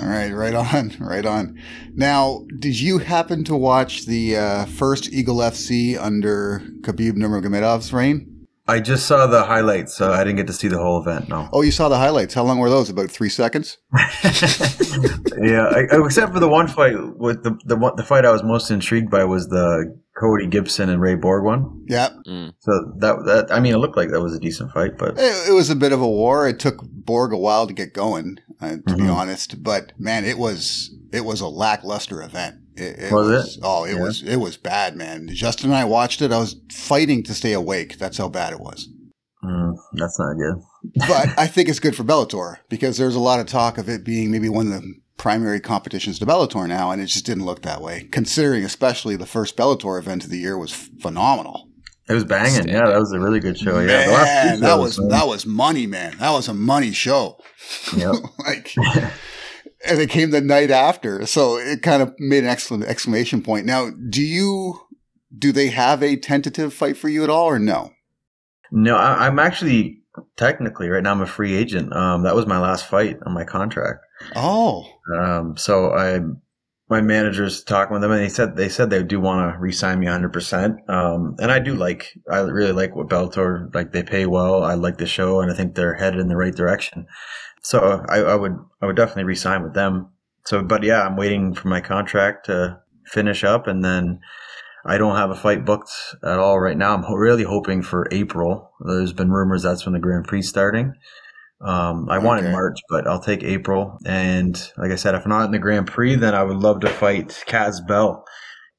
All 0.01 0.09
right, 0.09 0.33
right 0.33 0.55
on, 0.55 0.97
right 1.01 1.27
on. 1.27 1.61
Now, 1.95 2.45
did 2.59 2.79
you 2.81 2.99
happen 2.99 3.45
to 3.45 3.57
watch 3.57 4.07
the 4.07 4.37
uh, 4.37 4.65
first 4.67 5.13
Eagle 5.13 5.37
FC 5.37 5.99
under 5.99 6.63
Khabib 6.81 7.13
Nurmagomedov's 7.13 7.93
reign? 7.93 8.40
I 8.71 8.81
just 8.81 9.07
saw 9.07 9.27
the 9.27 9.43
highlights, 9.45 9.95
so 9.95 10.13
I 10.13 10.19
didn't 10.25 10.37
get 10.37 10.47
to 10.47 10.53
see 10.53 10.69
the 10.69 10.79
whole 10.79 11.01
event. 11.01 11.29
No. 11.29 11.49
Oh, 11.53 11.63
you 11.63 11.73
saw 11.73 11.89
the 11.89 11.99
highlights. 11.99 12.35
How 12.35 12.45
long 12.45 12.59
were 12.59 12.71
those? 12.71 12.89
About 12.91 13.11
three 13.11 13.29
seconds. 13.29 13.79
yeah, 15.43 15.67
I, 15.75 15.87
except 16.05 16.33
for 16.33 16.41
the 16.41 16.49
one 16.49 16.69
fight 16.69 16.95
with 17.17 17.43
the 17.43 17.59
the 17.65 17.77
one, 17.77 17.93
the 17.97 18.05
fight 18.05 18.25
I 18.25 18.31
was 18.33 18.43
most 18.43 18.71
intrigued 18.71 19.11
by 19.11 19.25
was 19.25 19.49
the 19.49 19.99
Cody 20.19 20.47
Gibson 20.47 20.89
and 20.89 21.01
Ray 21.01 21.15
Borg 21.15 21.45
one. 21.45 21.85
Yeah, 21.89 22.09
So 22.59 22.93
that 22.99 23.17
that 23.27 23.47
I 23.51 23.61
mean, 23.61 23.75
it 23.75 23.79
looked 23.79 23.97
like 23.97 24.11
that 24.11 24.21
was 24.21 24.35
a 24.35 24.41
decent 24.41 24.73
fight, 24.73 24.99
but 24.99 25.19
it, 25.19 25.49
it 25.51 25.53
was 25.53 25.71
a 25.71 25.77
bit 25.77 25.93
of 25.93 26.01
a 26.01 26.09
war. 26.09 26.49
It 26.49 26.59
took 26.59 26.83
Borg 26.83 27.33
a 27.33 27.39
while 27.39 27.67
to 27.67 27.73
get 27.73 27.93
going, 27.95 28.39
uh, 28.61 28.77
to 28.87 28.97
be 28.97 29.03
Mhm. 29.05 29.15
honest. 29.15 29.63
But 29.63 29.93
man, 29.99 30.25
it 30.25 30.39
was 30.39 30.91
it 31.13 31.25
was 31.25 31.41
a 31.41 31.49
lackluster 31.49 32.23
event. 32.23 32.57
It, 32.81 32.99
it 32.99 33.13
Was 33.13 33.57
it? 33.57 33.61
Oh, 33.63 33.85
it 33.85 33.95
Yeah. 33.95 34.01
was 34.03 34.23
it 34.23 34.37
was 34.37 34.57
bad, 34.57 34.97
man. 34.97 35.29
Justin 35.33 35.71
and 35.71 35.77
I 35.77 35.85
watched 35.85 36.23
it. 36.23 36.33
I 36.33 36.39
was 36.39 36.57
fighting 36.73 37.23
to 37.25 37.35
stay 37.35 37.53
awake. 37.53 37.99
That's 37.99 38.19
how 38.19 38.29
bad 38.29 38.53
it 38.53 38.61
was. 38.61 38.89
mm, 39.45 39.75
that's 39.95 40.19
not 40.19 40.35
good. 40.37 40.63
but 41.09 41.39
I 41.39 41.47
think 41.47 41.69
it's 41.69 41.81
good 41.81 41.95
for 41.97 42.05
Bellator 42.05 42.57
because 42.69 42.97
there's 42.97 43.15
a 43.17 43.21
lot 43.21 43.41
of 43.41 43.47
talk 43.47 43.79
of 43.79 43.89
it 43.89 44.05
being 44.05 44.31
maybe 44.31 44.49
one 44.49 44.67
of 44.67 44.73
the 44.73 44.95
primary 45.19 45.61
competitions 45.61 46.19
to 46.19 46.27
Bellator 46.27 46.67
now, 46.67 46.91
and 46.91 47.03
it 47.03 47.07
just 47.07 47.27
didn't 47.27 47.45
look 47.45 47.61
that 47.63 47.83
way. 47.83 48.09
Considering, 48.11 48.65
especially 48.65 49.17
the 49.17 49.27
first 49.27 49.57
Bellator 49.57 49.99
event 49.99 50.25
of 50.25 50.31
the 50.31 50.39
year 50.39 50.57
was 50.57 50.73
phenomenal. 51.01 51.67
It 52.09 52.15
was 52.15 52.25
banging. 52.25 52.69
Yeah, 52.69 52.87
that 52.87 52.99
was 52.99 53.13
a 53.13 53.21
really 53.21 53.39
good 53.39 53.57
show. 53.59 53.79
Yeah, 53.81 54.07
man, 54.07 54.55
two 54.57 54.61
that 54.63 54.79
was 54.79 54.97
that 55.11 55.27
was 55.29 55.45
money, 55.47 55.87
man. 55.87 56.17
That 56.19 56.31
was 56.31 56.49
a 56.49 56.55
money 56.55 56.93
show. 56.93 57.39
Yep. 57.95 58.15
like, 58.39 58.75
and 59.89 60.01
it 60.01 60.11
came 60.11 60.31
the 60.31 60.41
night 60.41 60.71
after, 60.71 61.27
so 61.27 61.57
it 61.57 61.83
kind 61.83 62.03
of 62.03 62.15
made 62.19 62.45
an 62.45 62.51
excellent 62.51 62.85
exclamation 62.85 63.43
point. 63.43 63.67
Now, 63.67 63.91
do 63.91 64.23
you 64.23 64.81
do 65.37 65.53
they 65.53 65.69
have 65.69 66.03
a 66.03 66.17
tentative 66.17 66.75
fight 66.75 66.97
for 66.97 67.09
you 67.09 67.25
at 67.25 67.31
all, 67.31 67.47
or 67.47 67.59
no? 67.59 67.93
No, 68.73 68.97
I, 68.97 69.27
I'm 69.27 69.39
actually 69.39 70.01
technically 70.37 70.89
right 70.89 71.03
now 71.03 71.13
I'm 71.13 71.21
a 71.21 71.27
free 71.27 71.55
agent. 71.55 71.95
Um, 71.95 72.23
that 72.25 72.35
was 72.35 72.47
my 72.47 72.59
last 72.59 72.87
fight 72.87 73.17
on 73.25 73.33
my 73.33 73.45
contract. 73.45 74.05
Oh, 74.37 74.87
Um, 75.17 75.57
so 75.57 75.93
I, 75.93 76.21
my 76.89 77.01
managers 77.01 77.63
talking 77.63 77.93
with 77.93 78.03
them, 78.03 78.11
and 78.11 78.21
they 78.21 78.29
said 78.29 78.57
they 78.57 78.69
said 78.69 78.91
they 78.91 79.03
do 79.03 79.21
want 79.21 79.55
to 79.55 79.59
re-sign 79.61 80.01
me 80.01 80.07
100. 80.07 80.33
percent 80.33 80.77
Um, 80.89 81.37
and 81.39 81.51
I 81.51 81.59
do 81.59 81.75
like, 81.75 82.13
I 82.31 82.41
really 82.41 82.73
like 82.73 82.95
what 82.95 83.09
Bellator 83.09 83.73
like. 83.75 83.93
They 83.93 84.03
pay 84.03 84.27
well. 84.27 84.65
I 84.65 84.75
like 84.75 84.99
the 84.99 85.07
show, 85.07 85.41
and 85.41 85.51
I 85.51 85.55
think 85.55 85.75
they're 85.75 85.95
headed 85.95 86.21
in 86.21 86.29
the 86.29 86.37
right 86.37 86.55
direction. 86.55 87.07
So 87.63 88.05
I, 88.09 88.19
I 88.19 88.35
would, 88.35 88.57
I 88.81 88.87
would 88.87 88.97
definitely 88.97 89.25
re-sign 89.25 89.63
with 89.63 89.75
them. 89.75 90.09
So, 90.45 90.63
but 90.63 90.83
yeah, 90.83 91.03
I'm 91.03 91.17
waiting 91.17 91.55
for 91.55 91.69
my 91.69 91.81
contract 91.81 92.47
to 92.47 92.81
finish 93.07 93.45
up, 93.45 93.67
and 93.67 93.85
then 93.85 94.21
I 94.87 94.97
don't 94.97 95.17
have 95.17 95.31
a 95.31 95.35
fight 95.35 95.65
booked 95.65 95.91
at 96.23 96.39
all 96.39 96.59
right 96.59 96.77
now. 96.77 96.95
I'm 96.95 97.15
really 97.15 97.45
hoping 97.45 97.83
for 97.83 98.09
April. 98.11 98.71
There's 98.81 99.13
been 99.13 99.31
rumors 99.31 99.63
that's 99.63 99.85
when 99.85 99.93
the 99.93 99.99
Grand 99.99 100.27
Prix 100.27 100.43
starting. 100.43 100.95
Um, 101.61 102.09
I 102.09 102.17
wanted 102.17 102.51
March, 102.51 102.79
but 102.89 103.07
I'll 103.07 103.21
take 103.21 103.43
April. 103.43 103.99
And 104.07 104.57
like 104.79 104.91
I 104.91 104.97
said, 104.97 105.15
if 105.15 105.27
not 105.27 105.45
in 105.45 105.51
the 105.51 105.59
Grand 105.59 105.87
Prix, 105.87 106.15
then 106.15 106.35
I 106.35 106.43
would 106.43 106.57
love 106.57 106.81
to 106.81 106.89
fight 106.89 107.45
Cass 107.47 107.81
Bell. 107.81 108.25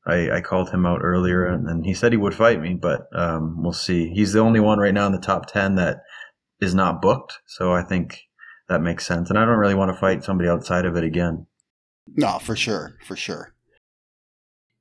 I, 0.07 0.31
I 0.31 0.41
called 0.41 0.71
him 0.71 0.87
out 0.87 1.01
earlier, 1.03 1.45
and, 1.45 1.67
and 1.69 1.85
he 1.85 1.93
said 1.93 2.11
he 2.11 2.17
would 2.17 2.33
fight 2.33 2.59
me, 2.59 2.73
but 2.73 3.01
um, 3.13 3.61
we'll 3.61 3.71
see. 3.71 4.09
He's 4.09 4.33
the 4.33 4.39
only 4.39 4.59
one 4.59 4.79
right 4.79 4.95
now 4.95 5.05
in 5.05 5.11
the 5.11 5.19
top 5.19 5.45
ten 5.45 5.75
that 5.75 5.99
is 6.59 6.73
not 6.73 7.03
booked, 7.03 7.37
so 7.45 7.71
I 7.71 7.83
think 7.83 8.21
that 8.71 8.81
makes 8.81 9.05
sense. 9.05 9.29
And 9.29 9.37
I 9.37 9.43
don't 9.43 9.57
really 9.57 9.75
want 9.75 9.93
to 9.93 9.99
fight 9.99 10.23
somebody 10.23 10.49
outside 10.49 10.85
of 10.85 10.95
it 10.95 11.03
again. 11.03 11.47
No, 12.07 12.39
for 12.39 12.55
sure, 12.55 12.95
for 13.05 13.17
sure. 13.17 13.53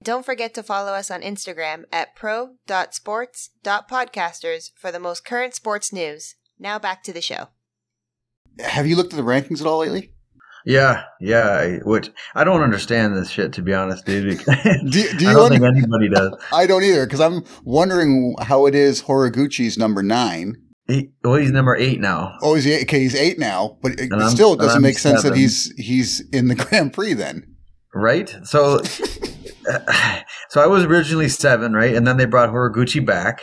Don't 0.03 0.24
forget 0.24 0.55
to 0.55 0.62
follow 0.62 0.92
us 0.92 1.11
on 1.11 1.20
Instagram 1.22 1.85
at 1.92 2.14
pro.sports.podcasters 2.14 4.70
for 4.76 4.92
the 4.92 5.00
most 5.00 5.26
current 5.26 5.55
sports 5.55 5.92
news. 5.92 6.37
Now 6.59 6.79
back 6.79 7.03
to 7.03 7.12
the 7.12 7.20
show. 7.20 7.48
Have 8.61 8.87
you 8.87 8.96
looked 8.96 9.12
at 9.12 9.16
the 9.16 9.22
rankings 9.22 9.61
at 9.61 9.66
all 9.66 9.81
lately? 9.81 10.14
Yeah, 10.64 11.03
yeah. 11.20 11.50
I, 11.50 11.79
which 11.79 12.11
I 12.35 12.44
don't 12.44 12.62
understand 12.62 13.16
this 13.16 13.31
shit 13.31 13.53
to 13.55 13.62
be 13.62 13.74
honest, 13.74 14.07
dude. 14.07 14.38
Do, 14.44 14.46
do 14.46 14.55
I 15.26 15.31
you 15.31 15.35
don't 15.35 15.50
think 15.50 15.64
anybody 15.64 16.09
does. 16.09 16.33
I 16.53 16.66
don't 16.66 16.85
either 16.85 17.07
because 17.07 17.20
I'm 17.20 17.44
wondering 17.64 18.37
how 18.40 18.66
it 18.66 18.74
is 18.74 19.03
Horiguchi's 19.03 19.76
number 19.76 20.03
nine. 20.03 20.57
He, 20.90 21.11
well, 21.24 21.37
he's 21.37 21.50
number 21.53 21.74
eight 21.76 22.00
now. 22.00 22.37
Oh, 22.42 22.55
he's 22.55 22.66
eight? 22.66 22.83
Okay, 22.83 23.00
he's 23.00 23.14
eight 23.14 23.38
now, 23.38 23.79
but 23.83 23.92
it 23.92 24.11
And 24.12 24.20
I'm- 24.22 24.31
still 24.31 24.53
and 24.53 24.61
doesn't 24.61 24.76
I'm 24.76 24.83
make 24.83 24.98
sense 24.98 25.22
that 25.22 25.35
he's 25.37 25.72
he's 25.79 26.20
in 26.33 26.48
the 26.48 26.55
Grand 26.64 26.92
Prix 26.92 27.14
then. 27.14 27.57
right? 27.94 28.29
So, 28.44 28.83
so 30.48 30.61
I 30.61 30.66
was 30.66 30.85
originally 30.85 31.29
seven, 31.29 31.72
right? 31.72 31.94
And 31.94 32.07
then 32.07 32.16
they 32.16 32.24
brought 32.24 32.50
Horiguchi 32.50 33.05
back, 33.05 33.42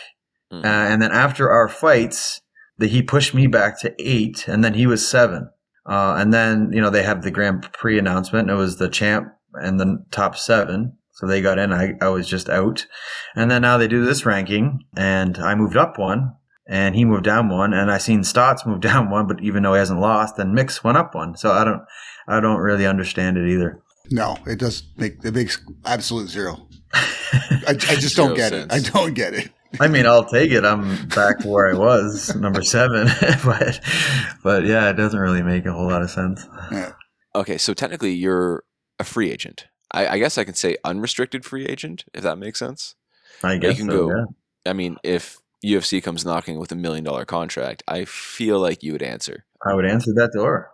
Mhm. 0.52 0.64
uh, 0.64 0.68
and 0.68 1.02
then 1.02 1.12
after 1.12 1.50
our 1.50 1.68
fights, 1.68 2.42
that 2.80 2.92
he 2.92 3.02
pushed 3.02 3.34
me 3.34 3.48
back 3.48 3.80
to 3.82 3.94
eight, 4.00 4.48
and 4.48 4.64
then 4.64 4.76
he 4.76 4.86
was 4.86 5.08
seven. 5.08 5.50
Uh, 5.90 6.16
and 6.18 6.34
then 6.34 6.70
you 6.74 6.82
know 6.82 6.90
they 6.90 7.04
have 7.04 7.24
the 7.24 7.32
Grand 7.32 7.68
Prix 7.74 7.98
announcement. 7.98 8.50
And 8.50 8.58
it 8.58 8.62
was 8.62 8.78
the 8.78 8.90
champ 8.90 9.28
and 9.54 9.80
the 9.80 10.04
top 10.12 10.38
seven, 10.38 10.98
so 11.14 11.26
they 11.26 11.42
got 11.42 11.58
in. 11.60 11.72
I 11.74 11.94
I 12.02 12.10
was 12.10 12.28
just 12.28 12.50
out, 12.50 12.86
and 13.36 13.50
then 13.50 13.62
now 13.64 13.78
they 13.78 13.88
do 13.88 14.06
this 14.06 14.26
ranking, 14.26 14.80
and 14.96 15.38
I 15.38 15.56
moved 15.56 15.78
up 15.78 15.98
one. 15.98 16.34
And 16.70 16.96
he 16.96 17.06
moved 17.06 17.24
down 17.24 17.50
one, 17.50 17.74
and 17.74 17.90
I 17.90 17.98
seen 17.98 18.22
Stots 18.22 18.66
move 18.66 18.82
down 18.82 19.10
one, 19.10 19.28
but 19.28 19.42
even 19.42 19.64
though 19.64 19.74
he 19.74 19.80
hasn't 19.80 20.00
lost, 20.00 20.36
then 20.36 20.54
Mix 20.54 20.84
went 20.84 20.98
up 20.98 21.16
one. 21.16 21.38
So 21.38 21.52
I 21.52 21.64
don't, 21.64 21.82
I 22.28 22.40
don't 22.40 22.60
really 22.60 22.86
understand 22.86 23.38
it 23.38 23.50
either. 23.50 23.82
No, 24.10 24.38
it 24.46 24.60
does 24.60 24.84
make 24.96 25.24
it 25.26 25.34
makes 25.34 25.60
absolute 25.86 26.30
zero. 26.30 26.68
I, 26.94 27.72
I 27.72 27.74
just 27.74 28.16
don't 28.16 28.36
Zero 28.36 28.50
get 28.50 28.54
it. 28.54 28.72
I 28.72 28.80
don't 28.80 29.14
get 29.14 29.34
it. 29.34 29.50
I 29.82 29.88
mean, 29.90 30.06
I'll 30.06 30.26
take 30.26 30.52
it. 30.52 30.64
I'm 30.64 31.08
back 31.10 31.40
to 31.40 31.48
where 31.48 31.70
I 31.70 31.78
was, 31.78 32.34
number 32.40 32.64
seven. 32.64 33.08
but, 33.44 33.82
but 34.44 34.64
yeah, 34.66 34.90
it 34.90 34.94
doesn't 34.94 35.20
really 35.20 35.44
make 35.44 35.66
a 35.66 35.74
whole 35.74 35.90
lot 35.90 36.02
of 36.02 36.10
sense. 36.10 36.46
Okay, 37.36 37.58
so 37.58 37.74
technically 37.74 38.14
you're 38.14 38.64
a 38.98 39.04
free 39.04 39.30
agent. 39.30 39.68
I, 39.92 40.08
I 40.08 40.20
guess 40.20 40.38
I 40.38 40.46
can 40.46 40.54
say 40.54 40.78
unrestricted 40.84 41.44
free 41.46 41.66
agent, 41.66 42.06
if 42.14 42.24
that 42.24 42.38
makes 42.38 42.60
sense. 42.60 42.96
I 43.44 43.58
guess 43.58 43.78
you 43.78 43.84
can 43.84 43.92
so, 43.92 44.08
go- 44.08 44.16
yeah. 44.16 44.72
I 44.72 44.74
mean, 44.74 44.98
if 45.04 45.38
UFC 45.66 46.02
comes 46.02 46.26
knocking 46.26 46.60
with 46.60 46.72
a 46.72 46.76
million 46.76 47.04
dollar 47.04 47.26
contract, 47.26 47.84
I 47.88 48.06
feel 48.06 48.60
like 48.60 48.84
you 48.84 48.92
would 48.94 49.02
answer. 49.02 49.46
I 49.66 49.74
would 49.74 49.86
answer 49.86 50.14
that 50.16 50.32
door. 50.34 50.72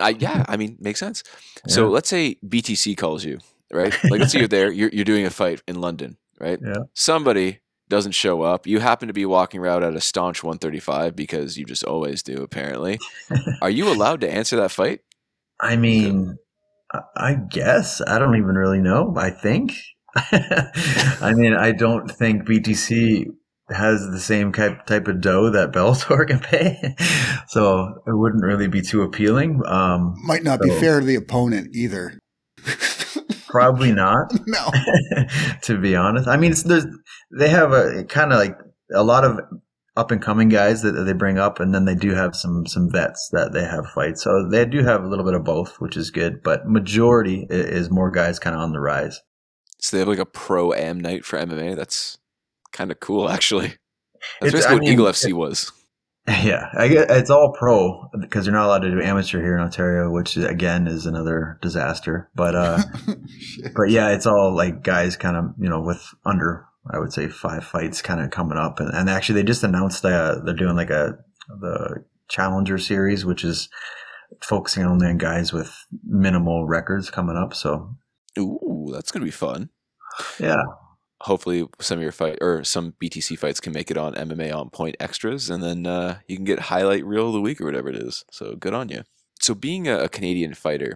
I 0.00 0.10
yeah, 0.10 0.44
I 0.48 0.56
mean, 0.56 0.76
makes 0.80 1.00
sense. 1.00 1.22
So 1.68 1.88
let's 1.88 2.08
say 2.08 2.36
BTC 2.46 2.96
calls 2.96 3.24
you, 3.24 3.38
right? 3.72 3.92
Like 4.04 4.20
let's 4.20 4.32
say 4.32 4.40
you're 4.40 4.48
there, 4.48 4.72
you're 4.72 4.90
you're 4.90 5.04
doing 5.04 5.26
a 5.26 5.30
fight 5.30 5.62
in 5.68 5.80
London, 5.80 6.16
right? 6.40 6.58
Yeah. 6.64 6.84
Somebody 6.94 7.60
doesn't 7.88 8.12
show 8.12 8.40
up. 8.42 8.66
You 8.66 8.80
happen 8.80 9.08
to 9.08 9.12
be 9.12 9.26
walking 9.26 9.60
around 9.60 9.84
at 9.84 9.94
a 9.94 10.00
staunch 10.00 10.42
135 10.42 11.14
because 11.14 11.58
you 11.58 11.66
just 11.66 11.84
always 11.84 12.22
do, 12.22 12.42
apparently. 12.42 12.98
Are 13.62 13.68
you 13.68 13.92
allowed 13.92 14.22
to 14.22 14.30
answer 14.30 14.56
that 14.56 14.70
fight? 14.70 15.00
I 15.60 15.76
mean, 15.76 16.38
I 17.16 17.34
guess. 17.34 18.00
I 18.06 18.18
don't 18.18 18.36
even 18.36 18.54
really 18.54 18.80
know. 18.80 19.14
I 19.16 19.30
think. 19.30 19.74
I 20.16 21.32
mean, 21.34 21.54
I 21.54 21.72
don't 21.72 22.10
think 22.10 22.44
BTC 22.48 23.26
has 23.72 24.08
the 24.10 24.20
same 24.20 24.52
type 24.52 24.86
type 24.86 25.08
of 25.08 25.20
dough 25.20 25.50
that 25.50 25.72
Bellator 25.72 26.26
can 26.28 26.40
pay, 26.40 26.94
so 27.48 28.02
it 28.06 28.16
wouldn't 28.16 28.44
really 28.44 28.68
be 28.68 28.82
too 28.82 29.02
appealing. 29.02 29.62
Um, 29.66 30.14
Might 30.24 30.44
not 30.44 30.60
be 30.60 30.70
fair 30.70 31.00
to 31.00 31.06
the 31.06 31.16
opponent 31.16 31.74
either. 31.74 32.18
probably 33.48 33.92
not. 33.92 34.32
no. 34.46 34.70
to 35.62 35.78
be 35.78 35.94
honest. 35.94 36.26
I 36.26 36.36
mean, 36.36 36.52
it's, 36.52 36.62
there's 36.62 36.86
they 37.38 37.48
have 37.48 37.72
a 37.72 38.04
kind 38.04 38.32
of 38.32 38.38
like 38.38 38.56
a 38.94 39.02
lot 39.02 39.24
of 39.24 39.38
up 39.96 40.10
and 40.10 40.22
coming 40.22 40.48
guys 40.48 40.82
that 40.82 40.92
they 40.92 41.12
bring 41.12 41.38
up, 41.38 41.60
and 41.60 41.74
then 41.74 41.84
they 41.84 41.94
do 41.94 42.14
have 42.14 42.34
some 42.34 42.66
some 42.66 42.90
vets 42.90 43.28
that 43.32 43.52
they 43.52 43.64
have 43.64 43.86
fights. 43.94 44.22
So 44.22 44.48
they 44.48 44.64
do 44.64 44.82
have 44.82 45.04
a 45.04 45.08
little 45.08 45.24
bit 45.24 45.34
of 45.34 45.44
both, 45.44 45.80
which 45.80 45.96
is 45.96 46.10
good. 46.10 46.42
But 46.42 46.66
majority 46.66 47.46
is 47.50 47.90
more 47.90 48.10
guys 48.10 48.38
kind 48.38 48.56
of 48.56 48.62
on 48.62 48.72
the 48.72 48.80
rise. 48.80 49.20
So 49.78 49.96
they 49.96 50.00
have 50.00 50.08
like 50.08 50.18
a 50.18 50.26
pro 50.26 50.72
am 50.72 51.00
night 51.00 51.24
for 51.24 51.38
MMA. 51.38 51.76
That's 51.76 52.18
kind 52.72 52.90
of 52.90 53.00
cool, 53.00 53.28
actually. 53.28 53.68
That's 54.40 54.48
It's- 54.48 54.52
basically 54.52 54.70
I 54.70 54.74
what 54.74 54.82
mean, 54.82 54.92
Eagle 54.92 55.06
FC 55.06 55.32
was. 55.32 55.72
Yeah, 56.28 56.68
I 56.78 56.86
get, 56.86 57.10
it's 57.10 57.30
all 57.30 57.52
pro 57.58 58.08
because 58.20 58.46
you're 58.46 58.54
not 58.54 58.66
allowed 58.66 58.82
to 58.82 58.92
do 58.92 59.02
amateur 59.02 59.40
here 59.42 59.56
in 59.56 59.60
Ontario, 59.60 60.08
which 60.08 60.36
again 60.36 60.86
is 60.86 61.04
another 61.04 61.58
disaster. 61.60 62.30
But 62.36 62.54
uh, 62.54 62.78
but 63.74 63.90
yeah, 63.90 64.10
it's 64.10 64.24
all 64.24 64.54
like 64.54 64.84
guys 64.84 65.16
kind 65.16 65.36
of 65.36 65.46
you 65.58 65.68
know 65.68 65.80
with 65.80 66.00
under 66.24 66.64
I 66.88 67.00
would 67.00 67.12
say 67.12 67.26
five 67.26 67.64
fights 67.64 68.02
kind 68.02 68.20
of 68.20 68.30
coming 68.30 68.56
up, 68.56 68.78
and, 68.78 68.94
and 68.94 69.10
actually 69.10 69.40
they 69.42 69.46
just 69.48 69.64
announced 69.64 70.04
uh, 70.04 70.36
they're 70.44 70.54
doing 70.54 70.76
like 70.76 70.90
a 70.90 71.18
the 71.60 72.04
Challenger 72.28 72.78
series, 72.78 73.24
which 73.26 73.42
is 73.42 73.68
focusing 74.42 74.84
only 74.84 75.08
on 75.08 75.18
guys 75.18 75.52
with 75.52 75.74
minimal 76.04 76.68
records 76.68 77.10
coming 77.10 77.36
up. 77.36 77.52
So 77.52 77.96
Ooh, 78.38 78.90
that's 78.92 79.10
gonna 79.10 79.24
be 79.24 79.32
fun. 79.32 79.70
yeah, 80.38 80.62
Hopefully, 81.22 81.66
some 81.78 81.98
of 81.98 82.02
your 82.02 82.12
fight 82.12 82.38
or 82.40 82.64
some 82.64 82.94
BTC 83.00 83.38
fights 83.38 83.60
can 83.60 83.72
make 83.72 83.90
it 83.90 83.96
on 83.96 84.14
MMA 84.14 84.54
on 84.54 84.70
Point 84.70 84.96
Extras, 84.98 85.50
and 85.50 85.62
then 85.62 85.86
uh, 85.86 86.18
you 86.26 86.36
can 86.36 86.44
get 86.44 86.58
highlight 86.58 87.04
reel 87.04 87.28
of 87.28 87.32
the 87.32 87.40
week 87.40 87.60
or 87.60 87.64
whatever 87.64 87.88
it 87.88 87.96
is. 87.96 88.24
So 88.30 88.56
good 88.56 88.74
on 88.74 88.88
you. 88.88 89.02
So 89.40 89.54
being 89.54 89.88
a, 89.88 90.08
Canadian 90.08 90.54
fighter, 90.54 90.94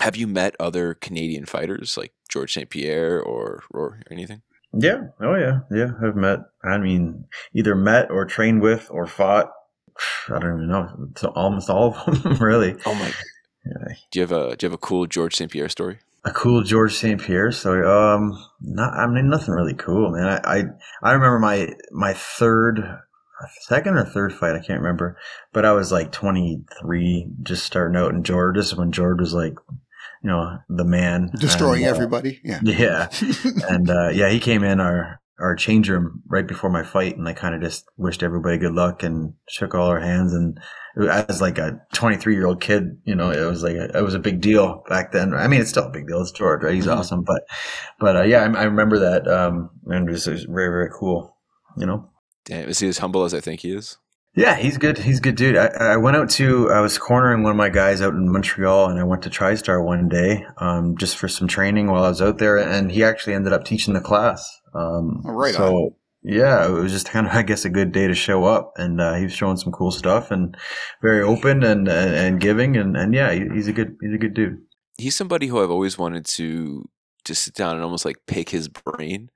have 0.00 0.16
you 0.16 0.26
met 0.26 0.56
other 0.58 0.94
Canadian 0.94 1.44
fighters 1.44 1.96
like 1.96 2.12
George 2.30 2.52
St. 2.52 2.70
Pierre 2.70 3.20
or 3.20 3.64
or 3.70 4.00
anything? 4.10 4.42
yeah, 4.72 5.08
oh 5.20 5.34
yeah, 5.34 5.60
yeah. 5.70 5.90
I've 6.02 6.16
met. 6.16 6.40
I 6.64 6.78
mean, 6.78 7.26
either 7.54 7.74
met 7.74 8.10
or 8.10 8.24
trained 8.24 8.62
with 8.62 8.88
or 8.90 9.06
fought. 9.06 9.50
I 10.28 10.38
don't 10.38 10.54
even 10.54 10.68
know. 10.68 11.08
It's 11.10 11.24
almost 11.24 11.68
all 11.68 11.94
of 11.94 12.22
them, 12.22 12.36
really. 12.36 12.76
Oh 12.86 12.94
my! 12.94 13.12
Yeah. 13.66 13.94
Do 14.10 14.18
you 14.18 14.22
have 14.22 14.32
a 14.32 14.56
do 14.56 14.64
you 14.64 14.70
have 14.70 14.74
a 14.74 14.78
cool 14.78 15.06
George 15.06 15.36
St. 15.36 15.50
Pierre 15.50 15.68
story? 15.68 15.98
A 16.28 16.32
cool 16.32 16.62
George 16.62 16.94
St. 16.94 17.20
Pierre 17.20 17.52
story. 17.52 17.86
Um, 17.86 18.32
not, 18.60 18.94
I 18.94 19.06
mean, 19.06 19.28
nothing 19.28 19.54
really 19.54 19.74
cool, 19.74 20.10
man. 20.10 20.26
I, 20.26 20.58
I, 20.58 20.64
I 21.02 21.12
remember 21.12 21.38
my, 21.38 21.68
my 21.90 22.12
third, 22.12 22.98
second 23.62 23.96
or 23.96 24.04
third 24.04 24.32
fight. 24.32 24.54
I 24.54 24.60
can't 24.60 24.80
remember, 24.80 25.16
but 25.52 25.64
I 25.64 25.72
was 25.72 25.90
like 25.90 26.12
23, 26.12 27.28
just 27.42 27.64
starting 27.64 27.96
out 27.96 28.14
in 28.14 28.22
George. 28.22 28.56
This 28.56 28.66
is 28.66 28.76
when 28.76 28.92
George 28.92 29.20
was 29.20 29.34
like, 29.34 29.54
you 30.22 30.30
know, 30.30 30.58
the 30.68 30.84
man 30.84 31.30
Destroying 31.38 31.84
And, 31.84 31.92
uh, 31.92 31.94
everybody. 31.94 32.40
Yeah. 32.44 32.60
Yeah. 32.64 33.08
and, 33.68 33.88
uh, 33.88 34.08
yeah, 34.08 34.28
he 34.28 34.40
came 34.40 34.64
in 34.64 34.80
our, 34.80 35.20
our 35.40 35.54
change 35.54 35.88
room 35.88 36.22
right 36.26 36.46
before 36.46 36.70
my 36.70 36.82
fight 36.82 37.16
and 37.16 37.28
I 37.28 37.32
kind 37.32 37.54
of 37.54 37.60
just 37.60 37.84
wished 37.96 38.22
everybody 38.22 38.58
good 38.58 38.74
luck 38.74 39.02
and 39.02 39.34
shook 39.48 39.74
all 39.74 39.86
our 39.88 40.00
hands 40.00 40.32
and 40.34 40.58
as 41.08 41.40
like 41.40 41.58
a 41.58 41.80
23 41.92 42.34
year 42.34 42.46
old 42.46 42.60
kid, 42.60 42.98
you 43.04 43.14
know, 43.14 43.30
it 43.30 43.44
was 43.48 43.62
like, 43.62 43.76
a, 43.76 43.96
it 43.96 44.02
was 44.02 44.14
a 44.14 44.18
big 44.18 44.40
deal 44.40 44.82
back 44.88 45.12
then. 45.12 45.32
I 45.32 45.46
mean, 45.46 45.60
it's 45.60 45.70
still 45.70 45.84
a 45.86 45.90
big 45.90 46.08
deal. 46.08 46.20
It's 46.20 46.32
George, 46.32 46.62
right? 46.64 46.74
He's 46.74 46.86
Mhm. 46.86 46.96
awesome. 46.96 47.22
But, 47.22 47.42
but, 48.00 48.16
uh, 48.16 48.22
yeah, 48.22 48.40
I, 48.42 48.62
I 48.62 48.64
remember 48.64 48.98
that. 48.98 49.28
Um, 49.28 49.70
and 49.86 50.08
it 50.08 50.12
was, 50.12 50.26
it 50.26 50.32
was 50.32 50.44
very, 50.44 50.68
very 50.70 50.90
cool, 50.98 51.36
you 51.76 51.86
know? 51.86 52.10
Damn, 52.44 52.68
is 52.68 52.80
he 52.80 52.88
as 52.88 52.98
humble 52.98 53.22
as 53.24 53.32
I 53.32 53.40
think 53.40 53.60
he 53.60 53.72
is? 53.72 53.96
Yeah, 54.38 54.54
he's 54.54 54.78
good. 54.78 54.98
He's 54.98 55.18
a 55.18 55.20
good 55.20 55.34
dude. 55.34 55.56
I, 55.56 55.66
I 55.66 55.96
went 55.96 56.16
out 56.16 56.30
to, 56.30 56.70
I 56.70 56.80
was 56.80 56.96
cornering 56.96 57.42
one 57.42 57.50
of 57.50 57.56
my 57.56 57.70
guys 57.70 58.00
out 58.00 58.14
in 58.14 58.30
Montreal 58.30 58.88
and 58.88 59.00
I 59.00 59.02
went 59.02 59.22
to 59.22 59.30
TriStar 59.30 59.84
one 59.84 60.08
day, 60.08 60.46
um, 60.58 60.96
just 60.96 61.16
for 61.16 61.26
some 61.26 61.48
training 61.48 61.88
while 61.88 62.04
I 62.04 62.08
was 62.08 62.22
out 62.22 62.38
there. 62.38 62.56
And 62.56 62.92
he 62.92 63.02
actually 63.02 63.34
ended 63.34 63.52
up 63.52 63.64
teaching 63.64 63.94
the 63.94 64.00
class. 64.00 64.60
Um, 64.74 65.22
Oh, 65.26 65.32
right 65.32 65.54
so 65.54 65.96
yeah, 66.22 66.64
it 66.66 66.70
was 66.70 66.92
just 66.92 67.08
kind 67.08 67.26
of, 67.26 67.32
I 67.36 67.42
guess, 67.42 67.64
a 67.64 67.68
good 67.68 67.90
day 67.90 68.06
to 68.06 68.14
show 68.14 68.44
up. 68.44 68.74
And, 68.76 69.00
uh, 69.00 69.14
he 69.14 69.24
was 69.24 69.32
showing 69.32 69.56
some 69.56 69.72
cool 69.72 69.90
stuff 69.90 70.30
and 70.30 70.56
very 71.02 71.20
open 71.20 71.64
and, 71.64 71.88
and, 71.88 72.14
and 72.14 72.40
giving. 72.40 72.76
And, 72.76 72.96
and 72.96 73.12
yeah, 73.12 73.32
he, 73.32 73.42
he's 73.52 73.66
a 73.66 73.72
good, 73.72 73.96
he's 74.00 74.14
a 74.14 74.18
good 74.18 74.34
dude. 74.34 74.58
He's 74.98 75.16
somebody 75.16 75.48
who 75.48 75.60
I've 75.60 75.70
always 75.70 75.98
wanted 75.98 76.24
to 76.26 76.88
to 77.24 77.34
sit 77.34 77.54
down 77.54 77.74
and 77.74 77.82
almost 77.82 78.04
like 78.04 78.16
pick 78.26 78.50
his 78.50 78.68
brain 78.68 79.30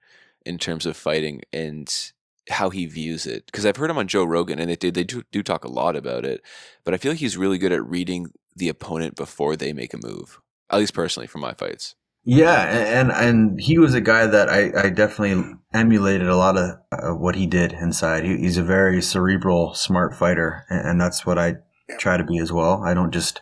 in 0.47 0.59
terms 0.59 0.87
of 0.87 0.97
fighting 0.97 1.43
and 1.53 2.13
how 2.51 2.71
he 2.71 2.87
views 2.87 3.27
it. 3.27 3.47
Because 3.47 3.67
I've 3.67 3.77
heard 3.77 3.91
him 3.91 3.99
on 3.99 4.09
Joe 4.09 4.25
Rogan 4.25 4.59
and 4.59 4.71
they 4.71 4.77
do, 4.77 4.91
they 4.91 5.05
do, 5.05 5.23
do 5.31 5.43
talk 5.43 5.65
a 5.65 5.71
lot 5.71 5.97
about 5.97 6.25
it, 6.25 6.43
but 6.85 6.95
I 6.95 6.97
feel 6.97 7.13
like 7.13 7.21
he's 7.21 7.37
really 7.37 7.59
good 7.59 7.73
at 7.73 7.85
reading 7.85 8.29
the 8.55 8.69
opponent 8.69 9.17
before 9.17 9.57
they 9.57 9.73
make 9.73 9.95
a 9.95 9.99
move. 9.99 10.41
At 10.71 10.79
least 10.79 10.95
personally, 10.95 11.27
for 11.27 11.39
my 11.39 11.53
fights. 11.53 11.95
Yeah, 12.25 12.63
and 12.63 13.11
and 13.11 13.61
he 13.61 13.79
was 13.79 13.95
a 13.95 14.01
guy 14.01 14.27
that 14.27 14.49
I, 14.49 14.71
I 14.85 14.91
definitely 14.91 15.57
emulated 15.75 16.29
a 16.29 16.37
lot 16.37 16.57
of 16.57 16.79
uh, 16.93 17.15
what 17.15 17.35
he 17.35 17.47
did 17.47 17.73
inside. 17.73 18.25
He, 18.25 18.37
he's 18.37 18.57
a 18.57 18.63
very 18.63 19.03
cerebral, 19.03 19.75
smart 19.75 20.15
fighter, 20.15 20.65
and, 20.71 20.91
and 20.91 21.01
that's 21.01 21.27
what 21.27 21.37
I 21.37 21.57
try 21.99 22.17
to 22.17 22.25
be 22.25 22.39
as 22.39 22.53
well. 22.53 22.83
I 22.85 22.95
don't 22.95 23.13
just 23.13 23.41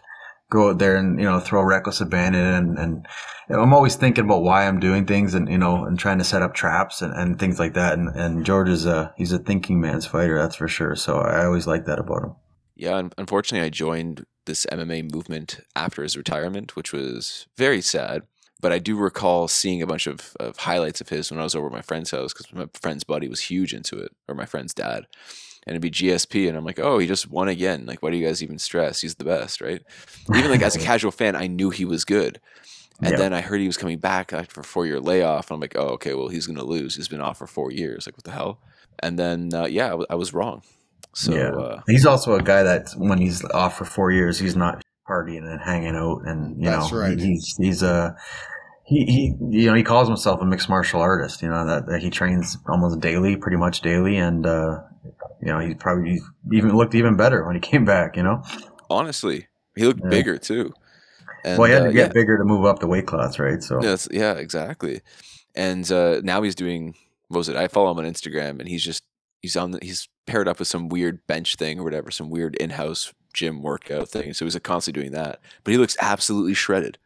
go 0.50 0.70
out 0.70 0.78
there 0.78 0.96
and 0.96 1.18
you 1.18 1.24
know 1.24 1.40
throw 1.40 1.62
reckless 1.62 2.00
abandon 2.00 2.44
and, 2.44 2.78
and 2.78 3.06
I'm 3.50 3.74
always 3.74 3.96
thinking 3.96 4.24
about 4.24 4.42
why 4.42 4.66
I'm 4.66 4.78
doing 4.78 5.06
things 5.06 5.34
and 5.34 5.48
you 5.48 5.58
know 5.58 5.84
and 5.84 5.98
trying 5.98 6.18
to 6.18 6.24
set 6.24 6.42
up 6.42 6.54
traps 6.54 7.02
and, 7.02 7.12
and 7.14 7.38
things 7.38 7.58
like 7.58 7.74
that. 7.74 7.94
And 7.94 8.08
and 8.08 8.44
George 8.44 8.68
is 8.68 8.86
a 8.86 9.12
he's 9.16 9.32
a 9.32 9.38
thinking 9.38 9.80
man's 9.80 10.06
fighter, 10.06 10.38
that's 10.38 10.56
for 10.56 10.68
sure. 10.68 10.94
So 10.94 11.18
I 11.18 11.44
always 11.44 11.66
like 11.66 11.86
that 11.86 11.98
about 11.98 12.22
him. 12.22 12.34
Yeah, 12.76 13.02
unfortunately, 13.18 13.66
I 13.66 13.70
joined 13.70 14.24
this 14.46 14.66
MMA 14.72 15.12
movement 15.12 15.60
after 15.76 16.02
his 16.02 16.16
retirement, 16.16 16.76
which 16.76 16.92
was 16.92 17.46
very 17.56 17.82
sad 17.82 18.22
but 18.60 18.72
I 18.72 18.78
do 18.78 18.96
recall 18.96 19.48
seeing 19.48 19.80
a 19.82 19.86
bunch 19.86 20.06
of, 20.06 20.36
of 20.38 20.58
highlights 20.58 21.00
of 21.00 21.08
his 21.08 21.30
when 21.30 21.40
I 21.40 21.44
was 21.44 21.54
over 21.54 21.66
at 21.66 21.72
my 21.72 21.82
friend's 21.82 22.10
house 22.10 22.32
because 22.32 22.52
my 22.52 22.66
friend's 22.74 23.04
buddy 23.04 23.28
was 23.28 23.40
huge 23.40 23.72
into 23.72 23.98
it, 23.98 24.12
or 24.28 24.34
my 24.34 24.44
friend's 24.44 24.74
dad. 24.74 25.06
And 25.66 25.74
it'd 25.74 25.82
be 25.82 25.90
GSP, 25.90 26.48
and 26.48 26.56
I'm 26.56 26.64
like, 26.64 26.80
oh, 26.80 26.98
he 26.98 27.06
just 27.06 27.30
won 27.30 27.48
again. 27.48 27.84
Like, 27.84 28.02
why 28.02 28.10
do 28.10 28.16
you 28.16 28.26
guys 28.26 28.42
even 28.42 28.58
stress? 28.58 29.02
He's 29.02 29.16
the 29.16 29.24
best, 29.24 29.60
right? 29.60 29.82
Even 30.34 30.50
like 30.50 30.62
as 30.62 30.74
a 30.74 30.78
casual 30.90 31.10
fan, 31.10 31.36
I 31.36 31.48
knew 31.48 31.70
he 31.70 31.84
was 31.84 32.04
good. 32.04 32.40
And 33.02 33.16
then 33.16 33.32
I 33.32 33.40
heard 33.40 33.60
he 33.60 33.66
was 33.66 33.78
coming 33.78 33.98
back 33.98 34.32
after 34.32 34.60
a 34.60 34.64
four 34.64 34.86
year 34.86 35.00
layoff. 35.00 35.50
And 35.50 35.56
I'm 35.56 35.60
like, 35.60 35.76
oh, 35.76 35.88
okay, 35.94 36.14
well, 36.14 36.28
he's 36.28 36.46
going 36.46 36.58
to 36.58 36.64
lose. 36.64 36.96
He's 36.96 37.08
been 37.08 37.20
off 37.20 37.38
for 37.38 37.46
four 37.46 37.72
years. 37.72 38.06
Like, 38.06 38.16
what 38.16 38.24
the 38.24 38.30
hell? 38.30 38.60
And 38.98 39.18
then, 39.18 39.54
uh, 39.54 39.64
yeah, 39.64 39.86
I, 39.86 39.90
w- 39.90 40.06
I 40.10 40.16
was 40.16 40.34
wrong. 40.34 40.62
So 41.14 41.34
yeah. 41.34 41.50
uh, 41.50 41.82
he's 41.86 42.06
also 42.06 42.34
a 42.34 42.42
guy 42.42 42.62
that 42.62 42.90
when 42.96 43.18
he's 43.18 43.44
off 43.46 43.78
for 43.78 43.84
four 43.84 44.12
years, 44.12 44.38
he's 44.38 44.54
not 44.54 44.82
partying 45.08 45.50
and 45.50 45.60
hanging 45.60 45.96
out, 45.96 46.22
and 46.24 46.56
you 46.62 46.70
That's 46.70 46.92
know, 46.92 46.98
right. 46.98 47.18
he's 47.18 47.56
he's 47.58 47.82
a 47.82 48.16
he, 48.84 49.04
he 49.06 49.34
you 49.58 49.66
know 49.66 49.74
he 49.74 49.82
calls 49.82 50.06
himself 50.06 50.40
a 50.40 50.44
mixed 50.44 50.68
martial 50.68 51.00
artist. 51.00 51.42
You 51.42 51.48
know 51.48 51.66
that, 51.66 51.86
that 51.86 52.00
he 52.00 52.10
trains 52.10 52.56
almost 52.68 53.00
daily, 53.00 53.36
pretty 53.36 53.56
much 53.56 53.80
daily, 53.80 54.16
and 54.18 54.46
uh, 54.46 54.82
you 55.04 55.46
know 55.46 55.58
he 55.58 55.74
probably 55.74 56.10
he's 56.10 56.24
even 56.52 56.76
looked 56.76 56.94
even 56.94 57.16
better 57.16 57.44
when 57.44 57.54
he 57.54 57.60
came 57.72 57.84
back. 57.84 58.16
You 58.16 58.22
know, 58.22 58.42
honestly, 58.88 59.48
he 59.76 59.84
looked 59.84 60.00
Yeah. 60.02 60.10
bigger 60.10 60.38
too. 60.38 60.72
And, 61.44 61.58
well, 61.58 61.68
he 61.68 61.72
had 61.72 61.82
uh, 61.82 61.86
to 61.86 61.92
get 61.92 62.08
yeah. 62.08 62.12
bigger 62.12 62.36
to 62.36 62.44
move 62.44 62.66
up 62.66 62.80
the 62.80 62.86
weight 62.86 63.06
class, 63.06 63.38
right? 63.38 63.62
So 63.62 63.82
Yes, 63.82 64.06
yeah, 64.10 64.34
exactly. 64.34 65.00
And 65.54 65.90
uh, 65.90 66.20
now 66.22 66.42
he's 66.42 66.54
doing 66.54 66.94
what 67.28 67.38
was 67.38 67.48
it? 67.48 67.56
I 67.56 67.68
follow 67.68 67.90
him 67.92 67.98
on 67.98 68.04
Instagram, 68.12 68.58
and 68.60 68.68
he's 68.68 68.84
just 68.84 69.02
he's 69.40 69.56
on 69.56 69.70
the, 69.70 69.78
he's 69.80 70.08
paired 70.26 70.48
up 70.48 70.58
with 70.58 70.68
some 70.68 70.88
weird 70.88 71.26
bench 71.26 71.56
thing 71.56 71.78
or 71.80 71.84
whatever, 71.84 72.10
some 72.10 72.28
weird 72.28 72.56
in-house 72.56 73.12
gym 73.32 73.62
workout 73.62 74.08
thing. 74.08 74.34
So 74.34 74.44
he's 74.44 74.58
constantly 74.58 75.00
doing 75.02 75.12
that, 75.12 75.40
but 75.64 75.70
he 75.72 75.78
looks 75.78 75.96
absolutely 76.00 76.54
shredded. 76.54 76.98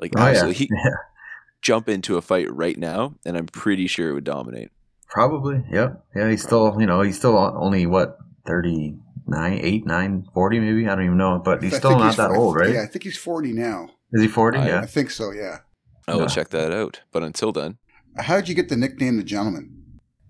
Like 0.00 0.12
Oh, 0.16 0.30
yeah. 0.30 0.50
he 0.52 0.68
jump 1.62 1.88
into 1.88 2.16
a 2.16 2.22
fight 2.22 2.52
right 2.52 2.76
now, 2.78 3.14
and 3.24 3.36
I'm 3.36 3.46
pretty 3.46 3.86
sure 3.86 4.10
it 4.10 4.14
would 4.14 4.24
dominate. 4.24 4.70
Probably, 5.10 5.64
yeah, 5.70 5.94
yeah. 6.14 6.28
He's 6.30 6.42
still, 6.42 6.76
you 6.78 6.86
know, 6.86 7.00
he's 7.02 7.16
still 7.16 7.36
only 7.36 7.86
what 7.86 8.18
39, 8.46 9.60
8, 9.62 9.86
9, 9.86 10.28
40 10.34 10.60
maybe. 10.60 10.88
I 10.88 10.94
don't 10.94 11.04
even 11.04 11.16
know, 11.16 11.40
but 11.44 11.62
he's 11.62 11.74
I 11.74 11.78
still 11.78 11.90
think 11.90 12.00
not 12.02 12.16
that 12.16 12.30
I- 12.30 12.36
old, 12.36 12.56
right? 12.56 12.72
Yeah, 12.74 12.82
I 12.82 12.86
think 12.86 13.04
he's 13.04 13.16
40 13.18 13.52
now. 13.52 13.90
Is 14.12 14.22
he 14.22 14.28
forty? 14.28 14.58
I- 14.58 14.66
yeah. 14.68 14.80
I 14.80 14.86
think 14.86 15.10
so, 15.10 15.32
yeah. 15.32 15.58
I 16.06 16.14
will 16.14 16.22
Yeah. 16.22 16.26
check 16.28 16.48
that 16.50 16.72
out. 16.72 17.02
But 17.12 17.22
until 17.22 17.52
then, 17.52 17.76
How 18.16 18.36
did 18.36 18.48
you 18.48 18.54
get 18.54 18.68
the 18.70 18.76
nickname 18.76 19.16
the 19.18 19.22
gentleman? 19.22 19.70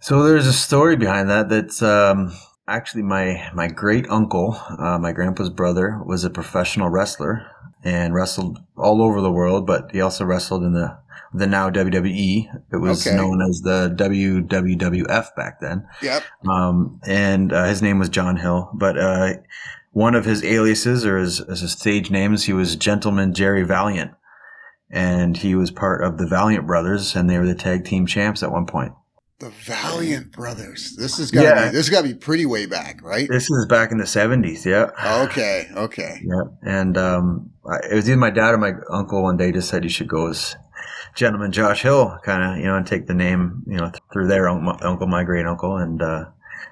So 0.01 0.23
there's 0.25 0.47
a 0.49 0.53
story 0.53 0.97
behind 0.97 1.31
that. 1.31 1.49
That's 1.49 1.81
um, 1.81 2.33
actually 2.67 3.03
my 3.05 3.49
my 3.55 3.69
great 3.69 4.07
uncle, 4.11 4.61
uh, 4.79 4.99
my 4.99 5.13
grandpa's 5.13 5.49
brother, 5.51 6.01
was 6.05 6.23
a 6.25 6.29
professional 6.31 6.89
wrestler 6.91 7.47
and 7.85 8.13
wrestled 8.15 8.59
all 8.77 9.01
over 9.01 9.21
the 9.23 9.31
world. 9.33 9.67
But 9.67 9.91
he 9.93 10.01
also 10.01 10.25
wrestled 10.25 10.65
in 10.65 10.73
the 10.75 10.99
the 11.35 11.47
now 11.47 11.71
WWE. 11.71 12.49
It 12.73 12.77
was 12.77 13.07
Okay. 13.07 13.17
known 13.17 13.43
as 13.43 13.61
the 13.61 13.95
WWF 13.97 15.35
back 15.37 15.61
then. 15.61 15.87
Yep. 16.03 16.23
Um, 16.49 17.01
and 17.07 17.53
uh, 17.53 17.65
his 17.65 17.83
name 17.83 17.99
was 17.99 18.09
John 18.09 18.37
Hill. 18.37 18.71
But 18.75 18.99
uh, 18.99 19.35
one 19.93 20.15
of 20.15 20.25
his 20.25 20.43
aliases 20.45 21.05
or 21.05 21.19
his, 21.19 21.39
his 21.39 21.73
stage 21.73 22.11
names, 22.11 22.45
he 22.45 22.53
was 22.53 22.77
Gentleman 22.77 23.35
Jerry 23.35 23.63
Valiant. 23.65 24.13
And 24.91 25.37
he 25.37 25.55
was 25.55 25.71
part 25.71 26.03
of 26.03 26.17
the 26.17 26.27
Valiant 26.27 26.67
Brothers, 26.67 27.15
and 27.15 27.29
they 27.29 27.39
were 27.39 27.45
the 27.47 27.55
tag 27.55 27.85
team 27.85 28.07
champs 28.07 28.43
at 28.43 28.51
one 28.51 28.65
point. 28.65 28.93
The 29.39 29.51
Valiant 29.51 30.33
Brothers. 30.33 30.97
This 30.99 31.19
is 31.19 31.31
got 31.31 31.43
to 31.43 31.47
Yeah. 31.47 31.65
be 31.67 31.77
this 31.77 31.87
has 31.87 31.91
got 31.91 32.03
to 32.03 32.09
be 32.09 32.15
pretty 32.15 32.47
way 32.47 32.65
back, 32.65 33.01
right? 33.05 33.29
This 33.29 33.51
is 33.51 33.67
back 33.67 33.93
in 33.93 33.99
the 33.99 34.05
70s, 34.05 34.65
yeah. 34.65 34.91
Okay, 35.25 35.69
okay. 35.77 36.23
Yeah. 36.25 36.43
And 36.63 36.97
um, 36.97 37.51
I- 37.71 37.87
it 37.91 37.95
was 37.95 38.09
either 38.09 38.17
my 38.19 38.31
dad 38.31 38.55
or 38.55 38.59
my 38.59 38.73
uncle 38.91 39.23
one 39.23 39.37
day 39.37 39.53
just 39.53 39.69
said 39.69 39.85
you 39.85 39.91
should 39.91 40.09
go 40.09 40.29
as 40.29 40.57
Gentleman 41.15 41.53
Josh 41.53 41.83
Hill, 41.83 42.19
kind 42.25 42.43
of, 42.43 42.59
you 42.59 42.65
know, 42.65 42.77
and 42.77 42.87
take 42.87 43.07
the 43.07 43.15
name, 43.15 43.63
you 43.67 43.77
know, 43.77 43.91
th- 43.91 44.03
through 44.13 44.29
their 44.29 44.49
un- 44.49 44.79
uncle, 44.83 45.07
my 45.07 45.25
great 45.25 45.47
uncle. 45.47 45.77
And 45.77 46.01
uh, 46.03 46.27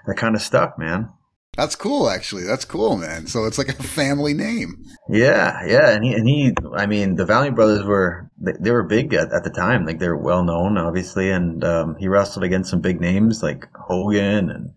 that 0.06 0.16
kind 0.16 0.34
of 0.34 0.42
stuck, 0.42 0.78
man. 0.78 1.10
That's 1.56 1.74
cool 1.74 2.10
actually. 2.10 2.44
That's 2.44 2.66
cool, 2.66 2.98
man. 2.98 3.26
So 3.26 3.46
it's 3.46 3.56
like 3.56 3.70
a 3.70 3.82
family 3.82 4.34
name. 4.34 4.84
Yeah, 5.08 5.64
yeah, 5.66 5.90
and 5.90 6.04
he, 6.04 6.12
and 6.12 6.28
he, 6.28 6.54
I 6.76 6.86
mean, 6.86 7.16
the 7.16 7.24
Valiant 7.24 7.56
Brothers 7.56 7.84
were 7.84 8.30
they, 8.38 8.52
they 8.60 8.70
were 8.70 8.82
big 8.82 9.14
at, 9.14 9.32
at 9.32 9.42
the 9.42 9.50
time, 9.50 9.86
like 9.86 9.98
they're 9.98 10.16
well 10.16 10.44
known, 10.44 10.76
obviously, 10.76 11.30
and 11.30 11.64
um, 11.64 11.96
he 11.98 12.08
wrestled 12.08 12.44
against 12.44 12.70
some 12.70 12.80
big 12.80 13.00
names 13.00 13.42
like 13.42 13.66
Hogan 13.74 14.50
and 14.50 14.72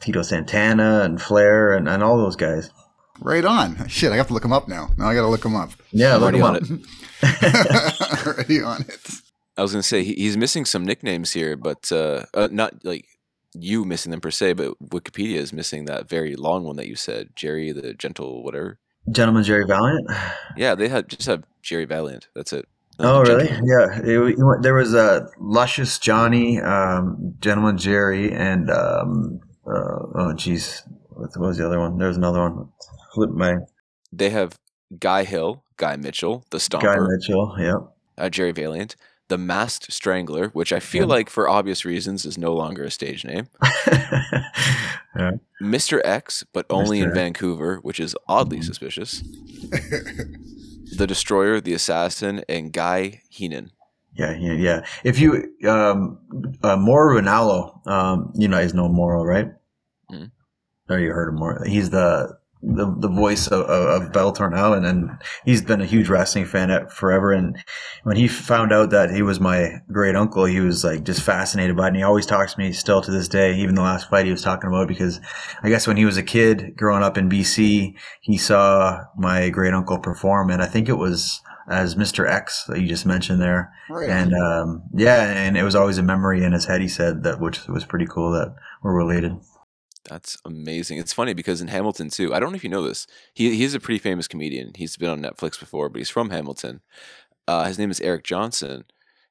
Tito 0.00 0.22
Santana 0.22 1.02
and 1.02 1.20
Flair 1.20 1.74
and, 1.74 1.86
and 1.86 2.02
all 2.02 2.16
those 2.16 2.36
guys. 2.36 2.70
Right 3.20 3.44
on. 3.44 3.86
Shit, 3.88 4.12
I 4.12 4.16
have 4.16 4.28
to 4.28 4.34
look 4.34 4.44
him 4.44 4.52
up 4.52 4.68
now. 4.68 4.90
Now 4.96 5.08
I 5.08 5.14
got 5.14 5.22
to 5.22 5.28
look 5.28 5.44
him 5.44 5.56
up. 5.56 5.70
Yeah, 5.90 6.14
I'm 6.16 6.20
look 6.20 6.34
already 6.34 6.68
him 6.68 6.82
up. 7.22 8.02
Already 8.26 8.62
on 8.62 8.82
it. 8.82 9.00
I 9.56 9.62
was 9.62 9.72
gonna 9.72 9.82
say 9.82 10.02
he's 10.04 10.36
missing 10.36 10.64
some 10.64 10.84
nicknames 10.84 11.32
here, 11.32 11.56
but 11.56 11.90
uh, 11.90 12.24
uh, 12.34 12.48
not 12.50 12.84
like 12.84 13.06
you 13.54 13.84
missing 13.86 14.10
them 14.10 14.20
per 14.20 14.30
se, 14.30 14.52
but 14.52 14.74
Wikipedia 14.80 15.36
is 15.36 15.52
missing 15.52 15.86
that 15.86 16.08
very 16.08 16.36
long 16.36 16.64
one 16.64 16.76
that 16.76 16.88
you 16.88 16.94
said, 16.96 17.30
Jerry 17.34 17.72
the 17.72 17.94
Gentle, 17.94 18.42
whatever. 18.44 18.78
Gentleman 19.10 19.44
Jerry 19.44 19.64
Valiant. 19.66 20.10
Yeah, 20.56 20.74
they 20.74 20.88
had 20.88 21.08
just 21.08 21.26
have 21.26 21.44
Jerry 21.62 21.84
Valiant. 21.86 22.28
That's 22.34 22.52
it. 22.52 22.66
Oh, 22.98 23.22
really? 23.22 23.46
Gentleman. 23.46 23.66
Yeah. 23.66 24.00
It- 24.04 24.38
it- 24.38 24.62
there 24.62 24.74
was 24.74 24.92
a 24.94 25.28
luscious 25.40 25.98
Johnny, 25.98 26.60
um, 26.60 27.34
Gentleman 27.40 27.78
Jerry, 27.78 28.32
and 28.32 28.68
um, 28.70 29.40
uh, 29.66 29.70
oh, 30.14 30.32
jeez, 30.34 30.82
what 31.10 31.30
what 31.38 31.48
was 31.48 31.58
the 31.58 31.66
other 31.66 31.78
one? 31.78 31.96
There's 31.98 32.16
another 32.18 32.40
one. 32.40 32.68
Flip 33.14 33.30
my 33.30 33.56
They 34.12 34.30
have 34.30 34.58
Guy 34.98 35.24
Hill, 35.24 35.62
Guy 35.78 35.96
Mitchell, 35.96 36.44
the 36.50 36.58
Stomper. 36.58 36.82
Guy 36.82 36.96
Mitchell. 36.98 37.56
Yep. 37.58 37.95
Uh, 38.18 38.28
Jerry 38.28 38.52
Valiant, 38.52 38.96
the 39.28 39.36
Masked 39.38 39.92
Strangler, 39.92 40.48
which 40.50 40.72
I 40.72 40.80
feel 40.80 41.02
Yeah. 41.08 41.14
like 41.16 41.30
for 41.30 41.48
obvious 41.48 41.84
reasons 41.84 42.24
is 42.24 42.38
no 42.38 42.54
longer 42.54 42.84
a 42.84 42.90
stage 42.90 43.24
name. 43.24 43.48
yeah. 45.16 45.32
Mr. 45.62 46.00
X, 46.04 46.44
but 46.52 46.66
only 46.70 47.00
in 47.00 47.08
X. 47.08 47.14
Vancouver, 47.14 47.78
which 47.82 47.98
is 48.00 48.14
oddly 48.28 48.58
Mhm. 48.58 48.64
suspicious. 48.64 49.20
the 50.96 51.06
Destroyer, 51.06 51.60
the 51.60 51.74
Assassin, 51.74 52.42
and 52.48 52.72
Guy 52.72 53.22
Heenan. 53.28 53.70
Yeah, 54.14 54.34
yeah, 54.36 54.52
yeah. 54.52 54.84
If 55.04 55.18
you 55.18 55.52
um 55.68 56.18
uh, 56.62 56.76
Mauro 56.76 57.20
Ranallo, 57.20 57.86
um, 57.86 58.32
you 58.34 58.48
know, 58.48 58.58
is 58.58 58.72
no 58.74 58.88
Mauro, 58.88 59.22
right? 59.24 59.48
Mhm. 60.10 60.30
Or 60.88 60.98
you 60.98 61.10
heard 61.12 61.28
of 61.28 61.34
Mauro? 61.34 61.64
He's 61.66 61.90
the 61.90 62.38
the, 62.62 62.92
the 62.98 63.08
voice 63.08 63.46
of, 63.46 63.60
of, 63.62 64.02
of 64.02 64.12
Bellator 64.12 64.50
now, 64.50 64.72
and, 64.72 64.86
and 64.86 65.10
he's 65.44 65.62
been 65.62 65.80
a 65.80 65.86
huge 65.86 66.08
wrestling 66.08 66.46
fan 66.46 66.70
at 66.70 66.90
forever. 66.90 67.32
And 67.32 67.56
when 68.02 68.16
he 68.16 68.28
found 68.28 68.72
out 68.72 68.90
that 68.90 69.10
he 69.10 69.22
was 69.22 69.38
my 69.38 69.80
great 69.92 70.16
uncle, 70.16 70.44
he 70.46 70.60
was 70.60 70.82
like 70.82 71.04
just 71.04 71.22
fascinated 71.22 71.76
by 71.76 71.84
it. 71.84 71.88
And 71.88 71.96
he 71.96 72.02
always 72.02 72.26
talks 72.26 72.54
to 72.54 72.58
me 72.58 72.72
still 72.72 73.02
to 73.02 73.10
this 73.10 73.28
day. 73.28 73.54
Even 73.56 73.74
the 73.74 73.82
last 73.82 74.08
fight 74.08 74.26
he 74.26 74.32
was 74.32 74.42
talking 74.42 74.68
about 74.68 74.88
because 74.88 75.20
I 75.62 75.68
guess 75.68 75.86
when 75.86 75.96
he 75.96 76.04
was 76.04 76.16
a 76.16 76.22
kid 76.22 76.76
growing 76.76 77.02
up 77.02 77.18
in 77.18 77.28
BC, 77.28 77.94
he 78.20 78.38
saw 78.38 79.02
my 79.16 79.48
great 79.50 79.74
uncle 79.74 79.98
perform, 79.98 80.50
and 80.50 80.62
I 80.62 80.66
think 80.66 80.88
it 80.88 80.94
was 80.94 81.42
as 81.68 81.96
Mr. 81.96 82.28
X 82.28 82.64
that 82.68 82.80
you 82.80 82.88
just 82.88 83.06
mentioned 83.06 83.40
there. 83.40 83.72
And 84.08 84.32
um, 84.34 84.82
yeah, 84.94 85.22
and 85.24 85.56
it 85.56 85.62
was 85.62 85.74
always 85.74 85.98
a 85.98 86.02
memory 86.02 86.44
in 86.44 86.52
his 86.52 86.66
head. 86.66 86.80
He 86.80 86.88
said 86.88 87.22
that, 87.24 87.40
which 87.40 87.66
was 87.68 87.84
pretty 87.84 88.06
cool 88.06 88.32
that 88.32 88.54
we're 88.82 88.96
related. 88.96 89.36
That's 90.08 90.36
amazing. 90.44 90.98
It's 90.98 91.12
funny 91.12 91.34
because 91.34 91.60
in 91.60 91.68
Hamilton 91.68 92.10
too. 92.10 92.32
I 92.34 92.40
don't 92.40 92.50
know 92.52 92.56
if 92.56 92.64
you 92.64 92.70
know 92.70 92.82
this. 92.82 93.06
He 93.34 93.56
he's 93.56 93.74
a 93.74 93.80
pretty 93.80 93.98
famous 93.98 94.28
comedian. 94.28 94.72
He's 94.76 94.96
been 94.96 95.10
on 95.10 95.20
Netflix 95.20 95.58
before, 95.58 95.88
but 95.88 95.98
he's 95.98 96.10
from 96.10 96.30
Hamilton. 96.30 96.80
Uh, 97.48 97.64
his 97.64 97.78
name 97.78 97.90
is 97.90 98.00
Eric 98.00 98.24
Johnson. 98.24 98.84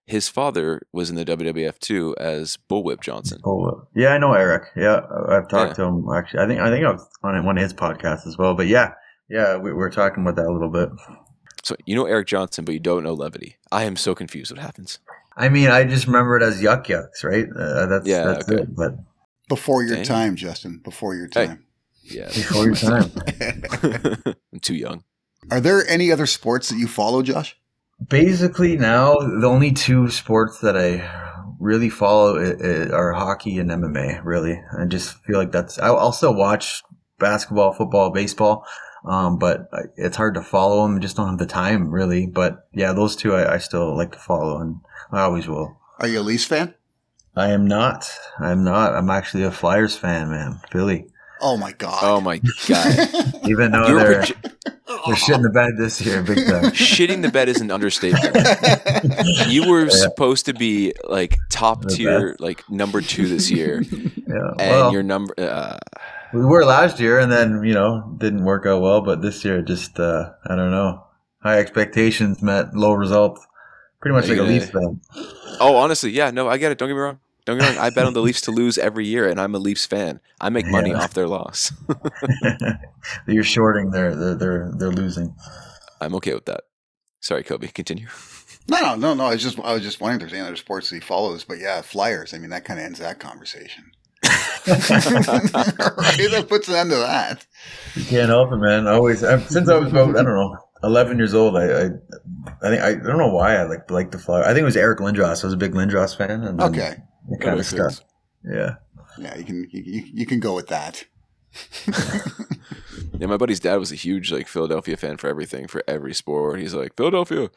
His 0.05 0.29
father 0.29 0.81
was 0.93 1.09
in 1.09 1.15
the 1.15 1.25
WWF 1.25 1.79
too 1.79 2.15
as 2.19 2.57
Bullwhip 2.69 3.01
Johnson. 3.01 3.41
Oh, 3.43 3.87
yeah, 3.95 4.09
I 4.09 4.17
know 4.19 4.33
Eric. 4.33 4.65
Yeah, 4.75 5.01
I've 5.29 5.49
talked 5.49 5.75
to 5.77 5.83
him 5.83 6.05
actually. 6.15 6.41
I 6.41 6.47
think 6.47 6.59
I 6.59 6.69
think 6.69 6.85
I 6.85 6.91
was 6.91 7.07
on 7.23 7.43
one 7.45 7.57
of 7.57 7.63
his 7.63 7.73
podcasts 7.73 8.27
as 8.27 8.37
well. 8.37 8.53
But 8.53 8.67
yeah, 8.67 8.93
yeah, 9.29 9.57
we 9.57 9.73
were 9.73 9.89
talking 9.89 10.23
about 10.23 10.35
that 10.35 10.45
a 10.47 10.51
little 10.51 10.69
bit. 10.69 10.89
So 11.63 11.75
you 11.85 11.95
know 11.95 12.05
Eric 12.05 12.27
Johnson, 12.27 12.65
but 12.65 12.73
you 12.73 12.79
don't 12.79 13.03
know 13.03 13.13
Levity. 13.13 13.55
I 13.71 13.85
am 13.85 13.95
so 13.95 14.13
confused. 14.13 14.51
What 14.51 14.59
happens? 14.61 14.99
I 15.37 15.49
mean, 15.49 15.69
I 15.69 15.83
just 15.83 16.05
remember 16.05 16.37
it 16.37 16.43
as 16.43 16.61
Yuk 16.61 16.85
Yuks, 16.85 17.23
right? 17.23 17.47
Uh, 17.57 17.87
that's 17.87 18.07
Yeah, 18.07 18.23
that's 18.25 18.47
okay. 18.49 18.61
it. 18.61 18.75
But 18.75 18.93
Before 19.47 19.83
your 19.83 19.97
Dang. 19.97 20.05
time, 20.05 20.35
Justin. 20.35 20.81
Before 20.83 21.15
your 21.15 21.27
Hey. 21.33 21.47
time. 21.47 21.65
Yeah, 22.03 22.27
before 22.27 22.65
your 22.65 22.75
time. 22.75 23.11
I'm 24.53 24.59
too 24.59 24.75
young. 24.75 25.03
Are 25.51 25.59
there 25.59 25.87
any 25.87 26.11
other 26.11 26.25
sports 26.25 26.69
that 26.69 26.77
you 26.77 26.87
follow, 26.87 27.21
Josh? 27.21 27.57
basically 28.09 28.75
now 28.75 29.13
the 29.15 29.47
only 29.47 29.71
two 29.71 30.09
sports 30.09 30.59
that 30.59 30.75
I 30.75 31.01
really 31.61 31.89
follow 31.89 32.37
i- 32.37 32.57
i- 32.61 32.89
are 32.89 33.13
hockey 33.13 33.57
and 33.57 33.71
MMA. 33.71 34.19
Really, 34.23 34.61
I 34.77 34.85
just 34.85 35.15
feel 35.23 35.37
like 35.37 35.51
that's. 35.53 35.79
I- 35.79 35.87
I'll 35.87 36.11
still 36.11 36.33
watch 36.35 36.83
basketball, 37.19 37.71
football, 37.73 38.11
baseball, 38.11 38.65
um, 39.05 39.37
but 39.39 39.69
it's 39.95 40.17
hard 40.17 40.33
to 40.33 40.41
follow 40.41 40.83
them. 40.83 40.97
I 40.97 40.99
Just 40.99 41.15
don't 41.15 41.29
have 41.29 41.37
the 41.39 41.45
time, 41.45 41.89
really. 41.89 42.27
But 42.27 42.67
yeah, 42.73 42.91
those 42.91 43.15
two 43.15 43.33
I, 43.33 43.53
I 43.53 43.57
still 43.59 43.95
like 43.95 44.11
to 44.11 44.19
follow, 44.19 44.59
and 44.59 44.81
I 45.11 45.21
always 45.21 45.47
will. 45.47 45.77
Are 45.99 46.07
you 46.07 46.19
a 46.19 46.21
Leafs 46.21 46.45
fan? 46.45 46.73
I 47.35 47.51
am 47.51 47.67
not. 47.67 48.05
I'm 48.39 48.63
not. 48.63 48.93
I'm 48.95 49.09
actually 49.09 49.43
a 49.43 49.51
Flyers 49.51 49.95
fan, 49.97 50.29
man. 50.29 50.59
Philly. 50.71 51.07
Oh 51.41 51.57
my 51.57 51.73
god. 51.73 51.99
Oh 52.01 52.21
my 52.21 52.39
god. 52.67 52.97
Even 53.45 53.71
though 53.71 53.87
You're 53.87 53.99
they're 53.99 54.21
proje- 54.21 54.51
they're 55.05 55.15
shitting 55.15 55.43
the 55.43 55.49
bed 55.49 55.71
this 55.77 55.99
year, 56.01 56.23
big 56.23 56.37
time. 56.47 56.63
shitting 56.71 57.21
the 57.21 57.29
bed 57.29 57.49
is 57.49 57.59
an 57.61 57.71
understatement. 57.71 58.35
You 59.49 59.69
were 59.69 59.89
supposed 59.89 60.45
to 60.45 60.53
be 60.53 60.93
like 61.03 61.37
top 61.49 61.81
The 61.83 61.89
tier, 61.89 62.35
like 62.39 62.67
number 62.69 63.01
two 63.01 63.27
this 63.27 63.51
year, 63.51 63.81
Yeah. 63.81 64.51
and 64.59 64.71
Well, 64.71 64.91
your 64.93 65.03
number. 65.03 65.33
Uh, 65.37 65.77
we 66.33 66.43
were 66.43 66.65
last 66.65 66.99
year, 66.99 67.19
and 67.19 67.31
then 67.31 67.63
you 67.63 67.73
know 67.73 68.15
didn't 68.17 68.43
work 68.45 68.65
out 68.65 68.81
well. 68.81 69.01
But 69.01 69.21
this 69.21 69.43
year, 69.45 69.61
just 69.61 69.99
uh, 69.99 70.31
I 70.47 70.55
don't 70.55 70.71
know. 70.71 71.03
High 71.43 71.59
expectations 71.59 72.41
met 72.41 72.73
low 72.73 72.93
results. 72.93 73.45
Pretty 74.05 74.13
much 74.13 74.27
like 74.29 74.37
a 74.37 74.43
Yeah. 74.43 74.47
Leafs 74.47 74.67
eh. 74.67 74.71
fan. 74.71 75.01
oh, 75.59 75.77
honestly, 75.77 76.11
yeah, 76.11 76.29
no, 76.29 76.47
I 76.47 76.57
get 76.57 76.71
it. 76.71 76.77
Don't 76.77 76.89
get 76.89 76.93
me 76.93 76.99
wrong. 76.99 77.17
Don't 77.45 77.57
get 77.57 77.71
me 77.71 77.75
wrong. 77.75 77.83
I 77.83 77.89
bet 77.89 78.05
on 78.05 78.13
the 78.13 78.21
Leafs 78.21 78.41
to 78.41 78.51
lose 78.51 78.77
every 78.77 79.07
year, 79.07 79.27
and 79.27 79.41
I'm 79.41 79.55
a 79.55 79.57
Leafs 79.57 79.87
fan. 79.87 80.19
I 80.39 80.49
make 80.49 80.67
money 80.67 80.91
Yeah. 80.91 80.99
off 81.01 81.15
their 81.15 81.27
loss. 81.27 81.71
You're 83.27 83.43
shorting. 83.43 83.89
They're 83.89 84.13
they're 84.15 84.35
they're 84.35 84.71
they're 84.77 84.91
losing. 84.91 85.33
I'm 85.99 86.13
okay 86.17 86.35
with 86.35 86.45
that. 86.45 86.65
Sorry, 87.19 87.41
Kobe. 87.43 87.67
Continue. 87.69 88.07
No, 88.67 88.79
no, 88.81 88.95
no, 88.95 89.13
no. 89.13 89.25
I 89.25 89.33
was 89.33 89.43
just, 89.43 89.59
I 89.59 89.73
was 89.75 89.83
just 89.83 90.01
wondering 90.01 90.21
if 90.21 90.21
there's 90.21 90.33
any 90.39 90.41
other 90.47 90.55
sports 90.55 90.89
that 90.89 90.95
he 90.95 90.99
follows. 90.99 91.43
But 91.43 91.59
yeah, 91.59 91.81
Flyers. 91.83 92.33
I 92.33 92.39
mean, 92.39 92.49
that 92.49 92.65
kind 92.65 92.79
of 92.79 92.85
ends 92.87 92.97
that 92.97 93.19
conversation. 93.19 93.91
right? 94.25 94.73
That 94.75 96.45
puts 96.49 96.67
an 96.67 96.73
end 96.73 96.89
to 96.89 96.95
that. 96.97 97.45
You 97.95 98.03
can't 98.05 98.29
help 98.29 98.51
it, 98.51 98.55
man. 98.57 98.87
Always 98.87 99.19
since 99.19 99.69
I 99.69 99.77
was 99.77 99.89
about 99.91 100.09
I 100.17 100.23
don't 100.23 100.33
know. 100.33 100.57
11 100.83 101.17
years 101.17 101.33
old, 101.33 101.57
I, 101.57 101.63
I, 101.63 101.83
I 102.61 102.69
think 102.69 102.81
I, 102.81 102.93
don't 102.95 103.17
know 103.17 103.31
why 103.33 103.55
I 103.55 103.63
like 103.63 103.89
like 103.89 104.11
the 104.11 104.19
Flyers. 104.19 104.45
I 104.45 104.49
think 104.49 104.61
it 104.61 104.65
was 104.65 104.77
Eric 104.77 104.99
Lindros. 104.99 105.43
I 105.43 105.47
was 105.47 105.53
a 105.53 105.57
big 105.57 105.73
Lindros 105.73 106.15
fan. 106.15 106.43
And 106.43 106.61
Okay. 106.61 106.97
it 107.31 107.39
kind 107.39 107.53
of 107.53 107.57
makes 107.57 107.69
stuck. 107.69 107.91
sense. 107.91 108.01
Yeah, 108.43 108.75
Yeah, 109.17 109.35
you 109.37 109.43
can, 109.43 109.67
you, 109.71 109.81
you, 109.83 110.03
you 110.13 110.25
can 110.25 110.39
go 110.39 110.53
with 110.53 110.67
that. 110.67 111.05
Yeah, 113.19 113.27
my 113.27 113.37
buddy's 113.37 113.59
dad 113.59 113.77
was 113.77 113.91
a 113.91 113.95
huge 113.95 114.31
like 114.31 114.47
Philadelphia 114.47 114.97
fan 114.97 115.17
for 115.17 115.27
everything, 115.27 115.67
for 115.67 115.81
every 115.87 116.13
sport. 116.13 116.59
He's 116.59 116.73
like 116.73 116.95
Philadelphia, 116.97 117.49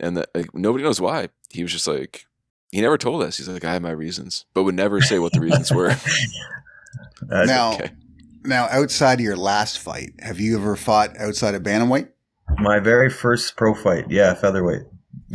and 0.00 0.16
that 0.16 0.30
like 0.34 0.54
nobody 0.54 0.82
knows 0.82 1.00
why. 1.00 1.28
He 1.50 1.62
was 1.62 1.72
just 1.72 1.86
like 1.86 2.24
he 2.72 2.80
never 2.80 2.96
told 2.96 3.22
us. 3.22 3.36
He's 3.36 3.48
like 3.48 3.64
I 3.64 3.74
have 3.74 3.82
my 3.82 3.90
reasons, 3.90 4.46
but 4.54 4.64
would 4.64 4.74
never 4.74 5.00
say 5.02 5.18
what 5.18 5.32
the 5.32 5.40
reasons 5.40 5.70
were. 5.72 5.90
Uh, 5.90 5.96
now, 7.44 7.74
okay. 7.74 7.90
now, 8.44 8.66
outside 8.70 9.14
of 9.20 9.24
your 9.24 9.36
last 9.36 9.78
fight, 9.78 10.12
have 10.20 10.40
you 10.40 10.56
ever 10.58 10.74
fought 10.74 11.18
outside 11.18 11.54
of 11.54 11.62
bantamweight, 11.62 12.08
my 12.60 12.78
very 12.78 13.10
first 13.10 13.56
pro 13.56 13.74
fight. 13.74 14.06
Yeah, 14.10 14.34
featherweight. 14.34 14.82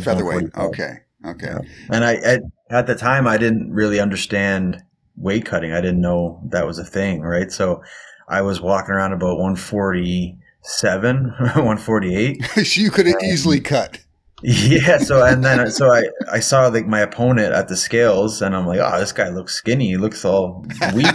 featherweight? 0.04 0.56
Okay, 0.56 0.98
okay. 1.26 1.48
Yeah. 1.48 1.60
And 1.90 2.04
I 2.04 2.16
at, 2.16 2.42
at 2.70 2.88
the 2.88 2.96
time 2.96 3.28
I 3.28 3.38
didn't 3.38 3.72
really 3.72 4.00
understand 4.00 4.82
weight 5.16 5.46
cutting. 5.46 5.72
I 5.72 5.82
didn't 5.82 6.02
know 6.02 6.42
that 6.46 6.66
was 6.66 6.80
a 6.80 6.86
thing, 6.86 7.22
right? 7.22 7.52
So 7.52 7.84
I 8.28 8.42
was 8.42 8.62
walking 8.62 8.96
around 8.96 9.14
about 9.14 9.38
147, 9.38 11.26
148. 11.40 12.44
so 12.56 12.82
you 12.82 12.92
could 12.92 13.08
have 13.08 13.22
easily 13.24 13.60
cut. 13.60 14.00
Yeah, 14.46 14.98
so 14.98 15.24
and 15.24 15.42
then 15.42 15.72
so 15.72 15.90
I 15.90 16.04
I 16.30 16.42
saw 16.42 16.68
like 16.68 16.86
my 16.86 17.00
opponent 17.00 17.54
at 17.54 17.70
the 17.70 17.78
scales 17.78 18.42
and 18.42 18.54
I'm 18.54 18.68
like, 18.68 18.82
"Oh, 18.82 19.00
this 19.00 19.14
guy 19.14 19.30
looks 19.30 19.54
skinny. 19.54 19.88
He 19.88 19.96
looks 19.96 20.26
all 20.26 20.66
weak." 20.94 21.06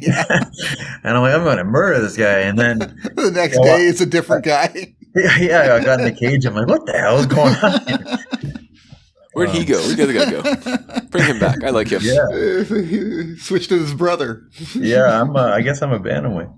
yeah. 0.00 0.24
and 1.02 1.14
I'm 1.14 1.20
like, 1.20 1.34
"I'm 1.34 1.44
going 1.44 1.58
to 1.58 1.64
murder 1.64 2.00
this 2.00 2.16
guy." 2.16 2.38
And 2.38 2.58
then 2.58 2.78
The 2.78 3.32
next 3.34 3.58
day, 3.58 3.84
it's 3.84 4.00
a 4.00 4.06
different 4.06 4.46
guy. 4.46 4.94
yeah, 5.38 5.74
I 5.74 5.84
got 5.84 6.00
in 6.00 6.06
the 6.06 6.12
cage. 6.12 6.44
I'm 6.44 6.54
like, 6.54 6.66
"What 6.66 6.86
the 6.86 6.92
hell 6.92 7.18
is 7.18 7.26
going 7.26 7.54
on?" 7.56 7.86
here?" 7.86 8.18
Where'd 9.34 9.50
he 9.50 9.64
go? 9.64 9.78
Where'd 9.78 9.96
the 9.96 10.02
other 10.04 10.12
guy 10.12 10.30
go? 10.30 11.00
Bring 11.10 11.24
him 11.26 11.40
back. 11.40 11.62
I 11.64 11.70
like 11.70 11.88
him. 11.88 12.00
Yeah. 12.02 12.24
Switched 13.38 13.68
to 13.70 13.78
his 13.78 13.92
brother. 13.92 14.48
Yeah, 14.74 15.20
I'm 15.20 15.34
uh, 15.36 15.48
I 15.48 15.60
guess 15.60 15.82
I'm 15.82 15.92
a 15.92 15.98
bantamweight. 15.98 16.52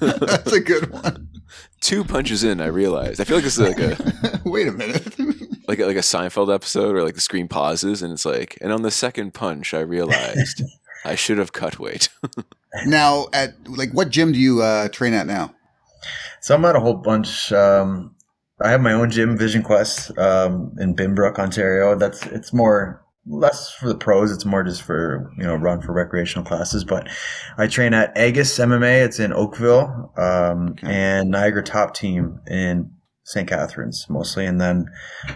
That's 0.00 0.52
a 0.52 0.60
good 0.60 0.90
one. 0.92 1.28
Two 1.80 2.04
punches 2.04 2.44
in, 2.44 2.60
I 2.60 2.66
realized. 2.66 3.20
I 3.20 3.24
feel 3.24 3.36
like 3.36 3.44
this 3.44 3.58
is 3.58 3.66
like 3.66 3.78
a 3.78 4.40
Wait 4.44 4.68
a 4.68 4.72
minute. 4.72 5.18
like 5.68 5.78
a, 5.78 5.86
like 5.86 5.96
a 5.96 6.00
Seinfeld 6.00 6.54
episode, 6.54 6.94
or 6.94 7.02
like 7.02 7.14
the 7.14 7.20
screen 7.20 7.48
pauses, 7.48 8.02
and 8.02 8.12
it's 8.12 8.26
like, 8.26 8.58
and 8.60 8.72
on 8.72 8.82
the 8.82 8.90
second 8.90 9.32
punch, 9.32 9.72
I 9.72 9.80
realized 9.80 10.62
I 11.04 11.14
should 11.14 11.38
have 11.38 11.52
cut 11.52 11.78
weight. 11.78 12.08
now, 12.86 13.26
at 13.32 13.54
like, 13.68 13.92
what 13.92 14.10
gym 14.10 14.32
do 14.32 14.38
you 14.38 14.60
uh, 14.62 14.88
train 14.88 15.14
at 15.14 15.26
now? 15.26 15.54
So 16.40 16.54
I'm 16.54 16.64
at 16.64 16.76
a 16.76 16.80
whole 16.80 16.94
bunch. 16.94 17.52
Um, 17.52 18.14
I 18.60 18.70
have 18.70 18.80
my 18.80 18.92
own 18.92 19.10
gym, 19.10 19.36
Vision 19.38 19.62
Quest, 19.62 20.16
um, 20.18 20.74
in 20.78 20.94
Binbrook, 20.96 21.38
Ontario. 21.38 21.96
That's 21.96 22.24
it's 22.26 22.52
more 22.52 23.04
less 23.26 23.70
for 23.72 23.88
the 23.88 23.94
pros. 23.94 24.32
It's 24.32 24.44
more 24.44 24.64
just 24.64 24.82
for 24.82 25.30
you 25.38 25.44
know 25.44 25.54
run 25.54 25.80
for 25.82 25.92
recreational 25.92 26.44
classes. 26.44 26.84
But 26.84 27.08
I 27.56 27.66
train 27.66 27.94
at 27.94 28.16
Agus 28.16 28.58
MMA. 28.58 29.04
It's 29.04 29.18
in 29.20 29.32
Oakville, 29.32 30.12
um, 30.16 30.70
Okay. 30.70 30.86
and 30.88 31.30
Niagara 31.30 31.62
Top 31.62 31.94
Team 31.94 32.40
in 32.48 32.92
St. 33.24 33.46
Catharines 33.46 34.06
mostly, 34.08 34.46
and 34.46 34.60
then 34.60 34.86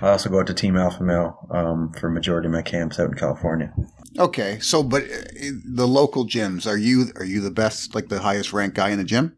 I 0.01 0.09
also 0.11 0.31
go 0.31 0.41
out 0.41 0.47
to 0.47 0.55
Team 0.55 0.77
Alpha 0.77 1.03
Male 1.05 1.37
um, 1.51 1.93
for 2.01 2.09
majority 2.09 2.47
of 2.47 2.53
my 2.53 2.63
camps 2.63 2.99
out 2.99 3.11
in 3.11 3.15
California. 3.15 3.73
Okay, 4.19 4.59
so 4.61 4.83
but 4.83 5.03
uh, 5.05 5.51
the 5.75 5.87
local 5.87 6.27
gyms 6.27 6.67
are 6.67 6.77
you 6.79 7.13
are 7.17 7.25
you 7.25 7.41
the 7.41 7.51
best, 7.51 7.95
like 7.95 8.09
the 8.09 8.21
highest 8.21 8.53
ranked 8.53 8.77
guy 8.77 8.91
in 8.91 8.99
the 8.99 9.05
gym? 9.05 9.37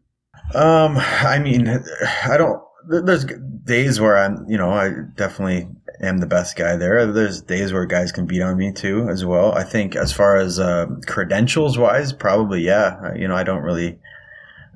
Um, 0.53 0.97
I 0.97 1.39
mean, 1.39 1.67
I 1.67 2.37
don't. 2.37 2.61
There's 2.87 3.25
days 3.63 3.99
where 3.99 4.17
I'm, 4.17 4.45
you 4.47 4.57
know, 4.57 4.69
I 4.69 4.91
definitely 5.15 5.67
am 6.01 6.19
the 6.19 6.27
best 6.27 6.55
guy 6.55 6.75
there. 6.75 7.11
There's 7.11 7.41
days 7.41 7.73
where 7.73 7.85
guys 7.85 8.11
can 8.11 8.27
beat 8.27 8.41
on 8.41 8.57
me 8.57 8.71
too, 8.71 9.09
as 9.09 9.25
well. 9.25 9.53
I 9.53 9.63
think 9.63 9.95
as 9.95 10.13
far 10.13 10.37
as 10.37 10.59
uh, 10.59 10.85
credentials 11.07 11.77
wise, 11.77 12.13
probably 12.13 12.61
yeah. 12.61 13.13
You 13.15 13.27
know, 13.27 13.35
I 13.35 13.43
don't 13.43 13.63
really. 13.63 13.99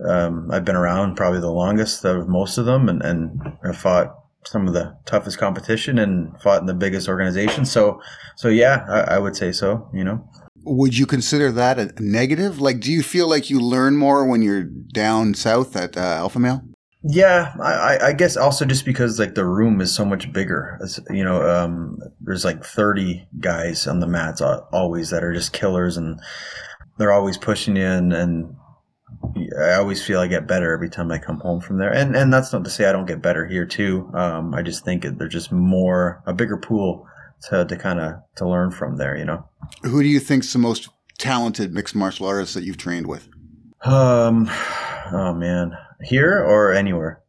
Um, 0.03 0.49
I've 0.49 0.65
been 0.65 0.77
around 0.77 1.17
probably 1.17 1.41
the 1.41 1.51
longest 1.51 2.05
of 2.05 2.27
most 2.27 2.57
of 2.57 2.65
them, 2.65 2.89
and 2.89 3.01
and 3.03 3.41
I've 3.63 3.77
fought 3.77 4.15
some 4.45 4.67
of 4.67 4.73
the 4.73 4.97
toughest 5.05 5.37
competition 5.37 5.99
and 5.99 6.41
fought 6.41 6.61
in 6.61 6.65
the 6.65 6.73
biggest 6.73 7.09
organizations. 7.09 7.69
So, 7.69 8.01
so 8.35 8.47
yeah, 8.47 8.85
I, 8.89 9.15
I 9.15 9.19
would 9.19 9.35
say 9.35 9.51
so. 9.51 9.89
You 9.93 10.03
know. 10.03 10.28
Would 10.63 10.97
you 10.97 11.05
consider 11.05 11.51
that 11.53 11.79
a 11.79 11.91
negative? 11.99 12.59
Like, 12.61 12.79
do 12.79 12.91
you 12.91 13.01
feel 13.03 13.27
like 13.29 13.49
you 13.49 13.59
learn 13.59 13.95
more 13.95 14.25
when 14.25 14.41
you're 14.41 14.63
down 14.63 15.33
south 15.33 15.75
at 15.75 15.97
uh, 15.97 15.99
Alpha 16.01 16.39
Male? 16.39 16.61
Yeah, 17.01 17.53
I, 17.61 17.97
I- 18.07 18.13
guess 18.13 18.35
also 18.35 18.65
just 18.65 18.83
because 18.83 19.19
like 19.19 19.33
the 19.35 19.45
room 19.45 19.79
is 19.79 19.93
so 19.93 20.03
much 20.03 20.33
bigger. 20.33 20.77
It's, 20.81 20.99
you 21.09 21.23
know, 21.23 21.41
um, 21.49 21.97
there's 22.19 22.43
like 22.43 22.63
30 22.63 23.25
guys 23.39 23.87
on 23.87 24.01
the 24.01 24.07
mats 24.07 24.41
always 24.41 25.09
that 25.11 25.23
are 25.23 25.33
just 25.33 25.53
killers, 25.53 25.95
and 25.95 26.19
they're 26.97 27.13
always 27.13 27.37
pushing 27.37 27.77
you. 27.77 27.85
And, 27.85 28.11
and 28.11 28.53
I 29.63 29.75
always 29.75 30.05
feel 30.05 30.19
I 30.19 30.27
get 30.27 30.45
better 30.47 30.73
every 30.73 30.89
time 30.89 31.09
I 31.11 31.19
come 31.19 31.39
home 31.39 31.61
from 31.61 31.77
there. 31.77 31.93
And 31.93 32.15
and 32.17 32.33
that's 32.33 32.51
not 32.51 32.65
to 32.65 32.69
say 32.69 32.85
I 32.85 32.91
don't 32.91 33.05
get 33.07 33.21
better 33.21 33.47
here 33.47 33.65
too. 33.65 34.11
Um, 34.13 34.53
I 34.53 34.61
just 34.61 34.83
think 34.83 35.03
there's 35.03 35.33
just 35.33 35.51
more 35.53 36.21
a 36.25 36.33
bigger 36.33 36.57
pool 36.57 37.07
to 37.43 37.65
to 37.65 37.77
kind 37.77 37.99
of 37.99 38.15
to 38.37 38.47
learn 38.47 38.71
from 38.71 38.97
there. 38.97 39.17
You 39.17 39.25
know. 39.25 39.45
Who 39.83 40.01
do 40.01 40.09
you 40.09 40.19
think's 40.19 40.51
the 40.53 40.59
most 40.59 40.89
talented 41.17 41.73
mixed 41.73 41.95
martial 41.95 42.27
artist 42.27 42.53
that 42.53 42.63
you've 42.63 42.77
trained 42.77 43.07
with? 43.07 43.27
Um, 43.83 44.49
oh 45.11 45.33
man, 45.33 45.77
here 46.03 46.43
or 46.43 46.73
anywhere. 46.73 47.21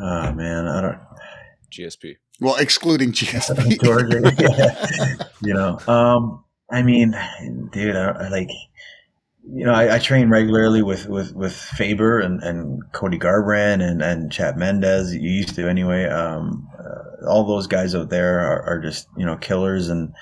Oh 0.00 0.32
man, 0.32 0.66
I 0.66 0.80
don't. 0.80 0.98
GSP. 1.70 2.16
Well, 2.40 2.56
excluding 2.56 3.12
GSP. 3.12 3.82
Georgia. 3.84 4.32
yeah. 4.38 5.26
you 5.42 5.54
know, 5.54 5.78
um, 5.86 6.44
I 6.70 6.82
mean, 6.82 7.14
dude, 7.72 7.96
I, 7.96 8.10
I 8.10 8.28
like, 8.28 8.50
you 9.50 9.64
know, 9.64 9.72
I, 9.72 9.96
I 9.96 9.98
train 9.98 10.30
regularly 10.30 10.82
with, 10.82 11.06
with, 11.08 11.34
with 11.34 11.54
Faber 11.54 12.20
and, 12.20 12.42
and 12.42 12.82
Cody 12.92 13.18
Garbrandt 13.18 13.82
and, 13.82 14.02
and 14.02 14.30
Chad 14.30 14.56
Mendes. 14.56 15.14
You 15.14 15.28
used 15.28 15.54
to 15.56 15.68
anyway. 15.68 16.04
Um, 16.04 16.68
uh, 16.78 17.07
all 17.26 17.44
those 17.44 17.66
guys 17.66 17.94
out 17.94 18.10
there 18.10 18.40
are, 18.40 18.62
are 18.62 18.80
just, 18.80 19.08
you 19.16 19.24
know, 19.26 19.36
killers. 19.36 19.88
And 19.88 20.12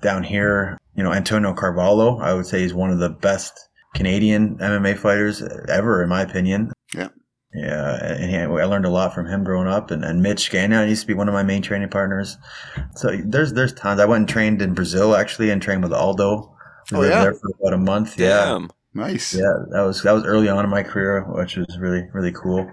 down 0.00 0.22
here, 0.22 0.78
you 0.94 1.02
know, 1.02 1.12
Antonio 1.12 1.54
Carvalho, 1.54 2.18
I 2.18 2.34
would 2.34 2.46
say 2.46 2.62
is 2.62 2.74
one 2.74 2.90
of 2.90 2.98
the 2.98 3.10
best 3.10 3.68
Canadian 3.94 4.56
MMA 4.58 4.96
fighters 4.98 5.42
ever, 5.68 6.02
in 6.02 6.08
my 6.08 6.22
opinion. 6.22 6.72
Yeah. 6.94 7.08
Yeah, 7.54 7.96
and 8.04 8.30
he, 8.30 8.36
I 8.36 8.64
learned 8.64 8.84
a 8.84 8.90
lot 8.90 9.14
from 9.14 9.26
him 9.26 9.42
growing 9.42 9.68
up, 9.68 9.90
and, 9.90 10.04
and 10.04 10.22
Mitch 10.22 10.50
Gagnon 10.50 10.86
used 10.86 11.00
to 11.00 11.06
be 11.06 11.14
one 11.14 11.28
of 11.28 11.34
my 11.34 11.42
main 11.42 11.62
training 11.62 11.88
partners. 11.88 12.36
So 12.94 13.10
there's 13.24 13.54
there's 13.54 13.72
tons. 13.72 14.00
I 14.00 14.04
went 14.04 14.20
and 14.20 14.28
trained 14.28 14.60
in 14.60 14.74
Brazil 14.74 15.16
actually, 15.16 15.48
and 15.48 15.60
trained 15.62 15.82
with 15.82 15.92
Aldo. 15.94 16.54
We 16.92 16.98
Oh, 16.98 17.00
lived 17.00 17.14
yeah? 17.14 17.22
there 17.22 17.34
for 17.34 17.50
about 17.58 17.72
a 17.72 17.78
month. 17.78 18.18
Yeah, 18.18 18.44
Damn. 18.44 18.70
Nice. 18.98 19.32
Yeah, 19.32 19.52
that 19.70 19.82
was 19.82 20.02
that 20.02 20.10
was 20.10 20.24
early 20.24 20.48
on 20.48 20.64
in 20.64 20.70
my 20.70 20.82
career, 20.82 21.22
which 21.22 21.56
was 21.56 21.78
really 21.78 22.08
really 22.12 22.32
cool. 22.32 22.68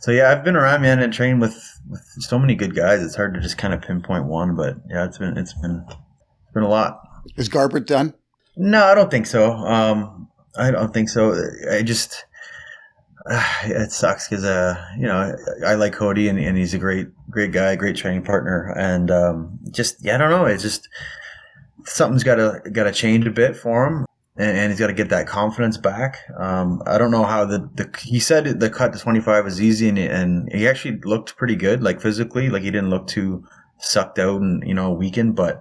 So 0.00 0.10
yeah, 0.10 0.32
I've 0.32 0.42
been 0.42 0.56
around, 0.56 0.82
man, 0.82 0.98
and 0.98 1.12
trained 1.12 1.40
with, 1.40 1.54
with 1.88 2.02
so 2.18 2.36
many 2.36 2.56
good 2.56 2.74
guys. 2.74 3.00
It's 3.00 3.14
hard 3.14 3.32
to 3.34 3.40
just 3.40 3.58
kind 3.58 3.72
of 3.72 3.80
pinpoint 3.80 4.24
one, 4.24 4.56
but 4.56 4.76
yeah, 4.90 5.04
it's 5.04 5.18
been 5.18 5.38
it's 5.38 5.54
been 5.60 5.84
it's 5.88 6.52
been 6.52 6.64
a 6.64 6.68
lot. 6.68 7.00
Is 7.36 7.48
Garbrandt 7.48 7.86
done? 7.86 8.12
No, 8.56 8.86
I 8.86 8.96
don't 8.96 9.08
think 9.08 9.26
so. 9.26 9.52
Um, 9.52 10.28
I 10.56 10.72
don't 10.72 10.92
think 10.92 11.10
so. 11.10 11.40
I 11.70 11.82
just 11.82 12.24
it 13.64 13.92
sucks 13.92 14.28
because 14.28 14.44
uh, 14.44 14.84
you 14.96 15.06
know 15.06 15.36
I 15.64 15.74
like 15.74 15.92
Cody 15.92 16.28
and, 16.28 16.40
and 16.40 16.58
he's 16.58 16.74
a 16.74 16.78
great 16.78 17.06
great 17.30 17.52
guy, 17.52 17.76
great 17.76 17.94
training 17.94 18.24
partner, 18.24 18.74
and 18.76 19.12
um, 19.12 19.60
just 19.70 20.04
yeah, 20.04 20.16
I 20.16 20.18
don't 20.18 20.30
know. 20.30 20.46
It's 20.46 20.64
just 20.64 20.88
something's 21.84 22.24
got 22.24 22.34
to 22.34 22.68
got 22.72 22.84
to 22.84 22.92
change 22.92 23.28
a 23.28 23.30
bit 23.30 23.56
for 23.56 23.86
him, 23.86 24.06
and, 24.38 24.56
and 24.56 24.72
he's 24.72 24.78
got 24.78 24.86
to 24.86 24.92
get 24.92 25.10
that 25.10 25.26
confidence 25.26 25.76
back. 25.76 26.18
Um, 26.38 26.82
I 26.86 26.96
don't 26.96 27.10
know 27.10 27.24
how 27.24 27.44
the, 27.44 27.68
the 27.74 27.92
he 28.00 28.20
said 28.20 28.60
the 28.60 28.70
cut 28.70 28.92
to 28.92 28.98
twenty 28.98 29.20
five 29.20 29.44
was 29.44 29.60
easy, 29.60 29.88
and, 29.88 29.98
and 29.98 30.52
he 30.52 30.68
actually 30.68 30.98
looked 31.04 31.36
pretty 31.36 31.56
good, 31.56 31.82
like 31.82 32.00
physically, 32.00 32.48
like 32.48 32.62
he 32.62 32.70
didn't 32.70 32.90
look 32.90 33.08
too 33.08 33.44
sucked 33.78 34.18
out 34.18 34.40
and 34.40 34.66
you 34.66 34.74
know 34.74 34.92
weakened, 34.92 35.36
but 35.36 35.60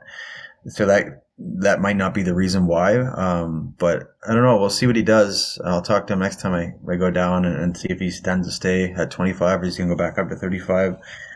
so 0.67 0.85
that 0.85 1.23
that 1.39 1.81
might 1.81 1.97
not 1.97 2.13
be 2.13 2.23
the 2.23 2.35
reason 2.35 2.65
why. 2.65 2.97
Um, 2.97 3.75
but 3.77 4.15
I 4.27 4.33
don't 4.33 4.43
know. 4.43 4.57
We'll 4.57 4.69
see 4.69 4.87
what 4.87 4.95
he 4.95 5.03
does. 5.03 5.59
I'll 5.63 5.81
talk 5.81 6.07
to 6.07 6.13
him 6.13 6.19
next 6.19 6.41
time 6.41 6.53
I, 6.53 6.73
I 6.91 6.95
go 6.95 7.11
down 7.11 7.45
and, 7.45 7.55
and 7.55 7.77
see 7.77 7.89
if 7.89 7.99
he 7.99 8.09
stands 8.09 8.47
to 8.47 8.51
stay 8.51 8.91
at 8.91 9.11
25 9.11 9.61
or 9.61 9.65
he's 9.65 9.77
going 9.77 9.89
to 9.89 9.95
go 9.95 9.97
back 9.97 10.17
up 10.17 10.29
to 10.29 10.35
35. 10.35 10.95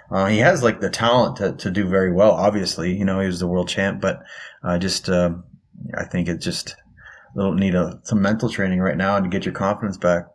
Uh, 0.10 0.26
he 0.26 0.39
has 0.39 0.64
like 0.64 0.82
the 0.82 0.89
talent 0.89 1.38
to, 1.38 1.54
to 1.54 1.70
do 1.70 1.88
very 1.88 2.12
well. 2.12 2.32
Obviously, 2.32 2.98
you 2.98 3.06
know, 3.06 3.20
he 3.20 3.28
was 3.28 3.39
the 3.39 3.48
world 3.48 3.70
champ, 3.70 4.02
but 4.02 4.24
uh, 4.64 4.80
just, 4.80 5.08
um, 5.08 5.44
I 5.96 6.06
think 6.06 6.28
it 6.28 6.42
just 6.42 6.76
will 7.36 7.53
need 7.53 7.75
a, 7.75 7.99
some 8.03 8.21
mental 8.21 8.49
training 8.49 8.79
right 8.79 8.97
now 8.97 9.19
to 9.19 9.29
get 9.29 9.45
your 9.45 9.53
confidence 9.53 9.97
back. 9.97 10.25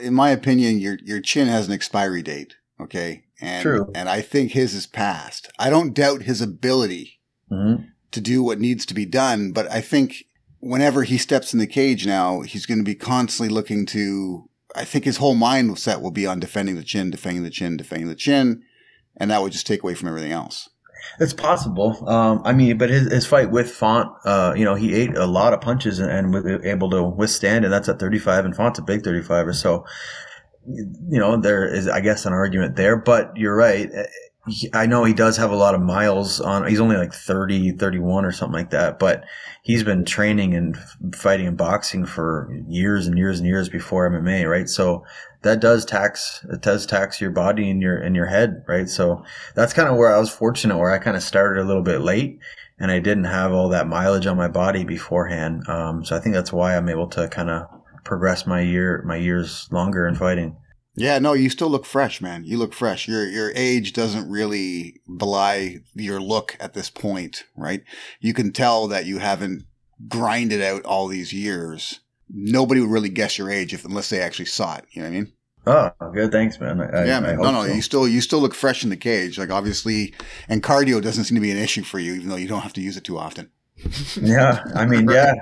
In 0.00 0.14
my 0.14 0.30
opinion, 0.30 0.78
your, 0.78 0.98
your 1.04 1.20
chin 1.20 1.48
has 1.48 1.66
an 1.66 1.72
expiry 1.72 2.22
date. 2.22 2.56
Okay. 2.80 3.24
And, 3.40 3.62
True. 3.62 3.90
And 3.94 4.08
I 4.08 4.20
think 4.20 4.52
his 4.52 4.74
is 4.74 4.86
past. 4.86 5.50
I 5.58 5.70
don't 5.70 5.94
doubt 5.94 6.22
his 6.22 6.40
ability. 6.40 7.20
Mm-hmm 7.50 7.84
to 8.12 8.20
do 8.20 8.42
what 8.42 8.60
needs 8.60 8.84
to 8.86 8.94
be 8.94 9.06
done. 9.06 9.52
But 9.52 9.70
I 9.70 9.80
think 9.80 10.24
whenever 10.58 11.02
he 11.04 11.18
steps 11.18 11.52
in 11.52 11.58
the 11.58 11.66
cage 11.66 12.06
now, 12.06 12.40
he's 12.40 12.66
going 12.66 12.78
to 12.78 12.84
be 12.84 12.94
constantly 12.94 13.52
looking 13.52 13.86
to, 13.86 14.48
I 14.74 14.84
think 14.84 15.04
his 15.04 15.18
whole 15.18 15.34
mind 15.34 15.78
set 15.78 16.00
will 16.00 16.10
be 16.10 16.26
on 16.26 16.40
defending 16.40 16.76
the 16.76 16.84
chin, 16.84 17.10
defending 17.10 17.42
the 17.42 17.50
chin, 17.50 17.76
defending 17.76 18.08
the 18.08 18.14
chin. 18.14 18.62
And 19.16 19.30
that 19.30 19.42
would 19.42 19.52
just 19.52 19.66
take 19.66 19.82
away 19.82 19.94
from 19.94 20.08
everything 20.08 20.32
else. 20.32 20.68
It's 21.18 21.34
possible. 21.34 22.08
Um, 22.08 22.42
I 22.44 22.52
mean, 22.52 22.78
but 22.78 22.90
his, 22.90 23.10
his 23.12 23.26
fight 23.26 23.50
with 23.50 23.70
Font, 23.70 24.10
uh, 24.24 24.54
you 24.56 24.64
know, 24.64 24.74
he 24.74 24.94
ate 24.94 25.16
a 25.16 25.26
lot 25.26 25.52
of 25.52 25.60
punches 25.60 25.98
and, 25.98 26.10
and 26.10 26.32
was 26.32 26.44
able 26.64 26.90
to 26.90 27.02
withstand, 27.02 27.64
and 27.64 27.72
that's 27.72 27.88
at 27.88 27.98
35, 27.98 28.44
and 28.44 28.56
Font's 28.56 28.78
a 28.78 28.82
big 28.82 29.02
35 29.02 29.46
or 29.46 29.52
so. 29.52 29.84
You 30.66 31.18
know, 31.18 31.36
there 31.36 31.66
is, 31.66 31.88
I 31.88 32.00
guess, 32.00 32.26
an 32.26 32.32
argument 32.32 32.76
there, 32.76 32.96
but 32.96 33.36
you're 33.36 33.56
right. 33.56 33.90
I 34.72 34.86
know 34.86 35.04
he 35.04 35.12
does 35.12 35.36
have 35.36 35.50
a 35.50 35.56
lot 35.56 35.74
of 35.74 35.82
miles 35.82 36.40
on. 36.40 36.66
He's 36.66 36.80
only 36.80 36.96
like 36.96 37.12
30, 37.12 37.72
31 37.72 38.24
or 38.24 38.32
something 38.32 38.54
like 38.54 38.70
that, 38.70 38.98
but 38.98 39.24
he's 39.62 39.82
been 39.82 40.04
training 40.04 40.54
and 40.54 40.76
fighting 41.14 41.46
and 41.46 41.56
boxing 41.56 42.06
for 42.06 42.50
years 42.66 43.06
and 43.06 43.18
years 43.18 43.38
and 43.38 43.46
years 43.46 43.68
before 43.68 44.08
MMA, 44.08 44.48
right? 44.50 44.68
So 44.68 45.04
that 45.42 45.60
does 45.60 45.84
tax, 45.84 46.44
it 46.52 46.60
does 46.60 46.86
tax 46.86 47.20
your 47.20 47.30
body 47.30 47.70
and 47.70 47.80
your, 47.80 47.96
and 47.96 48.14
your 48.14 48.26
head, 48.26 48.64
right? 48.68 48.88
So 48.88 49.24
that's 49.54 49.72
kind 49.72 49.88
of 49.88 49.96
where 49.96 50.14
I 50.14 50.18
was 50.18 50.30
fortunate 50.30 50.78
where 50.78 50.92
I 50.92 50.98
kind 50.98 51.16
of 51.16 51.22
started 51.22 51.62
a 51.62 51.66
little 51.66 51.82
bit 51.82 52.00
late 52.00 52.38
and 52.78 52.90
I 52.90 52.98
didn't 52.98 53.24
have 53.24 53.52
all 53.52 53.68
that 53.70 53.86
mileage 53.86 54.26
on 54.26 54.36
my 54.36 54.48
body 54.48 54.84
beforehand. 54.84 55.68
Um, 55.68 56.04
so 56.04 56.16
I 56.16 56.20
think 56.20 56.34
that's 56.34 56.52
why 56.52 56.76
I'm 56.76 56.88
able 56.88 57.08
to 57.08 57.28
kind 57.28 57.50
of 57.50 57.68
progress 58.04 58.46
my 58.46 58.60
year, 58.60 59.02
my 59.06 59.16
years 59.16 59.68
longer 59.70 60.06
in 60.06 60.14
fighting. 60.14 60.56
Yeah, 60.96 61.18
no, 61.18 61.34
you 61.34 61.50
still 61.50 61.70
look 61.70 61.86
fresh, 61.86 62.20
man. 62.20 62.44
You 62.44 62.58
look 62.58 62.74
fresh. 62.74 63.06
Your 63.06 63.26
your 63.26 63.52
age 63.54 63.92
doesn't 63.92 64.28
really 64.28 65.00
belie 65.16 65.78
your 65.94 66.20
look 66.20 66.56
at 66.58 66.74
this 66.74 66.90
point, 66.90 67.44
right? 67.56 67.82
You 68.20 68.34
can 68.34 68.52
tell 68.52 68.88
that 68.88 69.06
you 69.06 69.18
haven't 69.18 69.64
grinded 70.08 70.60
out 70.60 70.84
all 70.84 71.06
these 71.06 71.32
years. 71.32 72.00
Nobody 72.32 72.80
would 72.80 72.90
really 72.90 73.08
guess 73.08 73.38
your 73.38 73.50
age 73.50 73.74
if 73.74 73.84
unless 73.84 74.10
they 74.10 74.20
actually 74.20 74.46
saw 74.46 74.76
it. 74.76 74.84
You 74.92 75.02
know 75.02 75.08
what 75.08 75.14
I 75.14 75.20
mean? 75.20 75.32
Oh, 75.66 75.90
good. 76.14 76.32
Thanks, 76.32 76.58
man. 76.58 76.80
I, 76.80 77.04
yeah, 77.04 77.20
man. 77.20 77.36
no, 77.36 77.50
no, 77.50 77.66
so. 77.66 77.72
you 77.72 77.82
still 77.82 78.08
you 78.08 78.20
still 78.20 78.40
look 78.40 78.54
fresh 78.54 78.82
in 78.82 78.90
the 78.90 78.96
cage. 78.96 79.38
Like 79.38 79.50
obviously, 79.50 80.14
and 80.48 80.62
cardio 80.62 81.02
doesn't 81.02 81.24
seem 81.24 81.34
to 81.34 81.40
be 81.40 81.50
an 81.50 81.58
issue 81.58 81.82
for 81.82 81.98
you, 81.98 82.14
even 82.14 82.28
though 82.28 82.36
you 82.36 82.48
don't 82.48 82.62
have 82.62 82.72
to 82.74 82.80
use 82.80 82.96
it 82.96 83.04
too 83.04 83.18
often. 83.18 83.50
yeah, 84.20 84.64
I 84.74 84.86
mean, 84.86 85.08
yeah. 85.08 85.34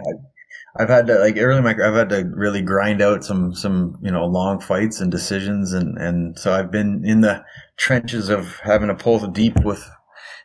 I've 0.76 0.88
had 0.88 1.06
to 1.08 1.18
like 1.18 1.36
early 1.38 1.58
in 1.58 1.64
my 1.64 1.70
I've 1.70 1.94
had 1.94 2.08
to 2.10 2.30
really 2.34 2.62
grind 2.62 3.02
out 3.02 3.24
some 3.24 3.54
some 3.54 3.98
you 4.02 4.10
know 4.10 4.26
long 4.26 4.60
fights 4.60 5.00
and 5.00 5.10
decisions 5.10 5.72
and 5.72 5.98
and 5.98 6.38
so 6.38 6.52
I've 6.52 6.70
been 6.70 7.04
in 7.04 7.20
the 7.20 7.44
trenches 7.76 8.28
of 8.28 8.58
having 8.62 8.88
to 8.88 8.94
pull 8.94 9.18
deep 9.26 9.64
with 9.64 9.88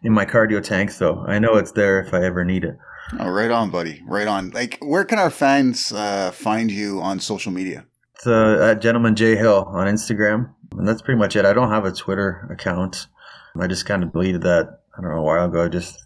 in 0.02 0.12
my 0.12 0.26
cardio 0.26 0.62
tank 0.64 0.92
so 0.92 1.24
I 1.28 1.40
know 1.40 1.56
it's 1.56 1.74
there 1.74 2.00
if 2.00 2.14
I 2.14 2.24
ever 2.24 2.44
need 2.44 2.64
it. 2.64 2.78
Oh, 3.20 3.30
right 3.30 3.52
on, 3.52 3.70
buddy. 3.70 4.02
Right 4.08 4.28
on. 4.28 4.52
Like, 4.52 4.78
where 4.82 5.06
can 5.06 5.20
our 5.20 5.30
fans 5.30 5.92
uh, 5.92 6.32
find 6.32 6.72
you 6.72 7.02
on 7.02 7.20
social 7.20 7.52
media? 7.52 7.86
It's 8.16 8.28
uh, 8.28 8.60
at 8.72 8.82
Gentleman 8.82 9.16
J 9.16 9.36
Hill 9.36 9.66
on 9.68 9.88
Instagram, 9.88 10.54
and 10.72 10.88
that's 10.88 11.02
pretty 11.02 11.20
much 11.20 11.36
it. 11.36 11.46
I 11.46 11.54
don't 11.54 11.70
have 11.70 11.86
a 11.86 11.92
Twitter 11.92 12.48
account. 12.52 13.08
I 13.60 13.68
just 13.68 13.86
kind 13.86 14.04
of 14.04 14.12
deleted 14.14 14.42
that. 14.44 14.80
I 14.98 15.02
don't 15.02 15.12
know 15.12 15.18
a 15.18 15.22
while 15.22 15.46
ago. 15.46 15.66
I 15.66 15.68
Just 15.68 16.04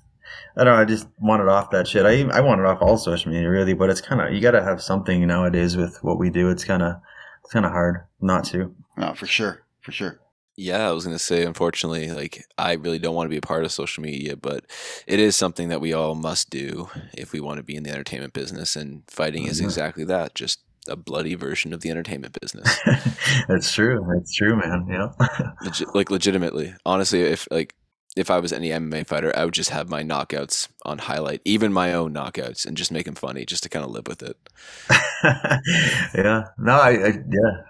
I 0.57 0.63
don't 0.63 0.73
know. 0.73 0.81
I 0.81 0.85
just 0.85 1.07
wanted 1.19 1.47
off 1.47 1.71
that 1.71 1.87
shit. 1.87 2.05
I 2.05 2.23
I 2.35 2.41
wanted 2.41 2.65
off 2.65 2.81
all 2.81 2.97
social 2.97 3.31
media 3.31 3.49
really, 3.49 3.73
but 3.73 3.89
it's 3.89 4.01
kind 4.01 4.21
of 4.21 4.33
you 4.33 4.41
got 4.41 4.51
to 4.51 4.63
have 4.63 4.81
something 4.81 5.25
nowadays 5.25 5.77
with 5.77 5.99
what 6.01 6.17
we 6.19 6.29
do. 6.29 6.49
It's 6.49 6.63
kind 6.63 6.81
of 6.81 6.95
it's 7.43 7.53
kind 7.53 7.65
of 7.65 7.71
hard 7.71 8.05
not 8.19 8.43
to. 8.45 8.73
No, 8.97 9.13
for 9.13 9.27
sure, 9.27 9.63
for 9.81 9.91
sure. 9.91 10.19
Yeah, 10.59 10.89
I 10.89 10.91
was 10.91 11.05
gonna 11.05 11.19
say, 11.19 11.43
unfortunately, 11.43 12.11
like 12.11 12.45
I 12.57 12.73
really 12.73 12.97
don't 12.97 13.13
want 13.13 13.27
to 13.27 13.29
be 13.29 13.37
a 13.37 13.41
part 13.41 13.63
of 13.63 13.71
social 13.71 14.01
media, 14.01 14.35
but 14.35 14.65
it 15.05 15.19
is 15.19 15.35
something 15.35 15.69
that 15.69 15.81
we 15.81 15.93
all 15.93 16.15
must 16.15 16.49
do 16.49 16.89
if 17.15 17.31
we 17.31 17.39
want 17.39 17.57
to 17.57 17.63
be 17.63 17.75
in 17.75 17.83
the 17.83 17.91
entertainment 17.91 18.33
business. 18.33 18.75
And 18.75 19.03
fighting 19.07 19.43
mm-hmm. 19.43 19.51
is 19.51 19.61
exactly 19.61 20.03
that, 20.05 20.33
just 20.33 20.59
a 20.89 20.95
bloody 20.95 21.35
version 21.35 21.73
of 21.73 21.81
the 21.81 21.91
entertainment 21.91 22.39
business. 22.41 22.79
That's 23.47 23.71
true. 23.71 24.03
That's 24.11 24.33
true, 24.33 24.55
man. 24.55 24.87
Yeah. 24.89 25.11
Legi- 25.63 25.93
like 25.93 26.09
legitimately, 26.09 26.73
honestly, 26.85 27.21
if 27.21 27.47
like 27.51 27.75
if 28.15 28.31
I 28.31 28.39
was 28.39 28.51
any 28.51 28.69
MMA 28.69 29.05
fighter, 29.05 29.31
I 29.37 29.45
would 29.45 29.53
just 29.53 29.69
have 29.69 29.89
my 29.89 30.03
knockouts 30.03 30.69
on 30.83 30.97
highlight, 30.97 31.41
even 31.45 31.71
my 31.71 31.93
own 31.93 32.13
knockouts, 32.13 32.65
and 32.65 32.75
just 32.75 32.91
make 32.91 33.05
them 33.05 33.13
funny, 33.13 33.45
just 33.45 33.61
to 33.63 33.69
kind 33.69 33.85
of 33.85 33.91
live 33.91 34.07
with 34.07 34.23
it. 34.23 34.37
yeah. 36.15 36.45
No, 36.57 36.73
I, 36.73 36.89
I, 36.89 37.07
yeah. 37.07 37.61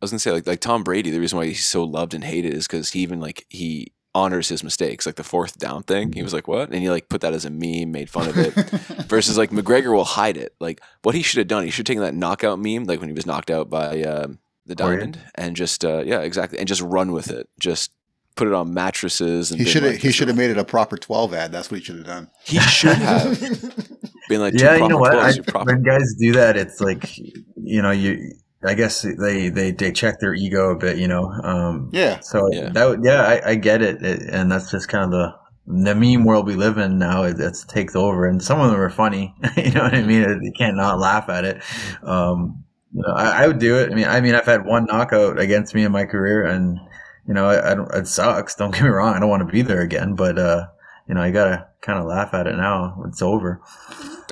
I 0.00 0.04
was 0.04 0.10
gonna 0.10 0.20
say 0.20 0.32
like 0.32 0.46
like 0.46 0.60
Tom 0.60 0.84
Brady. 0.84 1.10
The 1.10 1.20
reason 1.20 1.38
why 1.38 1.46
he's 1.46 1.66
so 1.66 1.82
loved 1.84 2.14
and 2.14 2.24
hated 2.24 2.54
is 2.54 2.66
because 2.66 2.90
he 2.90 3.00
even 3.00 3.20
like 3.20 3.46
he 3.48 3.92
honors 4.14 4.48
his 4.48 4.64
mistakes. 4.64 5.06
Like 5.06 5.16
the 5.16 5.24
fourth 5.24 5.58
down 5.58 5.82
thing, 5.82 6.12
he 6.12 6.22
was 6.22 6.32
like, 6.32 6.48
"What?" 6.48 6.70
and 6.70 6.80
he 6.80 6.90
like 6.90 7.08
put 7.08 7.20
that 7.22 7.34
as 7.34 7.44
a 7.44 7.50
meme, 7.50 7.90
made 7.90 8.10
fun 8.10 8.28
of 8.28 8.38
it. 8.38 8.54
Versus 9.08 9.36
like 9.36 9.50
McGregor 9.50 9.94
will 9.94 10.04
hide 10.04 10.36
it. 10.36 10.54
Like 10.60 10.80
what 11.02 11.14
he 11.14 11.22
should 11.22 11.38
have 11.38 11.48
done, 11.48 11.64
he 11.64 11.70
should 11.70 11.86
have 11.86 11.94
taken 11.94 12.02
that 12.02 12.14
knockout 12.14 12.58
meme, 12.58 12.84
like 12.84 13.00
when 13.00 13.08
he 13.08 13.14
was 13.14 13.26
knocked 13.26 13.50
out 13.50 13.68
by 13.68 14.02
uh, 14.02 14.28
the 14.66 14.74
diamond, 14.74 15.18
and 15.34 15.56
just 15.56 15.84
uh, 15.84 16.02
yeah, 16.04 16.20
exactly, 16.20 16.58
and 16.58 16.68
just 16.68 16.82
run 16.82 17.12
with 17.12 17.30
it. 17.30 17.48
Just 17.58 17.90
put 18.36 18.46
it 18.46 18.54
on 18.54 18.72
mattresses. 18.72 19.50
And 19.50 19.60
he 19.60 19.66
should 19.66 19.82
have 19.82 19.92
like, 19.92 20.00
he 20.00 20.12
should 20.12 20.28
have 20.28 20.36
made 20.42 20.50
it 20.50 20.58
a 20.58 20.64
proper 20.64 20.96
twelve 20.96 21.34
ad. 21.34 21.52
That's 21.52 21.70
what 21.70 21.80
he 21.80 21.84
should 21.84 21.96
have 21.96 22.06
done. 22.06 22.30
He 22.44 22.58
should 22.60 22.96
have 22.96 23.40
been 24.28 24.40
like, 24.40 24.54
yeah, 24.54 24.76
you 24.76 24.88
know 24.88 24.98
what? 24.98 25.14
I, 25.14 25.32
when 25.64 25.82
guys 25.82 26.14
do 26.18 26.32
that, 26.32 26.56
it's 26.56 26.80
like 26.80 27.18
you 27.18 27.82
know 27.82 27.90
you. 27.90 28.32
I 28.64 28.74
guess 28.74 29.02
they, 29.02 29.48
they, 29.50 29.70
they 29.70 29.92
check 29.92 30.18
their 30.18 30.34
ego 30.34 30.70
a 30.70 30.76
bit, 30.76 30.98
you 30.98 31.06
know. 31.06 31.30
Um, 31.30 31.90
yeah. 31.92 32.20
So 32.20 32.48
yeah, 32.52 32.70
that 32.70 33.00
yeah, 33.02 33.22
I, 33.22 33.50
I 33.50 33.54
get 33.54 33.82
it. 33.82 34.02
it, 34.02 34.22
and 34.22 34.50
that's 34.50 34.70
just 34.70 34.88
kind 34.88 35.04
of 35.04 35.10
the 35.10 35.34
the 35.70 35.94
meme 35.94 36.24
world 36.24 36.46
we 36.46 36.54
live 36.54 36.78
in 36.78 36.98
now. 36.98 37.24
It, 37.24 37.38
it 37.38 37.56
takes 37.68 37.94
over, 37.94 38.26
and 38.26 38.42
some 38.42 38.60
of 38.60 38.70
them 38.70 38.80
are 38.80 38.90
funny. 38.90 39.34
you 39.56 39.70
know 39.70 39.82
what 39.82 39.94
I 39.94 40.02
mean? 40.02 40.40
You 40.42 40.52
can't 40.56 40.76
not 40.76 40.98
laugh 40.98 41.28
at 41.28 41.44
it. 41.44 41.62
Um, 42.02 42.64
you 42.92 43.02
know, 43.06 43.12
I, 43.14 43.44
I, 43.44 43.46
would 43.46 43.58
do 43.58 43.78
it. 43.78 43.92
I 43.92 43.94
mean, 43.94 44.06
I 44.06 44.20
mean, 44.20 44.34
I've 44.34 44.46
had 44.46 44.64
one 44.64 44.86
knockout 44.86 45.38
against 45.38 45.74
me 45.74 45.84
in 45.84 45.92
my 45.92 46.06
career, 46.06 46.44
and 46.44 46.80
you 47.28 47.34
know, 47.34 47.46
I, 47.46 47.72
I 47.72 47.74
don't, 47.74 47.94
it 47.94 48.08
sucks. 48.08 48.54
Don't 48.54 48.72
get 48.72 48.82
me 48.82 48.88
wrong. 48.88 49.14
I 49.14 49.20
don't 49.20 49.28
want 49.28 49.46
to 49.46 49.52
be 49.52 49.62
there 49.62 49.82
again, 49.82 50.14
but, 50.14 50.38
uh, 50.38 50.66
you 51.06 51.14
know, 51.14 51.20
i 51.20 51.30
gotta 51.30 51.67
kind 51.80 51.98
of 51.98 52.06
laugh 52.06 52.34
at 52.34 52.46
it 52.46 52.56
now. 52.56 53.02
It's 53.06 53.22
over. 53.22 53.60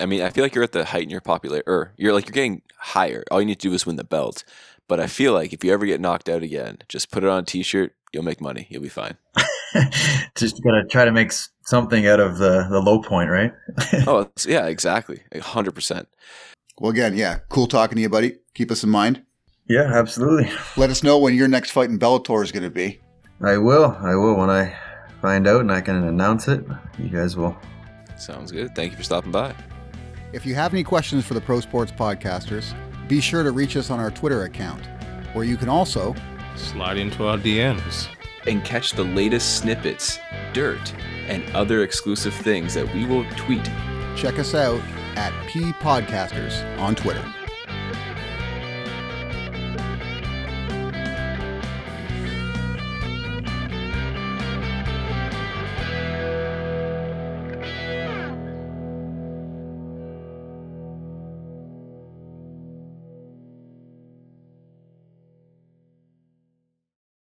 I 0.01 0.07
mean, 0.07 0.23
I 0.23 0.31
feel 0.31 0.45
like 0.45 0.55
you're 0.55 0.65
at 0.65 0.73
the 0.73 0.85
height 0.85 1.05
in 1.05 1.11
your 1.11 1.21
popularity, 1.21 1.69
or 1.69 1.93
you're 1.97 2.13
like, 2.13 2.27
you're 2.27 2.33
getting 2.33 2.63
higher. 2.79 3.25
All 3.31 3.41
you 3.41 3.47
need 3.47 3.61
to 3.61 3.69
do 3.69 3.75
is 3.75 3.87
win 3.87 3.97
the 3.97 4.05
belt. 4.05 4.45
But 4.89 5.01
I 5.01 5.07
feel 5.07 5.33
like 5.33 5.53
if 5.53 5.65
you 5.65 5.73
ever 5.73 5.87
get 5.87 6.01
knocked 6.01 6.29
out 6.29 6.43
again, 6.43 6.79
just 6.89 7.11
put 7.11 7.25
it 7.25 7.31
on 7.31 7.43
a 7.43 7.47
t-shirt. 7.47 7.93
You'll 8.13 8.23
make 8.23 8.41
money. 8.41 8.67
You'll 8.71 8.83
be 8.83 8.89
fine. 8.89 9.17
just 10.37 10.63
gotta 10.63 10.85
try 10.89 11.05
to 11.05 11.13
make 11.13 11.33
something 11.65 12.07
out 12.07 12.21
of 12.21 12.39
the, 12.39 12.67
the 12.71 12.81
low 12.81 13.03
point, 13.03 13.31
right? 13.31 13.53
oh, 14.07 14.31
yeah, 14.47 14.67
exactly. 14.67 15.23
hundred 15.41 15.73
percent. 15.73 16.09
Well, 16.79 16.93
again, 16.93 17.17
yeah, 17.17 17.41
cool 17.49 17.67
talking 17.67 17.97
to 17.97 18.03
you, 18.03 18.09
buddy. 18.09 18.37
Keep 18.55 18.71
us 18.71 18.85
in 18.85 18.91
mind. 18.91 19.23
Yeah, 19.69 19.91
absolutely. 19.93 20.51
Let 20.77 20.91
us 20.91 21.03
know 21.03 21.19
when 21.19 21.35
your 21.35 21.49
next 21.49 21.71
fight 21.71 21.91
in 21.91 21.99
Bellator 21.99 22.43
is 22.45 22.53
going 22.53 22.63
to 22.63 22.71
be. 22.71 23.01
I 23.43 23.59
will. 23.59 23.97
I 24.01 24.15
will 24.15 24.37
when 24.37 24.49
I 24.49 24.77
find 25.27 25.49
out 25.49 25.61
and 25.61 25.73
I 25.73 25.81
can 25.81 26.05
announce 26.05 26.47
it. 26.47 26.65
You 27.01 27.09
guys 27.09 27.37
will. 27.37 27.57
Sounds 28.17 28.53
good. 28.53 28.77
Thank 28.77 28.93
you 28.93 28.97
for 28.97 29.03
stopping 29.03 29.33
by. 29.33 29.53
If 30.33 30.47
you 30.47 30.55
have 30.55 30.73
any 30.73 30.85
questions 30.85 31.27
for 31.27 31.35
the 31.35 31.41
Pro 31.41 31.59
Sports 31.59 31.91
Podcasters, 31.91 32.75
be 33.09 33.21
sure 33.21 33.43
to 33.43 33.51
reach 33.51 33.77
us 33.77 33.91
on 33.91 33.99
our 33.99 34.13
Twitter 34.13 34.45
account, 34.45 34.87
where 35.33 35.45
you 35.45 35.57
can 35.57 35.69
also 35.69 36.15
Slide 36.55 36.97
into 36.97 37.27
our 37.27 37.39
DMs. 37.39 38.07
and 38.47 38.65
catch 38.65 38.93
the 38.93 39.03
latest 39.03 39.57
snippets, 39.59 40.21
dirt, 40.53 40.95
and 41.27 41.43
other 41.57 41.83
exclusive 41.83 42.33
things 42.33 42.73
that 42.75 42.87
we 42.95 43.05
will 43.05 43.25
tweet. 43.37 43.65
check 44.17 44.39
us 44.39 44.55
out 44.55 44.81
at 45.17 45.33
P 45.49 45.73
Podcasters 45.83 46.55
on 46.79 46.95
Twitter. 46.95 47.25